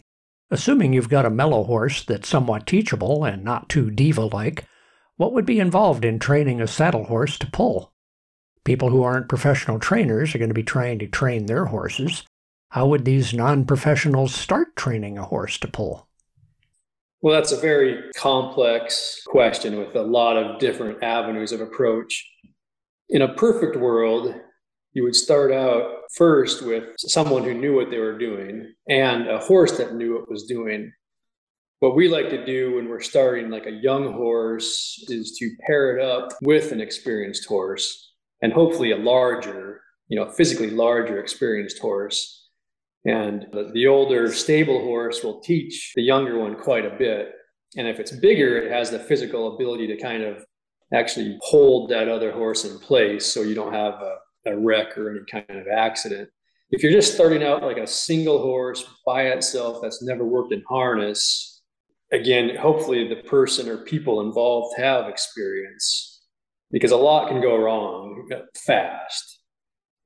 Assuming 0.51 0.93
you've 0.93 1.09
got 1.09 1.25
a 1.25 1.31
mellow 1.31 1.63
horse 1.63 2.03
that's 2.03 2.29
somewhat 2.29 2.67
teachable 2.67 3.23
and 3.25 3.43
not 3.43 3.69
too 3.69 3.89
diva 3.89 4.25
like, 4.25 4.65
what 5.17 5.33
would 5.33 5.45
be 5.45 5.59
involved 5.59 6.05
in 6.05 6.19
training 6.19 6.61
a 6.61 6.67
saddle 6.67 7.05
horse 7.05 7.37
to 7.39 7.49
pull? 7.49 7.91
People 8.63 8.89
who 8.89 9.03
aren't 9.03 9.29
professional 9.29 9.79
trainers 9.79 10.33
are 10.33 10.37
going 10.37 10.49
to 10.49 10.53
be 10.53 10.63
trying 10.63 10.99
to 10.99 11.07
train 11.07 11.45
their 11.45 11.65
horses. 11.65 12.23
How 12.69 12.87
would 12.87 13.05
these 13.05 13.33
non 13.33 13.65
professionals 13.65 14.33
start 14.33 14.75
training 14.75 15.17
a 15.17 15.23
horse 15.23 15.57
to 15.59 15.67
pull? 15.67 16.07
Well, 17.21 17.33
that's 17.33 17.51
a 17.51 17.59
very 17.59 18.11
complex 18.15 19.21
question 19.25 19.77
with 19.77 19.95
a 19.95 20.01
lot 20.01 20.37
of 20.37 20.59
different 20.59 21.01
avenues 21.01 21.51
of 21.51 21.61
approach. 21.61 22.29
In 23.09 23.21
a 23.21 23.33
perfect 23.33 23.75
world, 23.75 24.35
you 24.93 25.03
would 25.03 25.15
start 25.15 25.51
out 25.51 26.03
first 26.13 26.61
with 26.63 26.83
someone 26.99 27.43
who 27.43 27.53
knew 27.53 27.75
what 27.75 27.89
they 27.89 27.97
were 27.97 28.17
doing 28.17 28.73
and 28.87 29.27
a 29.27 29.39
horse 29.39 29.77
that 29.77 29.95
knew 29.95 30.15
what 30.15 30.29
was 30.29 30.43
doing. 30.43 30.91
What 31.79 31.95
we 31.95 32.07
like 32.07 32.29
to 32.29 32.45
do 32.45 32.75
when 32.75 32.87
we're 32.87 33.01
starting 33.01 33.49
like 33.49 33.65
a 33.65 33.71
young 33.71 34.13
horse 34.13 35.03
is 35.09 35.35
to 35.39 35.51
pair 35.65 35.97
it 35.97 36.05
up 36.05 36.29
with 36.41 36.71
an 36.71 36.79
experienced 36.79 37.45
horse 37.47 38.13
and 38.41 38.53
hopefully 38.53 38.91
a 38.91 38.97
larger, 38.97 39.81
you 40.07 40.17
know, 40.17 40.29
physically 40.29 40.69
larger 40.69 41.19
experienced 41.19 41.79
horse. 41.79 42.49
And 43.05 43.47
the, 43.51 43.87
older 43.87 44.31
stable 44.31 44.79
horse 44.79 45.23
will 45.23 45.41
teach 45.41 45.91
the 45.95 46.03
younger 46.03 46.39
one 46.39 46.55
quite 46.55 46.85
a 46.85 46.95
bit. 46.97 47.31
And 47.75 47.87
if 47.87 47.99
it's 47.99 48.11
bigger, 48.11 48.57
it 48.57 48.71
has 48.71 48.91
the 48.91 48.99
physical 48.99 49.55
ability 49.55 49.87
to 49.87 49.97
kind 49.97 50.23
of 50.23 50.45
actually 50.93 51.37
hold 51.41 51.89
that 51.89 52.07
other 52.07 52.31
horse 52.31 52.63
in 52.63 52.79
place 52.79 53.25
so 53.25 53.41
you 53.41 53.55
don't 53.55 53.73
have 53.73 53.95
a 53.95 54.17
a 54.45 54.57
wreck 54.57 54.97
or 54.97 55.11
any 55.11 55.21
kind 55.29 55.45
of 55.49 55.67
accident. 55.67 56.29
If 56.71 56.81
you're 56.81 56.91
just 56.91 57.13
starting 57.13 57.43
out 57.43 57.63
like 57.63 57.77
a 57.77 57.87
single 57.87 58.41
horse 58.41 58.83
by 59.05 59.23
itself 59.27 59.79
that's 59.81 60.01
never 60.01 60.25
worked 60.25 60.53
in 60.53 60.63
harness, 60.67 61.61
again, 62.11 62.55
hopefully 62.55 63.07
the 63.07 63.27
person 63.27 63.69
or 63.69 63.77
people 63.77 64.21
involved 64.21 64.75
have 64.77 65.07
experience 65.07 66.21
because 66.71 66.91
a 66.91 66.97
lot 66.97 67.29
can 67.29 67.41
go 67.41 67.57
wrong 67.57 68.27
fast. 68.65 69.41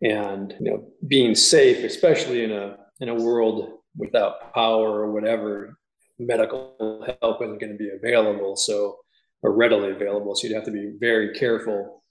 And 0.02 0.54
you 0.60 0.72
know, 0.72 0.90
being 1.08 1.36
safe, 1.36 1.84
especially 1.84 2.44
in 2.44 2.52
a 2.52 2.78
in 3.00 3.10
a 3.10 3.16
world 3.16 3.80
without 3.96 4.54
power 4.54 4.90
or 4.90 5.12
whatever, 5.12 5.78
medical 6.20 7.06
help 7.22 7.42
isn't 7.42 7.60
going 7.60 7.72
to 7.72 7.78
be 7.78 7.90
available. 7.90 8.56
So 8.56 8.98
or 9.42 9.54
readily 9.54 9.92
available. 9.92 10.36
So 10.36 10.48
you'd 10.48 10.56
have 10.56 10.66
to 10.66 10.72
be 10.72 10.94
very 11.00 11.34
careful 11.34 12.04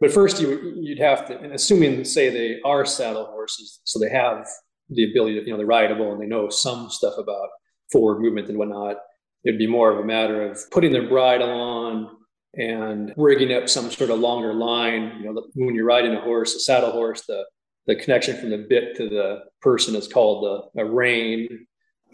but 0.00 0.12
first, 0.12 0.40
you 0.40 0.74
you'd 0.80 0.98
have 0.98 1.26
to, 1.28 1.38
and 1.38 1.52
assuming 1.52 2.04
say 2.04 2.30
they 2.30 2.60
are 2.64 2.86
saddle 2.86 3.26
horses, 3.26 3.80
so 3.84 3.98
they 3.98 4.08
have 4.08 4.48
the 4.88 5.10
ability 5.10 5.38
to, 5.38 5.44
you 5.44 5.52
know, 5.52 5.58
they're 5.58 5.66
rideable 5.66 6.12
and 6.12 6.20
they 6.20 6.26
know 6.26 6.48
some 6.48 6.90
stuff 6.90 7.14
about 7.18 7.48
forward 7.92 8.20
movement 8.20 8.48
and 8.48 8.58
whatnot. 8.58 8.96
It'd 9.44 9.58
be 9.58 9.66
more 9.66 9.92
of 9.92 9.98
a 9.98 10.04
matter 10.04 10.42
of 10.42 10.58
putting 10.70 10.92
their 10.92 11.08
bridle 11.08 11.50
on 11.50 12.16
and 12.54 13.12
rigging 13.16 13.52
up 13.52 13.68
some 13.68 13.90
sort 13.90 14.10
of 14.10 14.18
longer 14.18 14.52
line. 14.54 15.20
You 15.20 15.32
know, 15.32 15.46
when 15.54 15.74
you're 15.74 15.84
riding 15.84 16.14
a 16.14 16.20
horse, 16.20 16.54
a 16.54 16.60
saddle 16.60 16.92
horse, 16.92 17.22
the 17.26 17.44
the 17.86 17.96
connection 17.96 18.36
from 18.38 18.50
the 18.50 18.66
bit 18.68 18.96
to 18.96 19.08
the 19.08 19.40
person 19.62 19.94
is 19.96 20.06
called 20.06 20.70
the, 20.74 20.82
a 20.82 20.84
rein. 20.84 21.66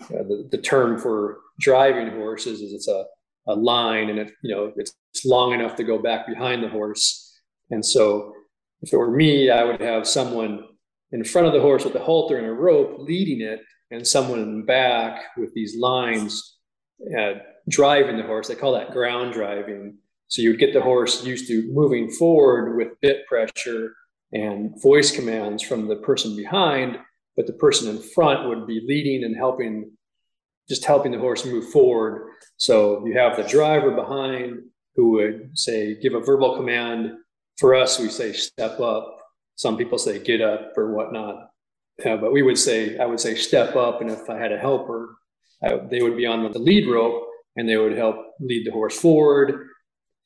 Uh, 0.04 0.22
the, 0.22 0.48
the 0.50 0.58
term 0.58 0.98
for 0.98 1.38
driving 1.58 2.10
horses 2.10 2.60
is 2.60 2.72
it's 2.72 2.88
a, 2.88 3.04
a 3.48 3.54
line 3.54 4.10
and 4.10 4.18
it 4.18 4.30
you 4.42 4.54
know 4.54 4.72
it's, 4.76 4.92
it's 5.12 5.24
long 5.24 5.52
enough 5.52 5.74
to 5.76 5.84
go 5.84 5.98
back 5.98 6.26
behind 6.26 6.62
the 6.62 6.68
horse 6.68 7.25
and 7.70 7.84
so 7.84 8.32
if 8.82 8.92
it 8.92 8.96
were 8.96 9.10
me, 9.10 9.50
I 9.50 9.64
would 9.64 9.80
have 9.80 10.06
someone 10.06 10.64
in 11.12 11.24
front 11.24 11.46
of 11.46 11.52
the 11.52 11.60
horse 11.60 11.84
with 11.84 11.94
a 11.94 12.00
halter 12.00 12.38
and 12.38 12.46
a 12.46 12.52
rope 12.52 12.96
leading 12.98 13.40
it, 13.40 13.60
and 13.90 14.06
someone 14.06 14.40
in 14.40 14.60
the 14.60 14.66
back 14.66 15.22
with 15.36 15.54
these 15.54 15.76
lines 15.78 16.58
uh, 17.18 17.34
driving 17.68 18.16
the 18.16 18.22
horse. 18.24 18.48
They 18.48 18.54
call 18.54 18.72
that 18.72 18.92
ground 18.92 19.32
driving. 19.32 19.98
So 20.28 20.42
you 20.42 20.50
would 20.50 20.58
get 20.58 20.72
the 20.72 20.82
horse 20.82 21.24
used 21.24 21.46
to 21.48 21.70
moving 21.72 22.10
forward 22.10 22.76
with 22.76 23.00
bit 23.00 23.26
pressure 23.26 23.94
and 24.32 24.80
voice 24.82 25.14
commands 25.14 25.62
from 25.62 25.86
the 25.86 25.96
person 25.96 26.34
behind, 26.36 26.98
but 27.36 27.46
the 27.46 27.52
person 27.52 27.94
in 27.94 28.02
front 28.02 28.48
would 28.48 28.66
be 28.66 28.84
leading 28.86 29.22
and 29.24 29.36
helping, 29.36 29.92
just 30.68 30.84
helping 30.84 31.12
the 31.12 31.18
horse 31.18 31.44
move 31.44 31.70
forward. 31.70 32.28
So 32.56 33.06
you 33.06 33.16
have 33.16 33.36
the 33.36 33.44
driver 33.44 33.92
behind 33.92 34.62
who 34.96 35.10
would 35.12 35.56
say, 35.56 36.00
give 36.00 36.14
a 36.14 36.20
verbal 36.20 36.56
command 36.56 37.12
for 37.58 37.74
us, 37.74 37.98
we 37.98 38.08
say 38.08 38.32
step 38.32 38.80
up. 38.80 39.18
Some 39.56 39.76
people 39.76 39.98
say 39.98 40.18
get 40.18 40.40
up 40.40 40.72
or 40.76 40.94
whatnot. 40.94 41.48
Uh, 42.04 42.16
but 42.16 42.32
we 42.32 42.42
would 42.42 42.58
say, 42.58 42.98
I 42.98 43.06
would 43.06 43.20
say 43.20 43.34
step 43.34 43.74
up. 43.74 44.00
And 44.00 44.10
if 44.10 44.28
I 44.28 44.38
had 44.38 44.52
a 44.52 44.58
helper, 44.58 45.16
I, 45.62 45.76
they 45.90 46.02
would 46.02 46.16
be 46.16 46.26
on 46.26 46.52
the 46.52 46.58
lead 46.58 46.86
rope 46.86 47.26
and 47.56 47.68
they 47.68 47.76
would 47.76 47.96
help 47.96 48.16
lead 48.38 48.66
the 48.66 48.72
horse 48.72 48.98
forward, 48.98 49.68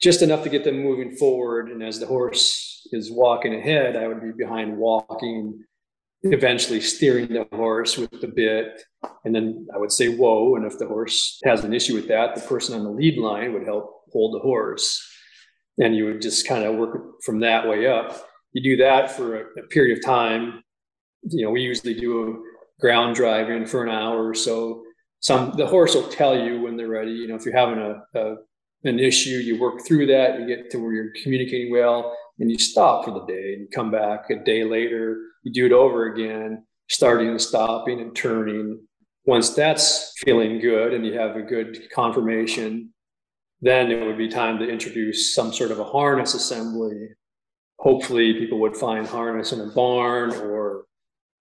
just 0.03 0.23
enough 0.23 0.43
to 0.43 0.49
get 0.49 0.65
them 0.65 0.83
moving 0.83 1.15
forward. 1.17 1.71
And 1.71 1.83
as 1.83 2.01
the 2.01 2.07
horse 2.07 2.89
is 2.93 3.13
walking 3.13 3.55
ahead, 3.55 3.95
I 3.95 4.09
would 4.09 4.21
be 4.21 4.33
behind 4.37 4.77
walking, 4.77 5.63
eventually 6.23 6.81
steering 6.81 7.29
the 7.29 7.47
horse 7.53 7.97
with 7.97 8.21
the 8.21 8.27
bit. 8.27 8.83
And 9.25 9.33
then 9.33 9.69
I 9.73 9.79
would 9.79 9.93
say, 9.93 10.09
whoa. 10.09 10.57
And 10.57 10.65
if 10.65 10.77
the 10.79 10.89
horse 10.89 11.39
has 11.45 11.63
an 11.63 11.73
issue 11.73 11.95
with 11.95 12.09
that, 12.09 12.35
the 12.35 12.41
person 12.41 12.75
on 12.75 12.83
the 12.83 12.91
lead 12.91 13.17
line 13.17 13.53
would 13.53 13.65
help 13.65 14.03
hold 14.13 14.35
the 14.35 14.41
horse 14.41 15.07
and 15.79 15.95
you 15.95 16.05
would 16.07 16.21
just 16.21 16.47
kind 16.47 16.65
of 16.65 16.77
work 16.77 17.23
from 17.23 17.41
that 17.41 17.69
way 17.69 17.87
up. 17.87 18.27
You 18.53 18.63
do 18.63 18.83
that 18.83 19.11
for 19.11 19.37
a, 19.37 19.45
a 19.61 19.67
period 19.69 19.99
of 19.99 20.05
time. 20.05 20.63
You 21.23 21.45
know, 21.45 21.51
we 21.51 21.63
usually 21.63 21.95
do 21.95 22.23
a 22.23 22.81
ground 22.81 23.15
drive 23.17 23.47
driving 23.47 23.67
for 23.67 23.83
an 23.85 23.91
hour 23.91 24.27
or 24.27 24.35
so. 24.35 24.83
Some 25.21 25.53
the 25.57 25.67
horse 25.67 25.95
will 25.95 26.09
tell 26.09 26.39
you 26.39 26.61
when 26.61 26.77
they're 26.77 26.89
ready. 26.89 27.13
You 27.13 27.29
know, 27.29 27.35
if 27.35 27.45
you're 27.45 27.57
having 27.57 27.79
a, 27.79 28.19
a 28.19 28.37
an 28.85 28.99
issue, 28.99 29.31
you 29.31 29.61
work 29.61 29.87
through 29.87 30.07
that, 30.07 30.41
you 30.41 30.47
get 30.47 30.71
to 30.71 30.79
where 30.79 30.93
you're 30.93 31.13
communicating 31.23 31.71
well, 31.71 32.17
and 32.39 32.51
you 32.51 32.59
stop 32.59 33.05
for 33.05 33.13
the 33.13 33.25
day 33.27 33.53
and 33.53 33.63
you 33.63 33.69
come 33.73 33.91
back 33.91 34.31
a 34.31 34.37
day 34.37 34.65
later, 34.65 35.19
you 35.43 35.53
do 35.53 35.67
it 35.67 35.73
over 35.73 36.07
again, 36.07 36.65
starting 36.89 37.29
and 37.29 37.41
stopping 37.41 38.01
and 38.01 38.17
turning. 38.17 38.81
Once 39.27 39.51
that's 39.51 40.13
feeling 40.25 40.59
good 40.59 40.95
and 40.95 41.05
you 41.05 41.13
have 41.13 41.37
a 41.37 41.43
good 41.43 41.79
confirmation, 41.93 42.93
then 43.61 43.91
it 43.91 44.05
would 44.05 44.19
be 44.19 44.29
time 44.29 44.59
to 44.59 44.69
introduce 44.69 45.35
some 45.35 45.53
sort 45.53 45.71
of 45.71 45.79
a 45.79 45.85
harness 45.85 46.35
assembly. 46.35 47.09
Hopefully, 47.79 48.35
people 48.35 48.59
would 48.61 48.77
find 48.77 49.07
harness 49.07 49.53
in 49.53 49.61
a 49.61 49.67
barn, 49.67 50.33
or 50.33 50.85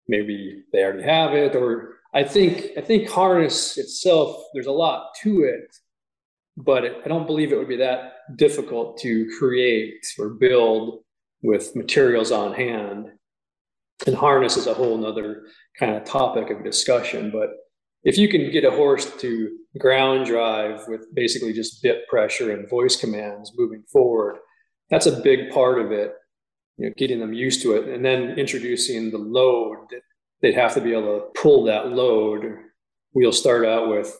maybe 0.09 0.62
they 0.72 0.83
already 0.83 1.02
have 1.02 1.35
it. 1.35 1.55
Or 1.55 1.96
I 2.14 2.24
think 2.24 2.70
I 2.76 2.81
think 2.81 3.09
harness 3.09 3.76
itself, 3.79 4.42
there's 4.55 4.66
a 4.66 4.72
lot 4.72 5.14
to 5.22 5.42
it, 5.42 5.76
but 6.57 6.85
I 6.85 7.09
don't 7.09 7.26
believe 7.26 7.52
it 7.52 7.59
would 7.59 7.68
be 7.68 7.76
that 7.76 8.14
difficult 8.37 8.98
to 9.00 9.31
create 9.38 10.07
or 10.18 10.31
build 10.31 11.00
with 11.42 11.76
materials 11.76 12.33
on 12.33 12.55
hand. 12.55 13.11
And 14.07 14.16
harness 14.16 14.57
is 14.57 14.66
a 14.66 14.74
whole 14.74 14.96
nother 14.96 15.44
kind 15.79 15.94
of 15.94 16.05
topic 16.05 16.50
of 16.50 16.64
discussion, 16.64 17.31
but 17.31 17.50
if 18.07 18.16
you 18.16 18.29
can 18.29 18.51
get 18.53 18.64
a 18.64 18.71
horse 18.71 19.07
to 19.19 19.59
ground 19.79 20.27
drive 20.27 20.87
with 20.88 21.03
basically 21.12 21.53
just 21.53 21.83
bit 21.83 22.07
pressure 22.09 22.53
and 22.53 22.71
voice 22.71 22.97
commands 22.97 23.53
moving 23.57 23.83
forward, 23.92 24.37
that's 24.90 25.07
a 25.07 25.21
big 25.21 25.51
part 25.51 25.79
of 25.81 25.90
it. 25.90 26.14
you 26.79 26.87
know, 26.87 26.95
getting 26.97 27.21
them 27.21 27.33
used 27.33 27.62
to 27.62 27.75
it, 27.77 27.88
and 27.88 28.05
then 28.05 28.38
introducing 28.38 29.11
the 29.11 29.19
load. 29.19 29.79
That 29.90 30.03
they'd 30.40 30.55
have 30.55 30.75
to 30.75 30.81
be 30.81 30.92
able 30.92 31.19
to 31.19 31.40
pull 31.40 31.64
that 31.64 31.88
load. 31.88 32.45
We'll 33.14 33.33
start 33.33 33.64
out 33.64 33.88
with 33.88 34.14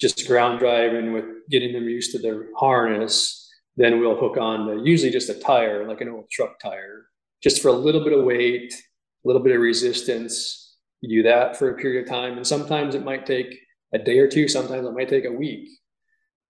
just 0.00 0.26
ground 0.26 0.58
driving 0.58 1.12
with 1.12 1.24
getting 1.50 1.72
them 1.72 1.88
used 1.88 2.12
to 2.12 2.18
their 2.18 2.46
harness. 2.56 3.44
Then 3.76 4.00
we'll 4.00 4.16
hook 4.16 4.36
on 4.36 4.66
the, 4.66 4.82
usually 4.82 5.12
just 5.12 5.28
a 5.28 5.34
tire, 5.34 5.86
like 5.86 6.00
an 6.00 6.08
old 6.08 6.30
truck 6.30 6.58
tire, 6.60 7.06
just 7.42 7.62
for 7.62 7.68
a 7.68 7.72
little 7.72 8.02
bit 8.02 8.12
of 8.12 8.24
weight, 8.24 8.72
a 8.74 9.28
little 9.28 9.42
bit 9.42 9.54
of 9.54 9.60
resistance. 9.60 10.67
You 11.00 11.22
do 11.22 11.28
that 11.28 11.56
for 11.56 11.70
a 11.70 11.76
period 11.76 12.04
of 12.04 12.08
time, 12.08 12.36
and 12.36 12.46
sometimes 12.46 12.94
it 12.94 13.04
might 13.04 13.26
take 13.26 13.58
a 13.94 13.98
day 13.98 14.18
or 14.18 14.28
two. 14.28 14.48
Sometimes 14.48 14.86
it 14.86 14.92
might 14.92 15.08
take 15.08 15.24
a 15.24 15.32
week. 15.32 15.68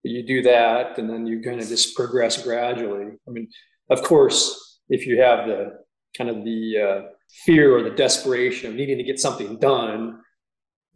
But 0.03 0.13
you 0.13 0.27
do 0.27 0.43
that, 0.43 0.99
and 0.99 1.11
then 1.11 1.27
you 1.27 1.43
kind 1.43 1.61
of 1.61 1.69
just 1.69 1.97
progress 1.97 2.43
gradually. 2.43 3.07
I 3.27 3.31
mean, 3.31 3.49
of 3.91 4.03
course, 4.03 4.81
if 4.89 5.07
you 5.07 5.21
have 5.21 5.47
the 5.47 5.79
kind 6.17 6.31
of 6.31 6.45
the 6.45 6.79
uh, 6.79 7.09
fear 7.45 7.77
or 7.77 7.83
the 7.83 7.91
desperation 7.95 8.71
of 8.71 8.77
needing 8.77 8.99
to 8.99 9.05
get 9.05 9.21
something 9.21 9.59
done, 9.59 10.21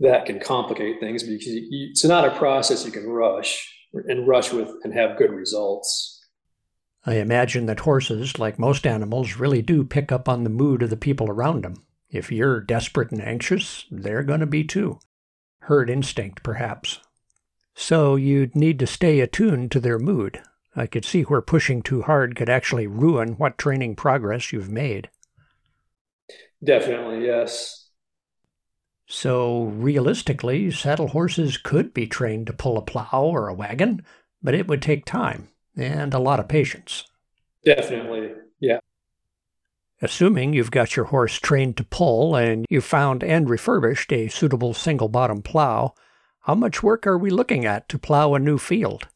that 0.00 0.26
can 0.26 0.40
complicate 0.40 1.00
things 1.00 1.22
because 1.22 1.46
you, 1.46 1.88
it's 1.90 2.04
not 2.04 2.24
a 2.24 2.36
process 2.36 2.84
you 2.84 2.92
can 2.92 3.06
rush 3.06 3.68
and 3.92 4.26
rush 4.26 4.52
with 4.52 4.70
and 4.82 4.94
have 4.94 5.18
good 5.18 5.30
results. 5.30 6.20
I 7.04 7.14
imagine 7.14 7.66
that 7.66 7.80
horses, 7.80 8.38
like 8.38 8.58
most 8.58 8.86
animals, 8.86 9.36
really 9.36 9.62
do 9.62 9.84
pick 9.84 10.12
up 10.12 10.28
on 10.28 10.44
the 10.44 10.50
mood 10.50 10.82
of 10.82 10.90
the 10.90 10.96
people 10.96 11.28
around 11.28 11.64
them. 11.64 11.82
If 12.12 12.30
you're 12.30 12.60
desperate 12.60 13.10
and 13.10 13.22
anxious, 13.22 13.86
they're 13.90 14.22
going 14.22 14.40
to 14.40 14.46
be 14.46 14.64
too. 14.64 15.00
Herd 15.60 15.88
instinct, 15.88 16.42
perhaps. 16.42 17.00
So 17.74 18.16
you'd 18.16 18.54
need 18.54 18.78
to 18.80 18.86
stay 18.86 19.20
attuned 19.20 19.72
to 19.72 19.80
their 19.80 19.98
mood. 19.98 20.42
I 20.76 20.86
could 20.86 21.06
see 21.06 21.22
where 21.22 21.40
pushing 21.40 21.82
too 21.82 22.02
hard 22.02 22.36
could 22.36 22.50
actually 22.50 22.86
ruin 22.86 23.32
what 23.32 23.56
training 23.56 23.96
progress 23.96 24.52
you've 24.52 24.70
made. 24.70 25.08
Definitely, 26.62 27.26
yes. 27.26 27.88
So, 29.06 29.64
realistically, 29.64 30.70
saddle 30.70 31.08
horses 31.08 31.56
could 31.56 31.92
be 31.92 32.06
trained 32.06 32.46
to 32.46 32.52
pull 32.52 32.78
a 32.78 32.82
plow 32.82 33.22
or 33.24 33.48
a 33.48 33.54
wagon, 33.54 34.04
but 34.42 34.54
it 34.54 34.68
would 34.68 34.80
take 34.80 35.04
time 35.04 35.48
and 35.76 36.14
a 36.14 36.18
lot 36.18 36.40
of 36.40 36.48
patience. 36.48 37.04
Definitely, 37.64 38.32
yeah. 38.60 38.78
Assuming 40.04 40.52
you've 40.52 40.72
got 40.72 40.96
your 40.96 41.04
horse 41.04 41.38
trained 41.38 41.76
to 41.76 41.84
pull 41.84 42.34
and 42.34 42.66
you've 42.68 42.84
found 42.84 43.22
and 43.22 43.48
refurbished 43.48 44.12
a 44.12 44.26
suitable 44.26 44.74
single 44.74 45.06
bottom 45.06 45.42
plow, 45.42 45.94
how 46.40 46.56
much 46.56 46.82
work 46.82 47.06
are 47.06 47.16
we 47.16 47.30
looking 47.30 47.64
at 47.64 47.88
to 47.88 48.00
plow 48.00 48.34
a 48.34 48.40
new 48.40 48.58
field? 48.58 49.06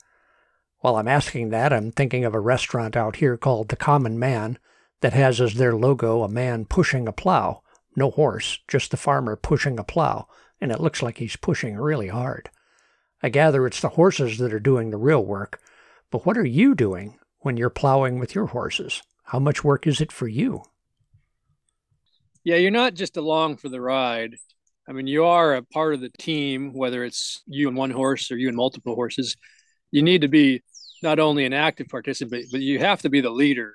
While 0.78 0.94
I'm 0.94 1.08
asking 1.08 1.48
that, 1.48 1.72
I'm 1.72 1.90
thinking 1.90 2.24
of 2.24 2.36
a 2.36 2.40
restaurant 2.40 2.96
out 2.96 3.16
here 3.16 3.36
called 3.36 3.68
The 3.68 3.74
Common 3.74 4.16
Man 4.16 4.60
that 5.00 5.12
has 5.12 5.40
as 5.40 5.54
their 5.54 5.74
logo 5.74 6.22
a 6.22 6.28
man 6.28 6.64
pushing 6.66 7.08
a 7.08 7.12
plow. 7.12 7.62
No 7.96 8.12
horse, 8.12 8.60
just 8.68 8.92
the 8.92 8.96
farmer 8.96 9.34
pushing 9.34 9.80
a 9.80 9.84
plow, 9.84 10.28
and 10.60 10.70
it 10.70 10.80
looks 10.80 11.02
like 11.02 11.18
he's 11.18 11.34
pushing 11.34 11.74
really 11.76 12.08
hard. 12.08 12.48
I 13.24 13.30
gather 13.30 13.66
it's 13.66 13.80
the 13.80 13.88
horses 13.88 14.38
that 14.38 14.54
are 14.54 14.60
doing 14.60 14.90
the 14.90 14.98
real 14.98 15.24
work, 15.24 15.60
but 16.12 16.24
what 16.24 16.38
are 16.38 16.46
you 16.46 16.76
doing 16.76 17.18
when 17.40 17.56
you're 17.56 17.70
plowing 17.70 18.20
with 18.20 18.36
your 18.36 18.46
horses? 18.46 19.02
How 19.24 19.40
much 19.40 19.64
work 19.64 19.88
is 19.88 20.00
it 20.00 20.12
for 20.12 20.28
you? 20.28 20.62
Yeah, 22.46 22.56
you're 22.56 22.70
not 22.70 22.94
just 22.94 23.16
along 23.16 23.56
for 23.56 23.68
the 23.68 23.80
ride. 23.80 24.36
I 24.88 24.92
mean, 24.92 25.08
you 25.08 25.24
are 25.24 25.56
a 25.56 25.62
part 25.64 25.94
of 25.94 26.00
the 26.00 26.12
team, 26.16 26.72
whether 26.72 27.04
it's 27.04 27.42
you 27.48 27.66
and 27.66 27.76
one 27.76 27.90
horse 27.90 28.30
or 28.30 28.36
you 28.36 28.46
and 28.46 28.56
multiple 28.56 28.94
horses. 28.94 29.36
You 29.90 30.02
need 30.02 30.20
to 30.20 30.28
be 30.28 30.62
not 31.02 31.18
only 31.18 31.44
an 31.44 31.52
active 31.52 31.88
participant, 31.88 32.46
but 32.52 32.60
you 32.60 32.78
have 32.78 33.02
to 33.02 33.08
be 33.08 33.20
the 33.20 33.30
leader 33.30 33.74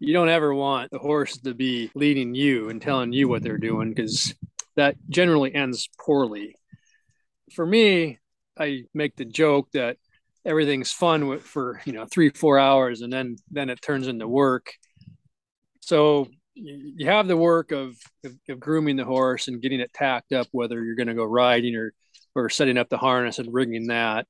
you 0.00 0.14
don't 0.14 0.30
ever 0.30 0.52
want 0.52 0.90
the 0.90 0.98
horse 0.98 1.36
to 1.36 1.54
be 1.54 1.90
leading 1.94 2.34
you 2.34 2.68
and 2.70 2.82
telling 2.82 3.12
you 3.12 3.28
what 3.28 3.42
they're 3.42 3.58
doing 3.58 3.90
because 3.90 4.34
that 4.74 4.96
generally 5.08 5.54
ends 5.54 5.88
poorly. 6.00 6.56
For 7.54 7.64
me, 7.64 8.18
I 8.58 8.84
make 8.94 9.14
the 9.14 9.26
joke 9.26 9.68
that 9.74 9.98
everything's 10.44 10.90
fun 10.90 11.38
for 11.38 11.82
you 11.84 11.92
know 11.92 12.06
three 12.06 12.30
four 12.30 12.58
hours 12.58 13.02
and 13.02 13.12
then 13.12 13.36
then 13.50 13.68
it 13.68 13.82
turns 13.82 14.08
into 14.08 14.26
work. 14.26 14.72
So 15.80 16.28
you 16.62 17.06
have 17.06 17.26
the 17.26 17.36
work 17.36 17.72
of, 17.72 17.96
of, 18.24 18.34
of 18.48 18.60
grooming 18.60 18.96
the 18.96 19.04
horse 19.04 19.48
and 19.48 19.62
getting 19.62 19.80
it 19.80 19.92
tacked 19.92 20.32
up, 20.32 20.46
whether 20.52 20.82
you're 20.82 20.94
going 20.94 21.08
to 21.08 21.14
go 21.14 21.24
riding 21.24 21.76
or 21.76 21.92
or 22.34 22.48
setting 22.48 22.78
up 22.78 22.88
the 22.88 22.98
harness 22.98 23.38
and 23.38 23.52
rigging 23.52 23.88
that. 23.88 24.26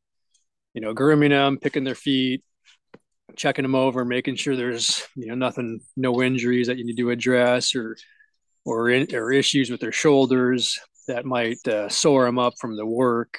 You 0.74 0.80
know, 0.80 0.94
grooming 0.94 1.30
them, 1.30 1.58
picking 1.58 1.84
their 1.84 1.96
feet, 1.96 2.42
checking 3.36 3.64
them 3.64 3.74
over, 3.74 4.04
making 4.04 4.36
sure 4.36 4.56
there's 4.56 5.06
you 5.16 5.26
know 5.26 5.34
nothing, 5.34 5.80
no 5.96 6.22
injuries 6.22 6.68
that 6.68 6.78
you 6.78 6.84
need 6.84 6.96
to 6.98 7.10
address 7.10 7.74
or 7.74 7.96
or 8.64 8.90
in, 8.90 9.14
or 9.14 9.32
issues 9.32 9.70
with 9.70 9.80
their 9.80 9.92
shoulders 9.92 10.78
that 11.08 11.24
might 11.24 11.66
uh, 11.66 11.88
sore 11.88 12.24
them 12.24 12.38
up 12.38 12.54
from 12.60 12.76
the 12.76 12.86
work. 12.86 13.38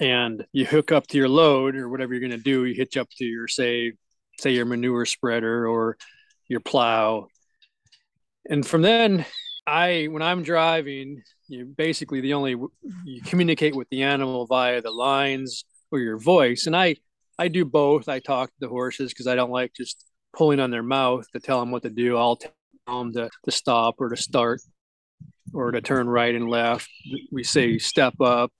And 0.00 0.44
you 0.52 0.66
hook 0.66 0.90
up 0.90 1.06
to 1.08 1.18
your 1.18 1.28
load 1.28 1.76
or 1.76 1.88
whatever 1.88 2.14
you're 2.14 2.20
going 2.20 2.30
to 2.30 2.38
do. 2.38 2.64
You 2.64 2.74
hitch 2.74 2.96
up 2.96 3.08
to 3.18 3.24
your 3.24 3.48
say 3.48 3.92
say 4.40 4.50
your 4.52 4.64
manure 4.64 5.06
spreader 5.06 5.68
or 5.68 5.96
your 6.48 6.60
plow, 6.60 7.28
and 8.48 8.66
from 8.66 8.82
then 8.82 9.24
I 9.66 10.08
when 10.10 10.22
I'm 10.22 10.42
driving, 10.42 11.22
you 11.48 11.64
basically 11.64 12.20
the 12.20 12.34
only 12.34 12.56
you 13.04 13.22
communicate 13.22 13.74
with 13.74 13.88
the 13.90 14.02
animal 14.02 14.46
via 14.46 14.82
the 14.82 14.90
lines 14.90 15.64
or 15.90 15.98
your 15.98 16.18
voice, 16.18 16.66
and 16.66 16.76
I 16.76 16.96
I 17.38 17.48
do 17.48 17.64
both. 17.64 18.08
I 18.08 18.20
talk 18.20 18.50
to 18.50 18.60
the 18.60 18.68
horses 18.68 19.12
because 19.12 19.26
I 19.26 19.34
don't 19.34 19.50
like 19.50 19.72
just 19.74 20.04
pulling 20.36 20.60
on 20.60 20.70
their 20.70 20.82
mouth 20.82 21.26
to 21.32 21.40
tell 21.40 21.60
them 21.60 21.70
what 21.70 21.82
to 21.82 21.90
do. 21.90 22.16
I'll 22.16 22.36
tell 22.36 22.52
them 22.86 23.12
to, 23.14 23.30
to 23.44 23.50
stop 23.50 23.96
or 23.98 24.08
to 24.08 24.16
start 24.16 24.60
or 25.52 25.70
to 25.70 25.80
turn 25.80 26.08
right 26.08 26.34
and 26.34 26.48
left. 26.48 26.88
We 27.32 27.44
say 27.44 27.78
step 27.78 28.20
up 28.20 28.52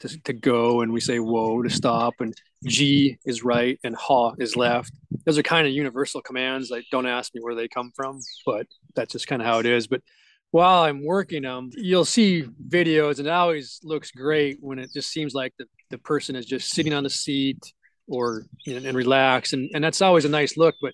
to, 0.00 0.20
to 0.22 0.32
go, 0.32 0.80
and 0.80 0.92
we 0.92 1.00
say 1.00 1.18
whoa 1.18 1.62
to 1.62 1.70
stop, 1.70 2.14
and 2.20 2.34
gee 2.64 3.18
is 3.24 3.42
right 3.44 3.78
and 3.84 3.94
haw 3.96 4.34
is 4.38 4.56
left. 4.56 4.92
Those 5.24 5.38
are 5.38 5.42
kind 5.42 5.66
of 5.66 5.72
universal 5.72 6.20
commands. 6.20 6.70
Like, 6.70 6.84
don't 6.90 7.06
ask 7.06 7.34
me 7.34 7.40
where 7.40 7.54
they 7.54 7.68
come 7.68 7.92
from, 7.94 8.20
but 8.46 8.66
that's 8.94 9.12
just 9.12 9.26
kind 9.26 9.42
of 9.42 9.46
how 9.46 9.58
it 9.58 9.66
is. 9.66 9.86
But 9.86 10.02
while 10.50 10.84
I'm 10.84 11.04
working 11.04 11.42
them, 11.42 11.70
you'll 11.74 12.04
see 12.04 12.44
videos, 12.68 13.18
and 13.18 13.26
it 13.26 13.32
always 13.32 13.80
looks 13.82 14.10
great 14.10 14.58
when 14.60 14.78
it 14.78 14.90
just 14.92 15.10
seems 15.10 15.34
like 15.34 15.52
the, 15.58 15.66
the 15.90 15.98
person 15.98 16.36
is 16.36 16.46
just 16.46 16.70
sitting 16.70 16.94
on 16.94 17.04
the 17.04 17.10
seat 17.10 17.72
or 18.08 18.46
know, 18.66 18.76
and 18.76 18.96
relax 18.96 19.52
and, 19.52 19.70
and 19.74 19.84
that's 19.84 20.02
always 20.02 20.24
a 20.24 20.28
nice 20.28 20.56
look 20.56 20.74
but 20.80 20.92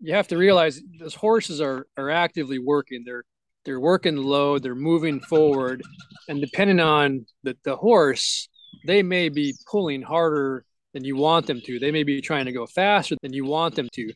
you 0.00 0.14
have 0.14 0.28
to 0.28 0.36
realize 0.36 0.80
those 0.98 1.14
horses 1.14 1.60
are 1.60 1.86
are 1.96 2.10
actively 2.10 2.58
working 2.58 3.02
they're 3.04 3.24
they're 3.64 3.80
working 3.80 4.16
the 4.16 4.22
load 4.22 4.62
they're 4.62 4.74
moving 4.74 5.20
forward 5.20 5.82
and 6.28 6.40
depending 6.40 6.80
on 6.80 7.24
the, 7.42 7.56
the 7.64 7.76
horse 7.76 8.48
they 8.86 9.02
may 9.02 9.28
be 9.28 9.54
pulling 9.70 10.02
harder 10.02 10.64
than 10.94 11.04
you 11.04 11.16
want 11.16 11.46
them 11.46 11.60
to. 11.60 11.78
They 11.78 11.90
may 11.90 12.04
be 12.04 12.20
trying 12.20 12.46
to 12.46 12.52
go 12.52 12.66
faster 12.66 13.16
than 13.22 13.32
you 13.32 13.44
want 13.44 13.74
them 13.74 13.88
to. 13.92 14.12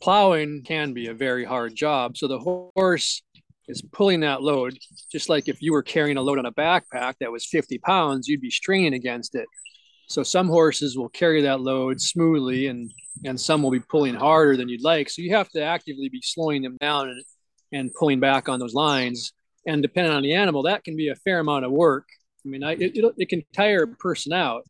Plowing 0.00 0.62
can 0.62 0.92
be 0.92 1.08
a 1.08 1.14
very 1.14 1.44
hard 1.44 1.74
job. 1.74 2.16
So 2.16 2.28
the 2.28 2.38
horse 2.38 3.22
is 3.68 3.82
pulling 3.92 4.20
that 4.20 4.42
load 4.42 4.76
just 5.10 5.28
like 5.28 5.48
if 5.48 5.62
you 5.62 5.72
were 5.72 5.82
carrying 5.82 6.16
a 6.16 6.22
load 6.22 6.38
on 6.38 6.46
a 6.46 6.52
backpack 6.52 7.14
that 7.20 7.30
was 7.30 7.46
50 7.46 7.78
pounds 7.78 8.26
you'd 8.26 8.40
be 8.40 8.50
straining 8.50 8.94
against 8.94 9.34
it. 9.34 9.46
So 10.08 10.22
some 10.22 10.48
horses 10.48 10.98
will 10.98 11.08
carry 11.08 11.42
that 11.42 11.60
load 11.60 12.00
smoothly 12.00 12.66
and 12.66 12.90
and 13.24 13.40
some 13.40 13.62
will 13.62 13.70
be 13.70 13.80
pulling 13.80 14.14
harder 14.14 14.56
than 14.56 14.68
you'd 14.68 14.82
like. 14.82 15.08
So 15.08 15.22
you 15.22 15.34
have 15.34 15.48
to 15.50 15.62
actively 15.62 16.08
be 16.08 16.20
slowing 16.22 16.62
them 16.62 16.76
down 16.80 17.08
and, 17.08 17.22
and 17.72 17.92
pulling 17.94 18.20
back 18.20 18.48
on 18.48 18.58
those 18.58 18.74
lines. 18.74 19.32
And 19.66 19.82
depending 19.82 20.12
on 20.12 20.22
the 20.22 20.34
animal, 20.34 20.64
that 20.64 20.84
can 20.84 20.96
be 20.96 21.08
a 21.08 21.14
fair 21.16 21.40
amount 21.40 21.64
of 21.64 21.72
work. 21.72 22.08
I 22.44 22.48
mean, 22.48 22.64
I, 22.64 22.72
it, 22.72 22.92
it 23.16 23.28
can 23.28 23.42
tire 23.54 23.84
a 23.84 23.88
person 23.88 24.32
out 24.32 24.64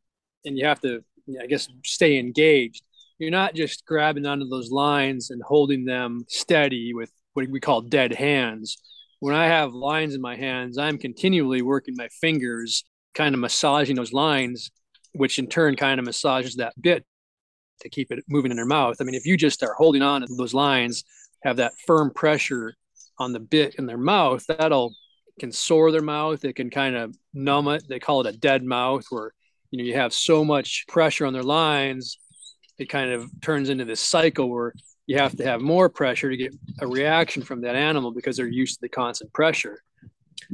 and 0.44 0.58
you 0.58 0.66
have 0.66 0.80
to, 0.82 1.02
I 1.40 1.46
guess, 1.46 1.68
stay 1.84 2.18
engaged. 2.18 2.82
You're 3.18 3.30
not 3.30 3.54
just 3.54 3.86
grabbing 3.86 4.26
onto 4.26 4.48
those 4.48 4.70
lines 4.70 5.30
and 5.30 5.42
holding 5.42 5.84
them 5.84 6.24
steady 6.28 6.92
with 6.92 7.10
what 7.34 7.48
we 7.48 7.60
call 7.60 7.80
dead 7.80 8.12
hands. 8.12 8.76
When 9.20 9.34
I 9.34 9.46
have 9.46 9.72
lines 9.72 10.14
in 10.14 10.20
my 10.20 10.36
hands, 10.36 10.76
I'm 10.76 10.98
continually 10.98 11.62
working 11.62 11.94
my 11.96 12.08
fingers, 12.08 12.84
kind 13.14 13.34
of 13.34 13.40
massaging 13.40 13.96
those 13.96 14.12
lines 14.12 14.70
which 15.12 15.38
in 15.38 15.46
turn 15.46 15.76
kind 15.76 16.00
of 16.00 16.06
massages 16.06 16.56
that 16.56 16.80
bit 16.80 17.04
to 17.80 17.88
keep 17.88 18.10
it 18.10 18.24
moving 18.28 18.50
in 18.50 18.56
their 18.56 18.66
mouth. 18.66 18.96
I 19.00 19.04
mean, 19.04 19.14
if 19.14 19.26
you 19.26 19.36
just 19.36 19.62
are 19.62 19.74
holding 19.74 20.02
on 20.02 20.22
to 20.22 20.34
those 20.36 20.54
lines, 20.54 21.04
have 21.42 21.56
that 21.56 21.72
firm 21.86 22.12
pressure 22.14 22.74
on 23.22 23.32
the 23.32 23.40
bit 23.40 23.76
in 23.76 23.86
their 23.86 23.98
mouth, 23.98 24.44
that'll 24.46 24.94
can 25.40 25.52
sore 25.52 25.90
their 25.90 26.02
mouth. 26.02 26.44
It 26.44 26.56
can 26.56 26.70
kind 26.70 26.94
of 26.94 27.16
numb 27.32 27.68
it. 27.68 27.84
They 27.88 27.98
call 27.98 28.20
it 28.20 28.34
a 28.34 28.36
dead 28.36 28.62
mouth, 28.62 29.06
where 29.10 29.32
you 29.70 29.78
know 29.78 29.84
you 29.84 29.94
have 29.94 30.12
so 30.12 30.44
much 30.44 30.84
pressure 30.88 31.24
on 31.24 31.32
their 31.32 31.42
lines, 31.42 32.18
it 32.78 32.88
kind 32.88 33.10
of 33.10 33.30
turns 33.40 33.68
into 33.68 33.84
this 33.84 34.00
cycle 34.00 34.50
where 34.50 34.74
you 35.06 35.18
have 35.18 35.36
to 35.36 35.44
have 35.44 35.60
more 35.60 35.88
pressure 35.88 36.30
to 36.30 36.36
get 36.36 36.54
a 36.80 36.86
reaction 36.86 37.42
from 37.42 37.62
that 37.62 37.76
animal 37.76 38.12
because 38.12 38.36
they're 38.36 38.46
used 38.46 38.74
to 38.74 38.80
the 38.82 38.88
constant 38.88 39.32
pressure. 39.32 39.82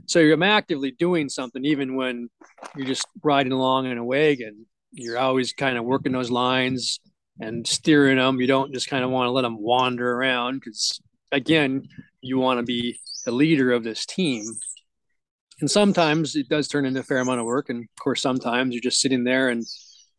So 0.07 0.21
you're 0.21 0.43
actively 0.43 0.93
doing 0.93 1.29
something 1.29 1.65
even 1.65 1.97
when 1.97 2.29
you're 2.77 2.87
just 2.87 3.07
riding 3.23 3.53
along 3.53 3.87
in 3.87 3.99
a 3.99 4.05
wagon. 4.05 4.67
You're 4.93 5.19
always 5.19 5.53
kind 5.53 5.77
of 5.77 5.85
working 5.85 6.13
those 6.13 6.31
lines 6.31 7.01
and 7.41 7.67
steering 7.67 8.17
them. 8.17 8.41
You 8.41 8.47
don't 8.47 8.73
just 8.73 8.89
kind 8.89 9.05
of 9.05 9.11
want 9.11 9.27
to 9.27 9.33
let 9.33 9.43
them 9.43 9.61
wander 9.61 10.11
around 10.13 10.61
because 10.61 11.01
again, 11.31 11.89
you 12.21 12.39
want 12.39 12.59
to 12.59 12.63
be 12.63 12.99
the 13.25 13.33
leader 13.33 13.73
of 13.73 13.85
this 13.85 14.07
team. 14.07 14.45
And 15.61 15.71
sometimes 15.71 16.37
it 16.37 16.49
does 16.49 16.69
turn 16.69 16.87
into 16.87 17.01
a 17.01 17.05
fair 17.05 17.19
amount 17.19 17.41
of 17.41 17.47
work. 17.47 17.69
And 17.69 17.85
of 17.85 18.03
course, 18.03 18.23
sometimes 18.23 18.75
you're 18.75 18.83
just 18.83 19.01
sitting 19.01 19.25
there 19.25 19.49
and 19.49 19.65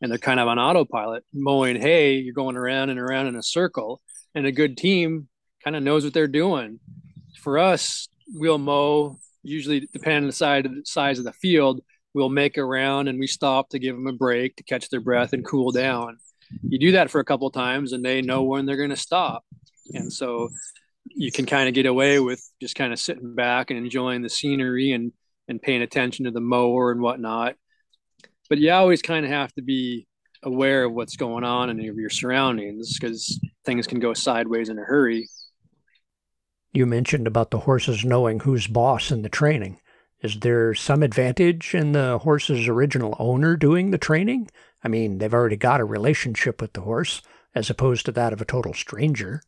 and 0.01 0.09
they're 0.09 0.17
kind 0.17 0.39
of 0.39 0.47
on 0.47 0.59
autopilot, 0.59 1.25
mowing 1.33 1.79
hay. 1.79 2.15
You're 2.15 2.33
going 2.33 2.55
around 2.55 2.89
and 2.89 2.99
around 2.99 3.27
in 3.27 3.35
a 3.35 3.43
circle. 3.43 4.01
And 4.33 4.45
a 4.45 4.51
good 4.51 4.77
team 4.77 5.27
kind 5.63 5.75
of 5.75 5.83
knows 5.83 6.03
what 6.03 6.13
they're 6.13 6.27
doing. 6.27 6.79
For 7.41 7.57
us, 7.57 8.07
we'll 8.33 8.57
mow 8.57 9.17
usually 9.43 9.87
depending 9.91 10.23
on 10.23 10.27
the 10.27 10.33
size 10.33 10.65
of 10.65 10.75
the 10.75 10.81
size 10.85 11.19
of 11.19 11.25
the 11.25 11.33
field. 11.33 11.81
We'll 12.13 12.29
make 12.29 12.57
a 12.57 12.63
round 12.63 13.09
and 13.09 13.19
we 13.19 13.27
stop 13.27 13.69
to 13.69 13.79
give 13.79 13.95
them 13.95 14.07
a 14.07 14.13
break 14.13 14.55
to 14.55 14.63
catch 14.63 14.89
their 14.89 15.01
breath 15.01 15.33
and 15.33 15.45
cool 15.45 15.71
down. 15.71 16.17
You 16.63 16.79
do 16.79 16.93
that 16.93 17.11
for 17.11 17.19
a 17.19 17.25
couple 17.25 17.49
times 17.51 17.93
and 17.93 18.03
they 18.03 18.21
know 18.21 18.43
when 18.43 18.65
they're 18.65 18.77
going 18.77 18.89
to 18.89 18.95
stop. 18.95 19.43
And 19.93 20.11
so 20.11 20.49
you 21.15 21.31
can 21.31 21.45
kind 21.45 21.67
of 21.67 21.75
get 21.75 21.85
away 21.85 22.19
with 22.19 22.41
just 22.61 22.75
kind 22.75 22.93
of 22.93 22.99
sitting 22.99 23.35
back 23.35 23.69
and 23.69 23.79
enjoying 23.79 24.21
the 24.21 24.29
scenery 24.29 24.91
and 24.91 25.11
and 25.47 25.61
paying 25.61 25.81
attention 25.81 26.25
to 26.25 26.31
the 26.31 26.39
mower 26.39 26.91
and 26.91 27.01
whatnot. 27.01 27.55
But 28.49 28.59
you 28.59 28.71
always 28.71 29.01
kind 29.01 29.25
of 29.25 29.31
have 29.31 29.51
to 29.53 29.61
be 29.61 30.07
aware 30.43 30.83
of 30.83 30.93
what's 30.93 31.17
going 31.17 31.43
on 31.43 31.69
and 31.69 31.79
of 31.79 31.97
your 31.97 32.09
surroundings 32.09 32.97
because 32.97 33.39
things 33.65 33.87
can 33.87 33.99
go 33.99 34.13
sideways 34.13 34.69
in 34.69 34.77
a 34.77 34.83
hurry. 34.83 35.27
You 36.71 36.85
mentioned 36.85 37.27
about 37.27 37.51
the 37.51 37.59
horses 37.59 38.05
knowing 38.05 38.41
who's 38.41 38.67
boss 38.67 39.11
in 39.11 39.23
the 39.23 39.29
training. 39.29 39.79
Is 40.21 40.39
there 40.39 40.73
some 40.73 41.01
advantage 41.01 41.73
in 41.73 41.93
the 41.93 42.19
horse's 42.19 42.67
original 42.67 43.15
owner 43.19 43.55
doing 43.55 43.91
the 43.91 43.97
training? 43.97 44.49
I 44.83 44.87
mean, 44.87 45.17
they've 45.17 45.33
already 45.33 45.55
got 45.55 45.81
a 45.81 45.85
relationship 45.85 46.61
with 46.61 46.73
the 46.73 46.81
horse 46.81 47.21
as 47.55 47.69
opposed 47.69 48.05
to 48.05 48.11
that 48.11 48.33
of 48.33 48.41
a 48.41 48.45
total 48.45 48.73
stranger. 48.73 49.41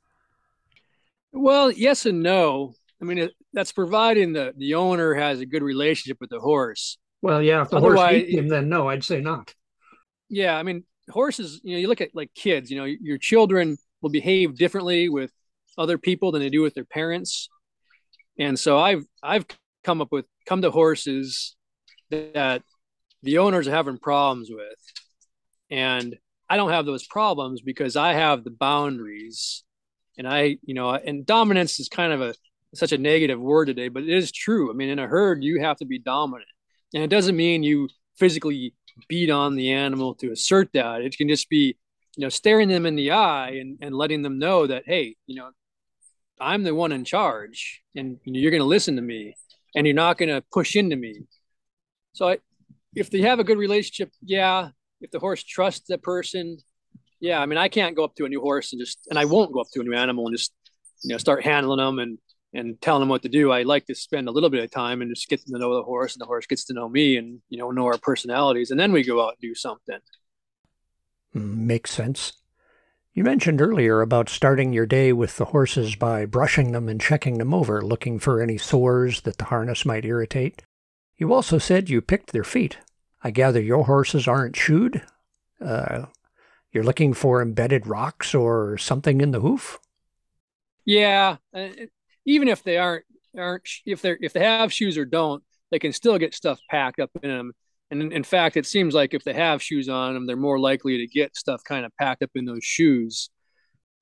Well, 1.34 1.72
yes 1.72 2.06
and 2.06 2.22
no. 2.22 2.74
I 3.02 3.06
mean, 3.06 3.18
it, 3.18 3.32
that's 3.54 3.72
providing 3.72 4.34
the 4.34 4.54
the 4.56 4.76
owner 4.76 5.14
has 5.14 5.40
a 5.40 5.46
good 5.46 5.64
relationship 5.64 6.18
with 6.22 6.30
the 6.30 6.40
horse. 6.40 6.98
Well, 7.22 7.42
yeah, 7.42 7.62
if 7.62 7.70
the 7.70 7.78
Otherwise, 7.78 7.98
horse 7.98 8.12
hates 8.12 8.34
him, 8.34 8.48
then 8.48 8.70
no, 8.70 8.90
I'd 8.90 9.04
say 9.04 9.22
not. 9.22 9.54
Yeah, 10.30 10.58
I 10.58 10.64
mean, 10.64 10.84
horses. 11.10 11.62
You 11.64 11.74
know, 11.74 11.80
you 11.80 11.88
look 11.88 12.02
at 12.02 12.14
like 12.14 12.34
kids. 12.34 12.70
You 12.70 12.78
know, 12.78 12.86
your 12.86 13.18
children 13.18 13.78
will 14.02 14.10
behave 14.10 14.58
differently 14.58 15.10
with 15.10 15.32
other 15.78 15.98
people 15.98 16.32
than 16.32 16.42
they 16.42 16.50
do 16.50 16.62
with 16.62 16.74
their 16.74 16.86
parents, 16.86 17.50
and 18.38 18.60
so 18.60 18.78
I've 18.78 19.06
I've 19.24 19.46
come 19.84 20.02
up 20.02 20.12
with 20.12 20.26
come 20.46 20.62
to 20.62 20.72
horses 20.72 21.56
that 22.10 22.64
the 23.24 23.38
owners 23.40 23.68
are 23.68 23.72
having 23.72 23.98
problems 23.98 24.50
with, 24.52 24.80
and 25.70 26.18
I 26.50 26.58
don't 26.58 26.72
have 26.72 26.86
those 26.86 27.08
problems 27.08 27.62
because 27.62 27.96
I 27.96 28.14
have 28.14 28.44
the 28.44 28.52
boundaries 28.52 29.64
and 30.18 30.28
I, 30.28 30.58
you 30.64 30.74
know, 30.74 30.92
and 30.92 31.26
dominance 31.26 31.80
is 31.80 31.90
kind 31.90 32.14
of 32.14 32.22
a 32.22 32.34
such 32.74 32.92
a 32.92 32.98
negative 32.98 33.40
word 33.40 33.66
today, 33.66 33.90
but 33.90 34.04
it 34.04 34.10
is 34.10 34.32
true. 34.32 34.70
I 34.70 34.74
mean, 34.74 34.90
in 34.90 35.00
a 35.00 35.08
herd, 35.08 35.44
you 35.44 35.62
have 35.62 35.78
to 35.78 35.86
be 35.86 36.00
dominant, 36.00 36.50
and 36.94 37.04
it 37.04 37.10
doesn't 37.10 37.36
mean 37.36 37.64
you 37.64 37.90
physically 38.18 38.74
beat 39.08 39.30
on 39.30 39.56
the 39.56 39.72
animal 39.72 40.16
to 40.16 40.32
assert 40.32 40.70
that. 40.74 41.02
It 41.02 41.18
can 41.18 41.28
just 41.28 41.50
be, 41.50 41.78
you 42.16 42.22
know, 42.22 42.30
staring 42.30 42.70
them 42.70 42.86
in 42.86 42.96
the 42.96 43.12
eye 43.12 43.52
and, 43.52 43.78
and 43.82 43.96
letting 43.96 44.22
them 44.22 44.40
know 44.40 44.68
that, 44.68 44.84
hey, 44.86 45.16
you 45.28 45.36
know, 45.36 45.50
I'm 46.40 46.64
the 46.64 46.76
one 46.76 46.92
in 46.92 47.06
charge, 47.06 47.82
and 47.96 48.20
you're 48.26 48.52
going 48.52 48.62
to 48.62 48.66
listen 48.66 48.96
to 48.96 49.02
me, 49.02 49.36
and 49.76 49.86
you're 49.86 49.96
not 49.96 50.18
going 50.18 50.30
to 50.30 50.44
push 50.52 50.76
into 50.76 50.96
me. 50.96 51.22
So, 52.14 52.30
I, 52.30 52.38
if 52.96 53.10
they 53.10 53.22
have 53.22 53.40
a 53.40 53.44
good 53.44 53.58
relationship, 53.58 54.12
yeah. 54.22 54.70
If 55.00 55.12
the 55.12 55.20
horse 55.20 55.44
trusts 55.44 55.88
the 55.88 55.98
person, 55.98 56.58
yeah, 57.22 57.40
I 57.40 57.46
mean, 57.46 57.58
I 57.58 57.70
can't 57.70 57.96
go 57.96 58.04
up 58.04 58.16
to 58.16 58.26
a 58.26 58.30
new 58.30 58.42
horse 58.42 58.74
and 58.74 58.82
just, 58.82 59.00
and 59.10 59.18
I 59.18 59.26
won't 59.26 59.54
go 59.54 59.62
up 59.62 59.68
to 59.74 59.80
a 59.80 59.84
new 59.84 59.94
animal 59.94 60.28
and 60.28 60.36
just, 60.36 60.52
you 61.04 61.14
know, 61.14 61.18
start 61.18 61.44
handling 61.44 61.78
them 61.78 62.00
and 62.00 62.18
and 62.54 62.82
telling 62.82 63.00
them 63.00 63.08
what 63.08 63.22
to 63.22 63.30
do. 63.30 63.52
I 63.52 63.64
like 63.64 63.86
to 63.86 63.96
spend 63.96 64.28
a 64.28 64.32
little 64.32 64.50
bit 64.50 64.64
of 64.64 64.72
time 64.72 65.02
and 65.02 65.10
just 65.10 65.30
get 65.30 65.46
them 65.46 65.54
to 65.54 65.60
know 65.60 65.74
the 65.76 65.84
horse, 65.84 66.14
and 66.14 66.22
the 66.22 66.26
horse 66.26 66.46
gets 66.46 66.66
to 66.66 66.74
know 66.74 66.90
me, 66.90 67.16
and 67.16 67.40
you 67.50 67.58
know, 67.58 67.72
know 67.72 67.86
our 67.86 67.98
personalities, 67.98 68.72
and 68.72 68.80
then 68.80 68.92
we 68.92 69.04
go 69.04 69.26
out 69.26 69.36
and 69.36 69.42
do 69.42 69.56
something. 69.56 70.00
Hmm, 71.34 71.66
makes 71.66 71.92
sense. 71.92 72.34
You 73.14 73.24
mentioned 73.24 73.62
earlier 73.62 74.02
about 74.02 74.30
starting 74.30 74.72
your 74.74 74.86
day 74.86 75.12
with 75.12 75.38
the 75.38 75.46
horses 75.46 75.96
by 75.96 76.26
brushing 76.26 76.72
them 76.72 76.88
and 76.88 77.00
checking 77.00 77.38
them 77.38 77.54
over, 77.54 77.82
looking 77.82 78.20
for 78.20 78.42
any 78.42 78.58
sores 78.58 79.22
that 79.22 79.38
the 79.38 79.46
harness 79.46 79.86
might 79.86 80.06
irritate. 80.06 80.62
You 81.18 81.34
also 81.34 81.58
said 81.58 81.90
you 81.90 82.02
picked 82.02 82.32
their 82.32 82.44
feet. 82.44 82.78
I 83.24 83.32
gather 83.32 83.62
your 83.62 83.86
horses 83.86 84.28
aren't 84.28 84.56
shoed? 84.56 85.04
Uh, 85.60 86.06
you're 86.72 86.84
looking 86.84 87.14
for 87.14 87.42
embedded 87.42 87.88
rocks 87.88 88.34
or 88.34 88.78
something 88.78 89.22
in 89.22 89.32
the 89.32 89.40
hoof? 89.40 89.80
Yeah, 90.86 91.38
uh, 91.54 91.70
even 92.26 92.48
if 92.48 92.64
they 92.64 92.78
aren't 92.78 93.06
aren't 93.38 93.68
if 93.86 94.02
they're 94.02 94.18
if 94.22 94.34
they 94.34 94.44
have 94.44 94.74
shoes 94.74 94.98
or 94.98 95.06
don't, 95.06 95.44
they 95.72 95.80
can 95.80 95.94
still 95.94 96.18
get 96.18 96.34
stuff 96.34 96.60
packed 96.70 97.00
up 97.00 97.12
in 97.22 97.30
them. 97.30 97.52
And 97.90 98.02
in, 98.02 98.12
in 98.14 98.24
fact, 98.24 98.56
it 98.56 98.66
seems 98.66 98.94
like 98.94 99.14
if 99.14 99.24
they 99.24 99.34
have 99.34 99.62
shoes 99.62 99.90
on 99.90 100.14
them, 100.14 100.26
they're 100.26 100.38
more 100.38 100.60
likely 100.60 100.98
to 101.00 101.08
get 101.08 101.36
stuff 101.36 101.62
kind 101.64 101.86
of 101.86 101.92
packed 101.98 102.24
up 102.24 102.32
in 102.36 102.46
those 102.46 102.64
shoes. 102.64 103.30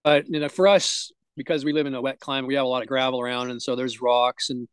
But 0.04 0.28
you 0.28 0.40
know, 0.40 0.50
for 0.50 0.68
us, 0.68 1.12
because 1.36 1.66
we 1.66 1.74
live 1.74 1.88
in 1.88 1.96
a 1.96 2.02
wet 2.02 2.20
climate, 2.20 2.48
we 2.48 2.56
have 2.56 2.66
a 2.66 2.68
lot 2.68 2.82
of 2.84 2.88
gravel 2.88 3.20
around, 3.20 3.52
and 3.52 3.62
so 3.62 3.76
there's 3.76 4.02
rocks 4.02 4.50
and 4.50 4.68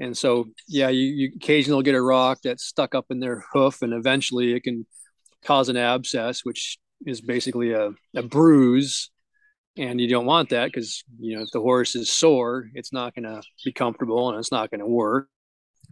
and 0.00 0.16
so 0.16 0.46
yeah, 0.66 0.88
you, 0.88 1.06
you 1.06 1.32
occasionally 1.36 1.84
get 1.84 1.94
a 1.94 2.02
rock 2.02 2.38
that's 2.42 2.64
stuck 2.64 2.94
up 2.94 3.06
in 3.10 3.20
their 3.20 3.44
hoof, 3.52 3.82
and 3.82 3.92
eventually 3.92 4.54
it 4.54 4.64
can 4.64 4.86
cause 5.44 5.68
an 5.68 5.76
abscess, 5.76 6.44
which 6.44 6.78
is 7.06 7.20
basically 7.20 7.72
a, 7.72 7.90
a 8.14 8.22
bruise 8.22 9.10
and 9.76 10.00
you 10.00 10.08
don't 10.08 10.26
want 10.26 10.50
that 10.50 10.66
because 10.66 11.02
you 11.18 11.36
know 11.36 11.42
if 11.42 11.50
the 11.52 11.60
horse 11.60 11.94
is 11.94 12.12
sore 12.12 12.68
it's 12.74 12.92
not 12.92 13.14
going 13.14 13.24
to 13.24 13.42
be 13.64 13.72
comfortable 13.72 14.28
and 14.28 14.38
it's 14.38 14.52
not 14.52 14.70
going 14.70 14.80
to 14.80 14.86
work. 14.86 15.28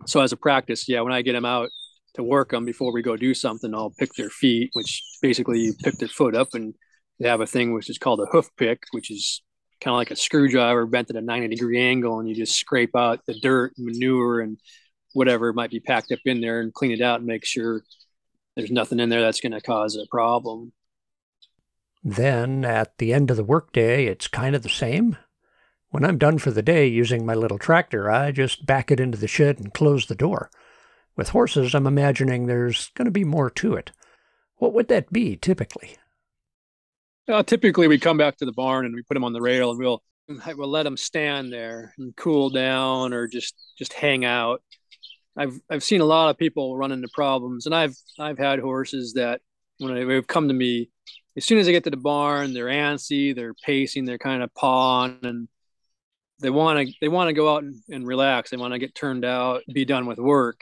So 0.06 0.20
as 0.20 0.32
a 0.32 0.36
practice 0.36 0.88
yeah 0.88 1.00
when 1.00 1.12
i 1.12 1.22
get 1.22 1.32
them 1.32 1.44
out 1.44 1.68
to 2.14 2.22
work 2.22 2.50
them 2.50 2.64
before 2.64 2.92
we 2.92 3.02
go 3.02 3.16
do 3.16 3.34
something 3.34 3.74
i'll 3.74 3.94
pick 3.98 4.12
their 4.14 4.30
feet 4.30 4.70
which 4.72 5.02
basically 5.20 5.60
you 5.60 5.74
pick 5.82 5.96
their 5.98 6.08
foot 6.08 6.34
up 6.34 6.48
and 6.54 6.74
they 7.18 7.28
have 7.28 7.40
a 7.40 7.46
thing 7.46 7.72
which 7.72 7.90
is 7.90 7.98
called 7.98 8.20
a 8.20 8.26
hoof 8.26 8.48
pick 8.56 8.82
which 8.92 9.10
is 9.10 9.42
kind 9.80 9.92
of 9.94 9.98
like 9.98 10.10
a 10.10 10.16
screwdriver 10.16 10.86
bent 10.86 11.10
at 11.10 11.16
a 11.16 11.20
90 11.20 11.48
degree 11.48 11.80
angle 11.80 12.20
and 12.20 12.28
you 12.28 12.34
just 12.34 12.58
scrape 12.58 12.94
out 12.96 13.20
the 13.26 13.38
dirt 13.40 13.72
manure 13.78 14.40
and 14.40 14.58
whatever 15.12 15.52
might 15.52 15.70
be 15.70 15.80
packed 15.80 16.12
up 16.12 16.20
in 16.24 16.40
there 16.40 16.60
and 16.60 16.72
clean 16.72 16.92
it 16.92 17.00
out 17.00 17.18
and 17.18 17.26
make 17.26 17.44
sure 17.44 17.82
there's 18.56 18.70
nothing 18.70 19.00
in 19.00 19.08
there 19.08 19.20
that's 19.20 19.40
going 19.40 19.52
to 19.52 19.60
cause 19.60 19.96
a 19.96 20.06
problem 20.10 20.72
then, 22.04 22.64
at 22.64 22.98
the 22.98 23.12
end 23.12 23.30
of 23.30 23.36
the 23.36 23.44
workday, 23.44 24.06
it's 24.06 24.26
kind 24.26 24.56
of 24.56 24.62
the 24.62 24.68
same. 24.68 25.16
When 25.90 26.04
I'm 26.04 26.18
done 26.18 26.38
for 26.38 26.50
the 26.50 26.62
day 26.62 26.86
using 26.86 27.24
my 27.24 27.34
little 27.34 27.58
tractor, 27.58 28.10
I 28.10 28.32
just 28.32 28.66
back 28.66 28.90
it 28.90 28.98
into 28.98 29.18
the 29.18 29.28
shed 29.28 29.58
and 29.58 29.72
close 29.72 30.06
the 30.06 30.14
door. 30.14 30.50
With 31.16 31.28
horses, 31.28 31.74
I'm 31.74 31.86
imagining 31.86 32.46
there's 32.46 32.90
going 32.94 33.04
to 33.04 33.12
be 33.12 33.24
more 33.24 33.50
to 33.50 33.74
it. 33.74 33.92
What 34.56 34.72
would 34.72 34.88
that 34.88 35.12
be 35.12 35.36
typically? 35.36 35.96
Uh, 37.28 37.42
typically, 37.42 37.88
we 37.88 37.98
come 37.98 38.16
back 38.16 38.36
to 38.38 38.46
the 38.46 38.52
barn 38.52 38.86
and 38.86 38.94
we 38.94 39.02
put 39.02 39.14
them 39.14 39.24
on 39.24 39.32
the 39.32 39.40
rail 39.40 39.70
and 39.70 39.78
we'll 39.78 40.02
we'll 40.56 40.68
let 40.68 40.84
them 40.84 40.96
stand 40.96 41.52
there 41.52 41.94
and 41.98 42.16
cool 42.16 42.50
down 42.50 43.12
or 43.12 43.28
just 43.28 43.54
just 43.78 43.92
hang 43.92 44.24
out. 44.24 44.62
I've 45.36 45.60
I've 45.70 45.84
seen 45.84 46.00
a 46.00 46.06
lot 46.06 46.30
of 46.30 46.38
people 46.38 46.76
run 46.76 46.92
into 46.92 47.08
problems, 47.14 47.66
and 47.66 47.74
I've 47.74 47.96
I've 48.18 48.38
had 48.38 48.58
horses 48.58 49.12
that 49.14 49.40
when 49.78 49.94
they've 49.94 50.26
come 50.26 50.48
to 50.48 50.54
me 50.54 50.90
as 51.36 51.44
soon 51.44 51.58
as 51.58 51.66
they 51.66 51.72
get 51.72 51.84
to 51.84 51.90
the 51.90 51.96
barn, 51.96 52.52
they're 52.52 52.66
antsy, 52.66 53.34
they're 53.34 53.54
pacing, 53.54 54.04
they're 54.04 54.18
kind 54.18 54.42
of 54.42 54.54
pawing, 54.54 55.18
and 55.22 55.48
they 56.40 56.50
want 56.50 56.88
to 56.88 56.94
they 57.00 57.08
want 57.08 57.28
to 57.28 57.34
go 57.34 57.54
out 57.54 57.62
and, 57.62 57.74
and 57.90 58.06
relax. 58.06 58.50
They 58.50 58.56
want 58.56 58.74
to 58.74 58.78
get 58.78 58.94
turned 58.94 59.24
out, 59.24 59.62
be 59.72 59.84
done 59.84 60.06
with 60.06 60.18
work. 60.18 60.60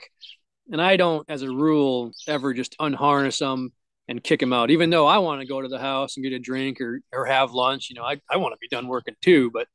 And 0.71 0.81
I 0.81 0.95
don't, 0.95 1.29
as 1.29 1.41
a 1.41 1.49
rule, 1.49 2.11
ever 2.27 2.53
just 2.53 2.75
unharness 2.79 3.39
them 3.39 3.73
and 4.07 4.23
kick 4.23 4.39
them 4.39 4.53
out. 4.53 4.71
Even 4.71 4.89
though 4.89 5.07
I 5.07 5.17
want 5.17 5.41
to 5.41 5.47
go 5.47 5.61
to 5.61 5.67
the 5.67 5.79
house 5.79 6.15
and 6.15 6.23
get 6.23 6.33
a 6.33 6.39
drink 6.39 6.79
or 6.79 7.01
or 7.11 7.25
have 7.25 7.51
lunch, 7.51 7.89
you 7.89 7.95
know, 7.95 8.03
I, 8.03 8.21
I 8.29 8.37
want 8.37 8.53
to 8.53 8.59
be 8.61 8.69
done 8.69 8.87
working 8.87 9.15
too. 9.21 9.51
But 9.51 9.67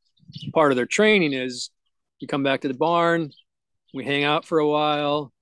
part 0.55 0.73
of 0.73 0.77
their 0.77 0.87
training 0.87 1.33
is 1.33 1.71
you 2.19 2.29
come 2.29 2.43
back 2.43 2.63
to 2.63 2.69
the 2.69 2.75
barn, 2.75 3.31
we 3.93 4.05
hang 4.05 4.25
out 4.25 4.47
for 4.47 4.59
a 4.59 4.69
while, 4.69 5.33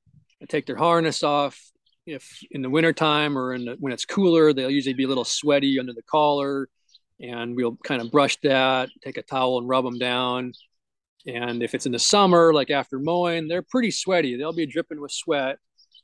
I 0.43 0.47
take 0.47 0.67
their 0.67 0.77
harness 0.77 1.23
off, 1.23 1.61
if 2.07 2.41
in 2.51 2.63
the 2.63 2.71
wintertime 2.71 3.37
or 3.37 3.55
in 3.55 3.65
the, 3.65 3.77
when 3.79 3.93
it's 3.93 4.05
cooler, 4.05 4.53
they'll 4.53 4.71
usually 4.71 4.95
be 4.95 5.05
a 5.05 5.09
little 5.09 5.25
sweaty 5.25 5.79
under 5.79 5.93
the 5.93 6.03
collar. 6.03 6.69
And 7.21 7.57
we'll 7.57 7.77
kind 7.85 8.03
of 8.03 8.11
brush 8.11 8.39
that, 8.43 8.91
take 9.03 9.17
a 9.17 9.23
towel 9.23 9.59
and 9.59 9.69
rub 9.69 9.85
them 9.85 9.99
down. 9.99 10.53
And 11.27 11.63
if 11.63 11.75
it's 11.75 11.87
in 11.87 11.93
the 11.93 11.99
summer, 11.99 12.53
like 12.53 12.71
after 12.71 12.99
mowing, 12.99 13.49
they're 13.49 13.63
pretty 13.63 13.91
sweaty. 13.91 14.37
They'll 14.37 14.53
be 14.53 14.67
dripping 14.67 15.01
with 15.01 15.13
sweat. 15.13 15.59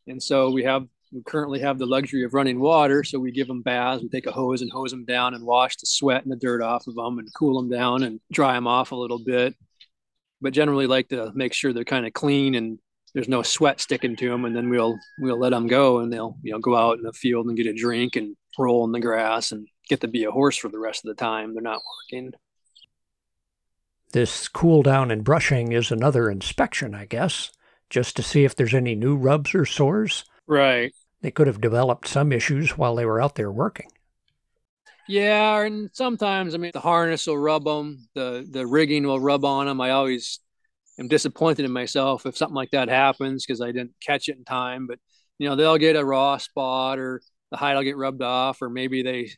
And 0.07 0.23
so 0.23 0.51
we 0.51 0.65
have 0.65 0.87
we 1.13 1.23
currently 1.23 1.59
have 1.61 1.79
the 1.79 1.87
luxury 1.87 2.23
of 2.25 2.35
running 2.35 2.61
water. 2.61 3.03
So 3.03 3.19
we 3.19 3.33
give 3.33 3.49
them 3.49 3.63
baths. 3.63 4.03
We 4.03 4.09
take 4.09 4.27
a 4.27 4.33
hose 4.33 4.63
and 4.63 4.71
hose 4.71 4.93
them 4.93 5.05
down 5.05 5.35
and 5.35 5.45
wash 5.45 5.77
the 5.77 5.87
sweat 5.87 6.23
and 6.23 6.31
the 6.31 6.37
dirt 6.37 6.63
off 6.63 6.87
of 6.87 6.95
them 6.95 7.19
and 7.19 7.29
cool 7.35 7.61
them 7.61 7.69
down 7.69 8.05
and 8.05 8.21
dry 8.33 8.55
them 8.55 8.69
off 8.69 8.93
a 8.93 8.97
little 8.97 9.19
bit. 9.19 9.55
But 10.41 10.53
generally, 10.53 10.87
like 10.87 11.09
to 11.09 11.33
make 11.35 11.53
sure 11.53 11.73
they're 11.73 11.85
kind 11.85 12.07
of 12.07 12.13
clean 12.13 12.55
and 12.55 12.79
there's 13.15 13.29
no 13.29 13.43
sweat 13.43 13.81
sticking 13.81 14.17
to 14.17 14.29
them 14.29 14.45
and 14.45 14.55
then 14.55 14.69
we'll 14.71 14.99
we'll 15.19 15.39
let 15.39 15.51
them 15.51 15.67
go 15.67 15.99
and 15.99 16.13
they'll 16.13 16.37
you 16.43 16.53
know 16.53 16.59
go 16.59 16.77
out 16.77 16.99
in 16.99 17.05
the 17.05 17.13
field 17.13 17.47
and 17.47 17.57
get 17.57 17.67
a 17.67 17.73
drink 17.73 18.17
and 18.17 18.37
roll 18.59 18.85
in 18.85 18.93
the 18.93 19.01
grass 19.01 19.53
and 19.53 19.67
get 19.89 20.01
to 20.01 20.09
be 20.09 20.25
a 20.25 20.31
horse 20.31 20.57
for 20.57 20.69
the 20.69 20.79
rest 20.79 21.05
of 21.05 21.09
the 21.09 21.21
time 21.21 21.53
they're 21.55 21.63
not 21.63 21.83
working 22.13 22.33
This 24.13 24.49
cool 24.49 24.83
down 24.83 25.11
and 25.11 25.25
brushing 25.25 25.73
is 25.73 25.91
another 25.91 26.31
inspection, 26.31 26.95
I 26.95 27.07
guess, 27.07 27.51
just 27.89 28.17
to 28.17 28.23
see 28.23 28.45
if 28.45 28.55
there's 28.55 28.75
any 28.75 28.95
new 28.95 29.17
rubs 29.17 29.55
or 29.55 29.65
sores. 29.65 30.25
Right. 30.47 30.93
They 31.23 31.31
could 31.31 31.47
have 31.47 31.61
developed 31.61 32.09
some 32.09 32.33
issues 32.33 32.77
while 32.77 32.95
they 32.95 33.07
were 33.07 33.21
out 33.23 33.37
there 33.37 33.51
working. 33.53 33.91
Yeah, 35.07 35.63
and 35.63 35.91
sometimes 35.93 36.55
I 36.55 36.59
mean 36.59 36.71
the 36.73 36.81
harness 36.81 37.27
will 37.27 37.39
rub 37.39 37.65
them, 37.65 38.09
the 38.15 38.47
the 38.49 38.67
rigging 38.67 39.05
will 39.07 39.21
rub 39.21 39.45
on 39.45 39.67
them. 39.67 39.81
I 39.81 39.91
always 39.91 40.41
am 41.01 41.09
disappointed 41.09 41.65
in 41.65 41.73
myself 41.73 42.27
if 42.27 42.37
something 42.37 42.55
like 42.55 42.71
that 42.71 42.89
happens 42.89 43.45
because 43.45 43.61
I 43.61 43.73
didn't 43.73 43.95
catch 44.05 44.29
it 44.29 44.37
in 44.37 44.45
time. 44.45 44.87
But 44.87 44.99
you 45.39 45.49
know 45.49 45.57
they'll 45.57 45.79
get 45.79 45.97
a 45.97 46.05
raw 46.05 46.37
spot 46.37 46.99
or 46.99 47.23
the 47.51 47.57
hide 47.57 47.75
will 47.75 47.83
get 47.83 47.97
rubbed 47.97 48.23
off, 48.23 48.63
or 48.63 48.69
maybe 48.69 49.03
they 49.03 49.31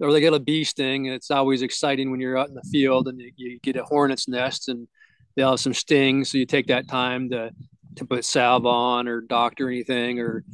or 0.00 0.12
they 0.12 0.20
get 0.20 0.32
a 0.32 0.40
bee 0.40 0.64
sting. 0.64 1.06
And 1.06 1.14
it's 1.14 1.30
always 1.30 1.62
exciting 1.62 2.10
when 2.10 2.20
you're 2.20 2.38
out 2.38 2.48
in 2.48 2.54
the 2.54 2.68
field 2.70 3.08
and 3.08 3.20
you, 3.20 3.32
you 3.36 3.58
get 3.60 3.76
a 3.76 3.84
hornet's 3.84 4.28
nest 4.28 4.68
and 4.68 4.88
they'll 5.36 5.50
have 5.50 5.60
some 5.60 5.74
stings. 5.74 6.30
So 6.30 6.38
you 6.38 6.46
take 6.46 6.68
that 6.68 6.88
time 6.88 7.28
to 7.30 7.50
to 7.96 8.04
put 8.04 8.24
salve 8.24 8.66
on 8.66 9.08
or 9.08 9.20
doctor 9.20 9.68
anything 9.68 10.20
or 10.20 10.44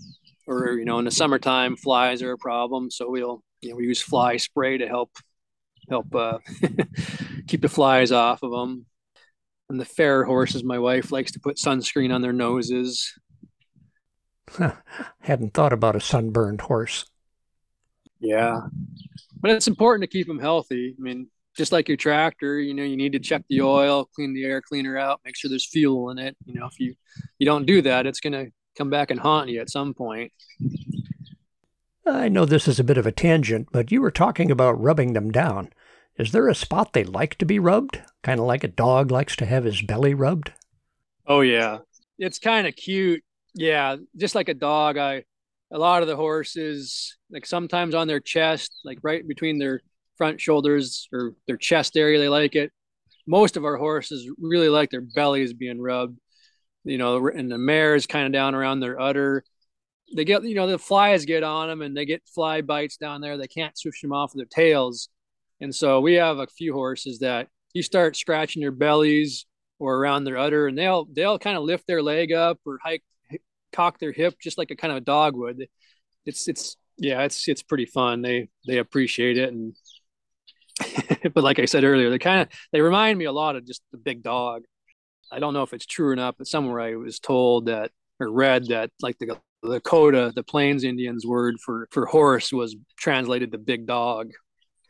or 0.46 0.72
you 0.78 0.84
know 0.84 0.98
in 0.98 1.04
the 1.04 1.10
summertime 1.10 1.76
flies 1.76 2.22
are 2.22 2.32
a 2.32 2.38
problem 2.38 2.90
so 2.90 3.10
we'll 3.10 3.42
you 3.60 3.70
know 3.70 3.76
we 3.76 3.84
use 3.84 4.00
fly 4.00 4.36
spray 4.36 4.78
to 4.78 4.88
help 4.88 5.10
help 5.88 6.12
uh, 6.14 6.38
keep 7.46 7.60
the 7.62 7.68
flies 7.68 8.10
off 8.10 8.42
of 8.42 8.50
them 8.50 8.86
and 9.68 9.80
the 9.80 9.84
fair 9.84 10.24
horses 10.24 10.62
my 10.62 10.78
wife 10.78 11.12
likes 11.12 11.32
to 11.32 11.40
put 11.40 11.56
sunscreen 11.56 12.14
on 12.14 12.22
their 12.22 12.32
noses. 12.32 13.12
Huh. 14.48 14.72
hadn't 15.20 15.54
thought 15.54 15.72
about 15.72 15.96
a 15.96 16.00
sunburned 16.00 16.60
horse. 16.60 17.04
Yeah. 18.20 18.60
But 19.40 19.50
it's 19.50 19.66
important 19.66 20.02
to 20.02 20.16
keep 20.16 20.28
them 20.28 20.38
healthy. 20.38 20.94
I 20.98 21.02
mean 21.02 21.28
just 21.56 21.72
like 21.72 21.88
your 21.88 21.96
tractor 21.96 22.60
you 22.60 22.74
know 22.74 22.82
you 22.82 22.98
need 22.98 23.12
to 23.12 23.18
check 23.18 23.42
the 23.48 23.62
oil 23.62 24.04
clean 24.14 24.34
the 24.34 24.44
air 24.44 24.60
cleaner 24.60 24.98
out 24.98 25.22
make 25.24 25.34
sure 25.34 25.48
there's 25.48 25.68
fuel 25.68 26.10
in 26.10 26.18
it. 26.18 26.36
You 26.44 26.60
know 26.60 26.66
if 26.66 26.78
you 26.78 26.94
you 27.38 27.46
don't 27.46 27.66
do 27.66 27.82
that 27.82 28.06
it's 28.06 28.20
going 28.20 28.34
to 28.34 28.52
come 28.76 28.90
back 28.90 29.10
and 29.10 29.18
haunt 29.18 29.48
you 29.48 29.60
at 29.60 29.70
some 29.70 29.94
point. 29.94 30.32
I 32.06 32.28
know 32.28 32.44
this 32.44 32.68
is 32.68 32.78
a 32.78 32.84
bit 32.84 32.98
of 32.98 33.06
a 33.06 33.12
tangent, 33.12 33.68
but 33.72 33.90
you 33.90 34.00
were 34.00 34.12
talking 34.12 34.50
about 34.50 34.80
rubbing 34.80 35.12
them 35.12 35.32
down. 35.32 35.70
Is 36.18 36.32
there 36.32 36.48
a 36.48 36.54
spot 36.54 36.92
they 36.92 37.04
like 37.04 37.36
to 37.36 37.44
be 37.44 37.58
rubbed? 37.58 38.00
Kind 38.22 38.40
of 38.40 38.46
like 38.46 38.64
a 38.64 38.68
dog 38.68 39.10
likes 39.10 39.36
to 39.36 39.46
have 39.46 39.64
his 39.64 39.82
belly 39.82 40.14
rubbed? 40.14 40.52
Oh 41.26 41.40
yeah. 41.40 41.78
It's 42.18 42.38
kind 42.38 42.66
of 42.66 42.74
cute. 42.74 43.22
Yeah, 43.54 43.96
just 44.16 44.34
like 44.34 44.48
a 44.48 44.54
dog, 44.54 44.96
I 44.96 45.24
a 45.72 45.78
lot 45.78 46.02
of 46.02 46.08
the 46.08 46.16
horses 46.16 47.16
like 47.30 47.44
sometimes 47.44 47.94
on 47.94 48.08
their 48.08 48.20
chest, 48.20 48.80
like 48.84 48.98
right 49.02 49.26
between 49.26 49.58
their 49.58 49.80
front 50.16 50.40
shoulders 50.40 51.08
or 51.12 51.34
their 51.46 51.56
chest 51.56 51.96
area 51.96 52.18
they 52.18 52.28
like 52.28 52.54
it. 52.54 52.72
Most 53.26 53.56
of 53.56 53.64
our 53.64 53.76
horses 53.76 54.30
really 54.38 54.68
like 54.68 54.90
their 54.90 55.00
bellies 55.00 55.52
being 55.52 55.80
rubbed. 55.80 56.18
You 56.84 56.98
know, 56.98 57.26
and 57.28 57.50
the 57.50 57.58
mare 57.58 57.96
is 57.96 58.06
kind 58.06 58.26
of 58.26 58.32
down 58.32 58.54
around 58.54 58.80
their 58.80 59.00
udder 59.00 59.44
they 60.14 60.24
get 60.24 60.44
you 60.44 60.54
know 60.54 60.66
the 60.66 60.78
flies 60.78 61.24
get 61.24 61.42
on 61.42 61.68
them 61.68 61.82
and 61.82 61.96
they 61.96 62.04
get 62.04 62.22
fly 62.32 62.60
bites 62.60 62.96
down 62.96 63.20
there 63.20 63.36
they 63.36 63.48
can't 63.48 63.76
swish 63.76 64.00
them 64.00 64.12
off 64.12 64.32
with 64.34 64.38
their 64.38 64.64
tails 64.64 65.08
and 65.60 65.74
so 65.74 66.00
we 66.00 66.14
have 66.14 66.38
a 66.38 66.46
few 66.46 66.72
horses 66.72 67.20
that 67.20 67.48
you 67.72 67.82
start 67.82 68.16
scratching 68.16 68.62
their 68.62 68.70
bellies 68.70 69.46
or 69.78 69.96
around 69.96 70.24
their 70.24 70.38
udder 70.38 70.66
and 70.66 70.78
they'll 70.78 71.06
they'll 71.12 71.38
kind 71.38 71.56
of 71.56 71.64
lift 71.64 71.86
their 71.86 72.02
leg 72.02 72.32
up 72.32 72.58
or 72.64 72.78
hike 72.82 73.02
cock 73.72 73.98
their 73.98 74.12
hip 74.12 74.34
just 74.42 74.58
like 74.58 74.70
a 74.70 74.76
kind 74.76 74.92
of 74.92 74.98
a 74.98 75.02
dog 75.02 75.36
would. 75.36 75.68
It's 76.24 76.48
it's 76.48 76.76
yeah 76.98 77.22
it's 77.22 77.46
it's 77.48 77.62
pretty 77.62 77.86
fun. 77.86 78.22
They 78.22 78.48
they 78.66 78.78
appreciate 78.78 79.38
it 79.38 79.52
and 79.52 79.74
but 81.34 81.42
like 81.42 81.58
i 81.58 81.64
said 81.64 81.84
earlier 81.84 82.10
they 82.10 82.18
kind 82.18 82.42
of 82.42 82.48
they 82.70 82.82
remind 82.82 83.18
me 83.18 83.24
a 83.24 83.32
lot 83.32 83.56
of 83.56 83.66
just 83.66 83.82
the 83.92 83.98
big 83.98 84.22
dog. 84.22 84.62
I 85.32 85.38
don't 85.38 85.54
know 85.54 85.62
if 85.62 85.72
it's 85.72 85.86
true 85.86 86.08
or 86.08 86.16
not 86.16 86.36
but 86.38 86.46
somewhere 86.46 86.80
i 86.80 86.94
was 86.96 87.18
told 87.18 87.66
that 87.66 87.90
or 88.20 88.30
read 88.30 88.66
that 88.66 88.90
like 89.00 89.18
the 89.18 89.38
Lakota, 89.64 90.32
the 90.34 90.42
Plains 90.42 90.84
Indians 90.84 91.26
word 91.26 91.56
for 91.64 91.88
for 91.90 92.06
horse 92.06 92.52
was 92.52 92.76
translated 92.96 93.52
to 93.52 93.58
big 93.58 93.86
dog. 93.86 94.30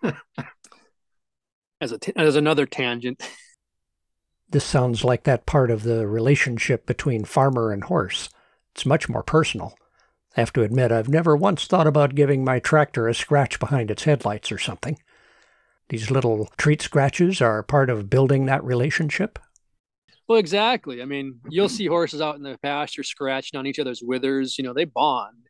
as 1.81 1.93
a 1.93 2.19
as 2.19 2.37
another 2.37 2.67
tangent. 2.67 3.23
This 4.49 4.65
sounds 4.65 5.03
like 5.05 5.25
that 5.25 5.47
part 5.47 5.71
of 5.71 5.83
the 5.83 6.07
relationship 6.07 6.87
between 6.87 7.25
farmer 7.25 7.73
and 7.73 7.85
horse. 7.85 8.29
It's 8.75 8.87
much 8.87 9.09
more 9.09 9.23
personal. 9.23 9.75
I 10.37 10.41
have 10.41 10.53
to 10.53 10.63
admit, 10.63 10.93
I've 10.93 11.09
never 11.09 11.35
once 11.35 11.67
thought 11.67 11.87
about 11.87 12.15
giving 12.15 12.45
my 12.45 12.59
tractor 12.59 13.09
a 13.09 13.15
scratch 13.15 13.59
behind 13.59 13.91
its 13.91 14.05
headlights 14.05 14.53
or 14.53 14.59
something. 14.59 14.99
These 15.89 16.11
little 16.11 16.49
treat 16.59 16.83
scratches 16.83 17.41
are 17.41 17.63
part 17.63 17.91
of 17.91 18.11
building 18.11 18.47
that 18.47 18.63
relationship. 18.63 19.39
Well, 20.29 20.39
exactly. 20.39 21.01
I 21.01 21.05
mean, 21.05 21.41
you'll 21.49 21.69
see 21.69 21.87
horses 21.87 22.21
out 22.21 22.37
in 22.37 22.43
the 22.43 22.59
pasture 22.61 23.05
scratching 23.05 23.59
on 23.59 23.67
each 23.67 23.79
other's 23.79 24.03
withers. 24.03 24.59
You 24.59 24.65
know, 24.65 24.75
they 24.75 24.85
bond. 24.85 25.49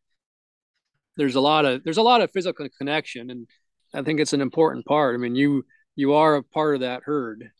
There's 1.17 1.35
a 1.35 1.41
lot 1.41 1.65
of 1.65 1.83
there's 1.83 1.97
a 1.97 2.03
lot 2.03 2.21
of 2.21 2.31
physical 2.31 2.69
connection, 2.79 3.31
and 3.31 3.49
I 3.97 4.03
think 4.03 4.21
it's 4.21 4.33
an 4.33 4.41
important 4.41 4.87
part. 4.87 5.15
I 5.15 5.19
mean, 5.19 5.35
you 5.35 5.65
you 5.95 6.13
are 6.13 6.37
a 6.37 6.43
part 6.43 6.75
of 6.75 6.81
that 6.83 7.03
herd. 7.05 7.51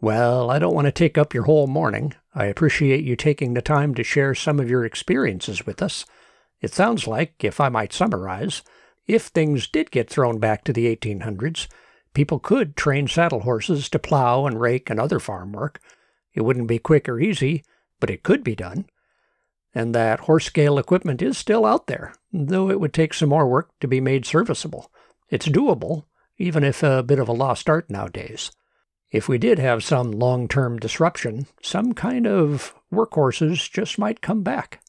Well, 0.00 0.50
I 0.50 0.58
don't 0.58 0.74
want 0.74 0.86
to 0.86 0.92
take 0.92 1.16
up 1.16 1.32
your 1.32 1.44
whole 1.44 1.66
morning. 1.66 2.14
I 2.34 2.46
appreciate 2.46 3.04
you 3.04 3.16
taking 3.16 3.54
the 3.54 3.62
time 3.62 3.94
to 3.94 4.02
share 4.02 4.34
some 4.34 4.60
of 4.60 4.68
your 4.68 4.84
experiences 4.84 5.64
with 5.64 5.80
us. 5.80 6.04
It 6.60 6.74
sounds 6.74 7.06
like, 7.06 7.44
if 7.44 7.60
I 7.60 7.68
might 7.68 7.92
summarize, 7.92 8.62
if 9.06 9.26
things 9.26 9.68
did 9.68 9.90
get 9.90 10.10
thrown 10.10 10.38
back 10.40 10.64
to 10.64 10.72
the 10.72 10.94
1800s, 10.94 11.68
People 12.14 12.38
could 12.38 12.76
train 12.76 13.08
saddle 13.08 13.40
horses 13.40 13.88
to 13.88 13.98
plow 13.98 14.46
and 14.46 14.60
rake 14.60 14.88
and 14.88 15.00
other 15.00 15.18
farm 15.18 15.52
work. 15.52 15.80
It 16.32 16.42
wouldn't 16.42 16.68
be 16.68 16.78
quick 16.78 17.08
or 17.08 17.20
easy, 17.20 17.64
but 17.98 18.08
it 18.08 18.22
could 18.22 18.44
be 18.44 18.54
done. 18.54 18.86
And 19.74 19.94
that 19.94 20.20
horse 20.20 20.44
scale 20.44 20.78
equipment 20.78 21.20
is 21.20 21.36
still 21.36 21.66
out 21.66 21.88
there, 21.88 22.14
though 22.32 22.70
it 22.70 22.78
would 22.78 22.92
take 22.92 23.12
some 23.12 23.30
more 23.30 23.48
work 23.48 23.70
to 23.80 23.88
be 23.88 24.00
made 24.00 24.24
serviceable. 24.24 24.90
It's 25.30 25.48
doable, 25.48 26.04
even 26.38 26.62
if 26.62 26.82
a 26.82 27.02
bit 27.02 27.18
of 27.18 27.28
a 27.28 27.32
lost 27.32 27.68
art 27.68 27.90
nowadays. 27.90 28.52
If 29.10 29.28
we 29.28 29.38
did 29.38 29.58
have 29.58 29.84
some 29.84 30.10
long 30.12 30.48
term 30.48 30.78
disruption, 30.78 31.46
some 31.62 31.92
kind 31.92 32.26
of 32.26 32.74
workhorses 32.92 33.70
just 33.70 33.98
might 33.98 34.20
come 34.20 34.42
back. 34.42 34.80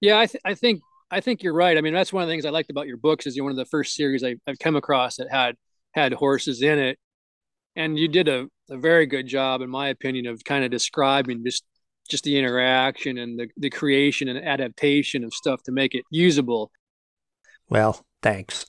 Yeah, 0.00 0.18
I, 0.18 0.26
th- 0.26 0.42
I 0.44 0.54
think 0.54 0.80
I 1.10 1.20
think 1.20 1.42
you're 1.42 1.54
right. 1.54 1.76
I 1.76 1.80
mean, 1.80 1.94
that's 1.94 2.12
one 2.12 2.22
of 2.22 2.28
the 2.28 2.32
things 2.32 2.46
I 2.46 2.50
liked 2.50 2.70
about 2.70 2.86
your 2.86 2.96
books 2.96 3.26
is 3.26 3.36
you're 3.36 3.44
one 3.44 3.52
of 3.52 3.56
the 3.56 3.64
first 3.64 3.94
series 3.94 4.22
I, 4.22 4.36
have 4.46 4.58
come 4.58 4.76
across 4.76 5.16
that 5.16 5.30
had 5.30 5.56
had 5.92 6.12
horses 6.12 6.62
in 6.62 6.78
it. 6.78 6.98
And 7.74 7.98
you 7.98 8.08
did 8.08 8.28
a, 8.28 8.46
a 8.68 8.76
very 8.76 9.06
good 9.06 9.26
job, 9.26 9.60
in 9.60 9.70
my 9.70 9.88
opinion, 9.88 10.26
of 10.26 10.44
kind 10.44 10.64
of 10.64 10.70
describing 10.70 11.44
just 11.44 11.64
just 12.10 12.24
the 12.24 12.38
interaction 12.38 13.18
and 13.18 13.38
the, 13.38 13.48
the 13.56 13.70
creation 13.70 14.28
and 14.28 14.38
adaptation 14.38 15.24
of 15.24 15.32
stuff 15.32 15.62
to 15.64 15.72
make 15.72 15.94
it 15.94 16.04
usable. 16.10 16.70
Well, 17.68 18.04
thanks. 18.22 18.66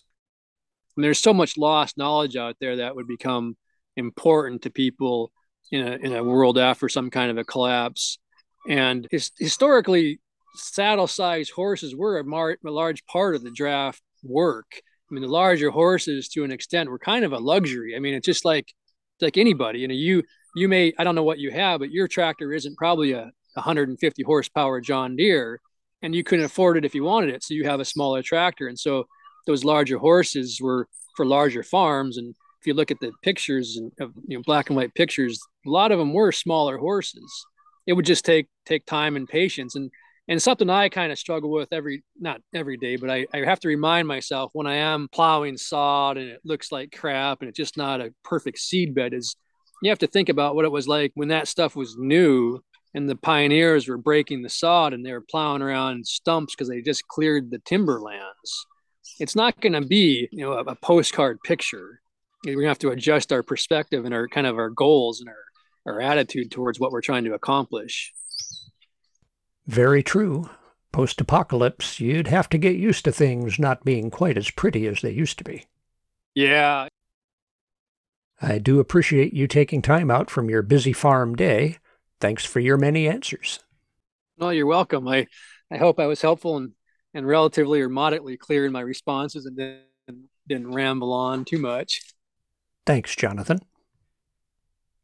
And 0.96 1.04
there's 1.04 1.20
so 1.20 1.34
much 1.34 1.58
lost 1.58 1.98
knowledge 1.98 2.36
out 2.36 2.58
there 2.60 2.78
that 2.78 2.96
would 2.96 3.08
become 3.08 3.58
important 3.98 4.62
to 4.64 4.70
people 4.70 5.32
in 5.72 5.86
a 5.86 5.92
in 5.96 6.14
a 6.14 6.24
world 6.24 6.58
after 6.58 6.90
some 6.90 7.10
kind 7.10 7.32
of 7.32 7.38
a 7.38 7.44
collapse. 7.44 8.20
And 8.68 9.08
his, 9.10 9.32
historically, 9.40 10.20
saddle 10.56 11.08
sized 11.08 11.52
horses 11.52 11.96
were 11.96 12.20
a, 12.20 12.24
mar- 12.24 12.58
a 12.66 12.70
large 12.70 13.06
part 13.06 13.36
of 13.36 13.44
the 13.44 13.52
draft 13.52 14.02
work. 14.24 14.68
I 14.76 15.14
mean, 15.14 15.24
the 15.24 15.30
larger 15.30 15.72
horses 15.72 16.30
to 16.30 16.44
an 16.44 16.52
extent 16.52 16.90
were 16.90 17.00
kind 17.00 17.26
of 17.26 17.34
a 17.34 17.40
luxury. 17.40 17.96
I 17.96 18.00
mean, 18.00 18.14
it's 18.14 18.26
just 18.26 18.46
like 18.46 18.74
like 19.20 19.38
anybody. 19.38 19.80
You 19.80 19.88
know, 19.88 19.94
you 19.94 20.24
you 20.56 20.68
may 20.68 20.94
I 20.98 21.04
don't 21.04 21.16
know 21.16 21.24
what 21.24 21.40
you 21.40 21.52
have, 21.52 21.80
but 21.80 21.92
your 21.92 22.08
tractor 22.08 22.54
isn't 22.54 22.78
probably 22.78 23.14
a 23.14 23.32
150 23.54 24.24
horsepower 24.24 24.82
John 24.82 25.16
Deere, 25.16 25.60
and 26.02 26.16
you 26.16 26.24
couldn't 26.24 26.46
afford 26.46 26.78
it 26.78 26.86
if 26.86 26.96
you 26.96 27.04
wanted 27.04 27.34
it. 27.34 27.44
So 27.44 27.54
you 27.54 27.66
have 27.66 27.80
a 27.80 27.86
smaller 27.86 28.22
tractor, 28.22 28.68
and 28.68 28.80
so 28.80 29.06
those 29.48 29.64
larger 29.64 29.98
horses 29.98 30.60
were 30.62 30.88
for 31.16 31.26
larger 31.26 31.64
farms. 31.64 32.18
And 32.18 32.36
if 32.60 32.68
you 32.68 32.74
look 32.74 32.92
at 32.92 33.00
the 33.00 33.12
pictures 33.24 33.78
and 33.78 33.92
of 34.00 34.14
you 34.28 34.38
know 34.38 34.44
black 34.46 34.70
and 34.70 34.78
white 34.78 34.94
pictures, 34.96 35.40
a 35.66 35.70
lot 35.70 35.92
of 35.92 36.00
them 36.00 36.14
were 36.14 36.32
smaller 36.32 36.78
horses. 36.78 37.46
It 37.88 37.94
would 37.94 38.06
just 38.06 38.26
take 38.26 38.48
take 38.66 38.86
time 38.86 39.16
and 39.16 39.28
patience. 39.28 39.76
And 39.76 39.92
and 40.28 40.42
something 40.42 40.70
I 40.70 40.88
kind 40.90 41.12
of 41.12 41.20
struggle 41.20 41.52
with 41.52 41.74
every 41.74 42.04
not 42.20 42.42
every 42.54 42.78
day, 42.78 42.96
but 42.96 43.10
I, 43.10 43.26
I 43.34 43.40
have 43.40 43.60
to 43.62 43.68
remind 43.68 44.08
myself 44.08 44.52
when 44.54 44.68
I 44.68 44.76
am 44.76 45.10
plowing 45.12 45.58
sod 45.58 46.18
and 46.18 46.30
it 46.30 46.42
looks 46.44 46.72
like 46.72 46.96
crap 46.96 47.42
and 47.42 47.50
it's 47.50 47.58
just 47.58 47.76
not 47.76 48.02
a 48.02 48.14
perfect 48.24 48.60
seed 48.60 48.94
bed 48.94 49.14
is 49.14 49.36
you 49.82 49.90
have 49.90 50.00
to 50.00 50.08
think 50.08 50.30
about 50.30 50.56
what 50.56 50.66
it 50.66 50.72
was 50.72 50.88
like 50.88 51.12
when 51.16 51.30
that 51.30 51.48
stuff 51.48 51.76
was 51.76 51.96
new 51.98 52.62
and 52.94 53.10
the 53.10 53.16
pioneers 53.16 53.88
were 53.88 53.98
breaking 53.98 54.42
the 54.42 54.50
sod 54.50 54.94
and 54.94 55.06
they 55.06 55.12
were 55.12 55.22
plowing 55.22 55.62
around 55.62 56.06
stumps 56.06 56.54
because 56.54 56.70
they 56.70 56.82
just 56.82 57.08
cleared 57.08 57.50
the 57.50 57.60
timberlands. 57.60 58.68
It's 59.20 59.36
not 59.36 59.60
going 59.60 59.74
to 59.74 59.82
be, 59.82 60.28
you 60.32 60.46
know, 60.46 60.54
a, 60.54 60.64
a 60.64 60.76
postcard 60.76 61.40
picture. 61.44 62.02
We're 62.46 62.54
going 62.54 62.66
to 62.66 62.70
have 62.70 62.80
to 62.80 62.90
adjust 62.90 63.32
our 63.32 63.44
perspective 63.44 64.06
and 64.06 64.14
our 64.14 64.28
kind 64.28 64.48
of 64.48 64.58
our 64.58 64.70
goals 64.70 65.20
and 65.22 65.30
our, 65.30 65.94
our 65.94 66.02
attitude 66.02 66.52
towards 66.52 66.80
what 66.80 66.92
we're 66.92 67.02
trying 67.02 67.24
to 67.26 67.34
accomplish. 67.34 68.14
Very 69.68 70.04
true. 70.04 70.50
Post 70.92 71.22
apocalypse, 71.22 72.00
you'd 72.00 72.28
have 72.28 72.50
to 72.50 72.58
get 72.58 72.76
used 72.76 73.06
to 73.06 73.12
things 73.12 73.58
not 73.58 73.86
being 73.86 74.10
quite 74.10 74.38
as 74.38 74.52
pretty 74.52 74.88
as 74.88 75.02
they 75.02 75.12
used 75.12 75.38
to 75.38 75.44
be. 75.44 75.66
Yeah. 76.36 76.88
I 78.42 78.58
do 78.58 78.80
appreciate 78.80 79.34
you 79.34 79.48
taking 79.48 79.82
time 79.82 80.10
out 80.10 80.30
from 80.30 80.50
your 80.50 80.62
busy 80.62 80.94
farm 80.94 81.36
day. 81.36 81.78
Thanks 82.20 82.44
for 82.44 82.60
your 82.60 82.78
many 82.78 83.08
answers. 83.08 83.60
Well, 84.38 84.54
you're 84.54 84.66
welcome. 84.66 85.08
I, 85.08 85.28
I 85.70 85.78
hope 85.78 86.00
I 86.00 86.08
was 86.08 86.22
helpful 86.22 86.58
and, 86.58 86.72
and 87.14 87.28
relatively 87.28 87.82
or 87.82 87.90
moderately 87.90 88.38
clear 88.38 88.66
in 88.66 88.72
my 88.72 88.82
responses 88.82 89.46
and 89.46 89.56
didn't, 89.56 90.30
didn't 90.48 90.72
ramble 90.72 91.14
on 91.14 91.46
too 91.46 91.60
much. 91.60 92.02
Thanks, 92.86 93.16
Jonathan. 93.16 93.60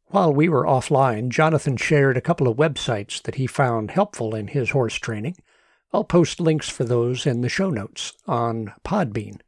While 0.06 0.32
we 0.32 0.48
were 0.48 0.64
offline, 0.64 1.28
Jonathan 1.28 1.76
shared 1.76 2.16
a 2.16 2.22
couple 2.22 2.48
of 2.48 2.56
websites 2.56 3.22
that 3.22 3.36
he 3.36 3.46
found 3.46 3.90
helpful 3.90 4.34
in 4.34 4.48
his 4.48 4.70
horse 4.70 4.94
training. 4.94 5.36
I'll 5.92 6.04
post 6.04 6.40
links 6.40 6.68
for 6.68 6.84
those 6.84 7.26
in 7.26 7.42
the 7.42 7.48
show 7.48 7.70
notes 7.70 8.14
on 8.26 8.72
Podbean. 8.84 9.40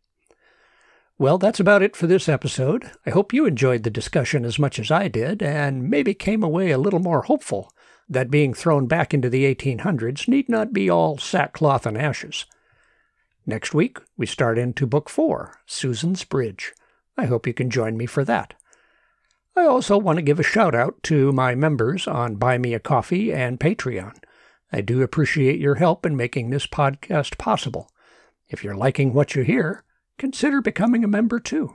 Well, 1.21 1.37
that's 1.37 1.61
about 1.61 1.83
it 1.83 1.97
for 1.97 2.07
this 2.07 2.31
episode. 2.31 2.93
I 3.05 3.11
hope 3.11 3.35
you 3.35 3.45
enjoyed 3.45 3.83
the 3.83 3.91
discussion 3.91 4.47
as 4.47 4.59
much 4.59 4.79
as 4.79 4.91
I 4.91 5.09
did, 5.09 5.43
and 5.43 5.91
maybe 5.91 6.15
came 6.15 6.43
away 6.43 6.71
a 6.71 6.79
little 6.79 6.99
more 6.99 7.21
hopeful 7.21 7.71
that 8.09 8.31
being 8.31 8.55
thrown 8.55 8.87
back 8.87 9.13
into 9.13 9.29
the 9.29 9.45
1800s 9.55 10.29
need 10.29 10.49
not 10.49 10.73
be 10.73 10.89
all 10.89 11.19
sackcloth 11.19 11.85
and 11.85 11.99
ashes. 11.99 12.47
Next 13.45 13.75
week, 13.75 13.99
we 14.17 14.25
start 14.25 14.57
into 14.57 14.87
Book 14.87 15.11
4, 15.11 15.59
Susan's 15.67 16.25
Bridge. 16.25 16.73
I 17.19 17.27
hope 17.27 17.47
you 17.47 17.53
can 17.53 17.69
join 17.69 17.99
me 17.99 18.07
for 18.07 18.25
that. 18.25 18.55
I 19.55 19.67
also 19.67 19.99
want 19.99 20.17
to 20.17 20.23
give 20.23 20.41
a 20.41 20.43
shout 20.43 20.75
out 20.75 21.03
to 21.03 21.33
my 21.33 21.55
members 21.55 22.09
on 22.09 22.37
Buy 22.37 22.57
Me 22.57 22.73
a 22.73 22.81
Coffee 22.81 23.31
and 23.31 23.61
Patreon. 23.61 24.17
I 24.73 24.81
do 24.81 25.03
appreciate 25.03 25.61
your 25.61 25.75
help 25.75 26.07
in 26.07 26.17
making 26.17 26.49
this 26.49 26.67
podcast 26.67 27.37
possible. 27.37 27.91
If 28.49 28.65
you're 28.65 28.75
liking 28.75 29.13
what 29.13 29.35
you 29.35 29.43
hear, 29.43 29.85
consider 30.21 30.61
becoming 30.61 31.03
a 31.03 31.09
member 31.09 31.41
too. 31.41 31.73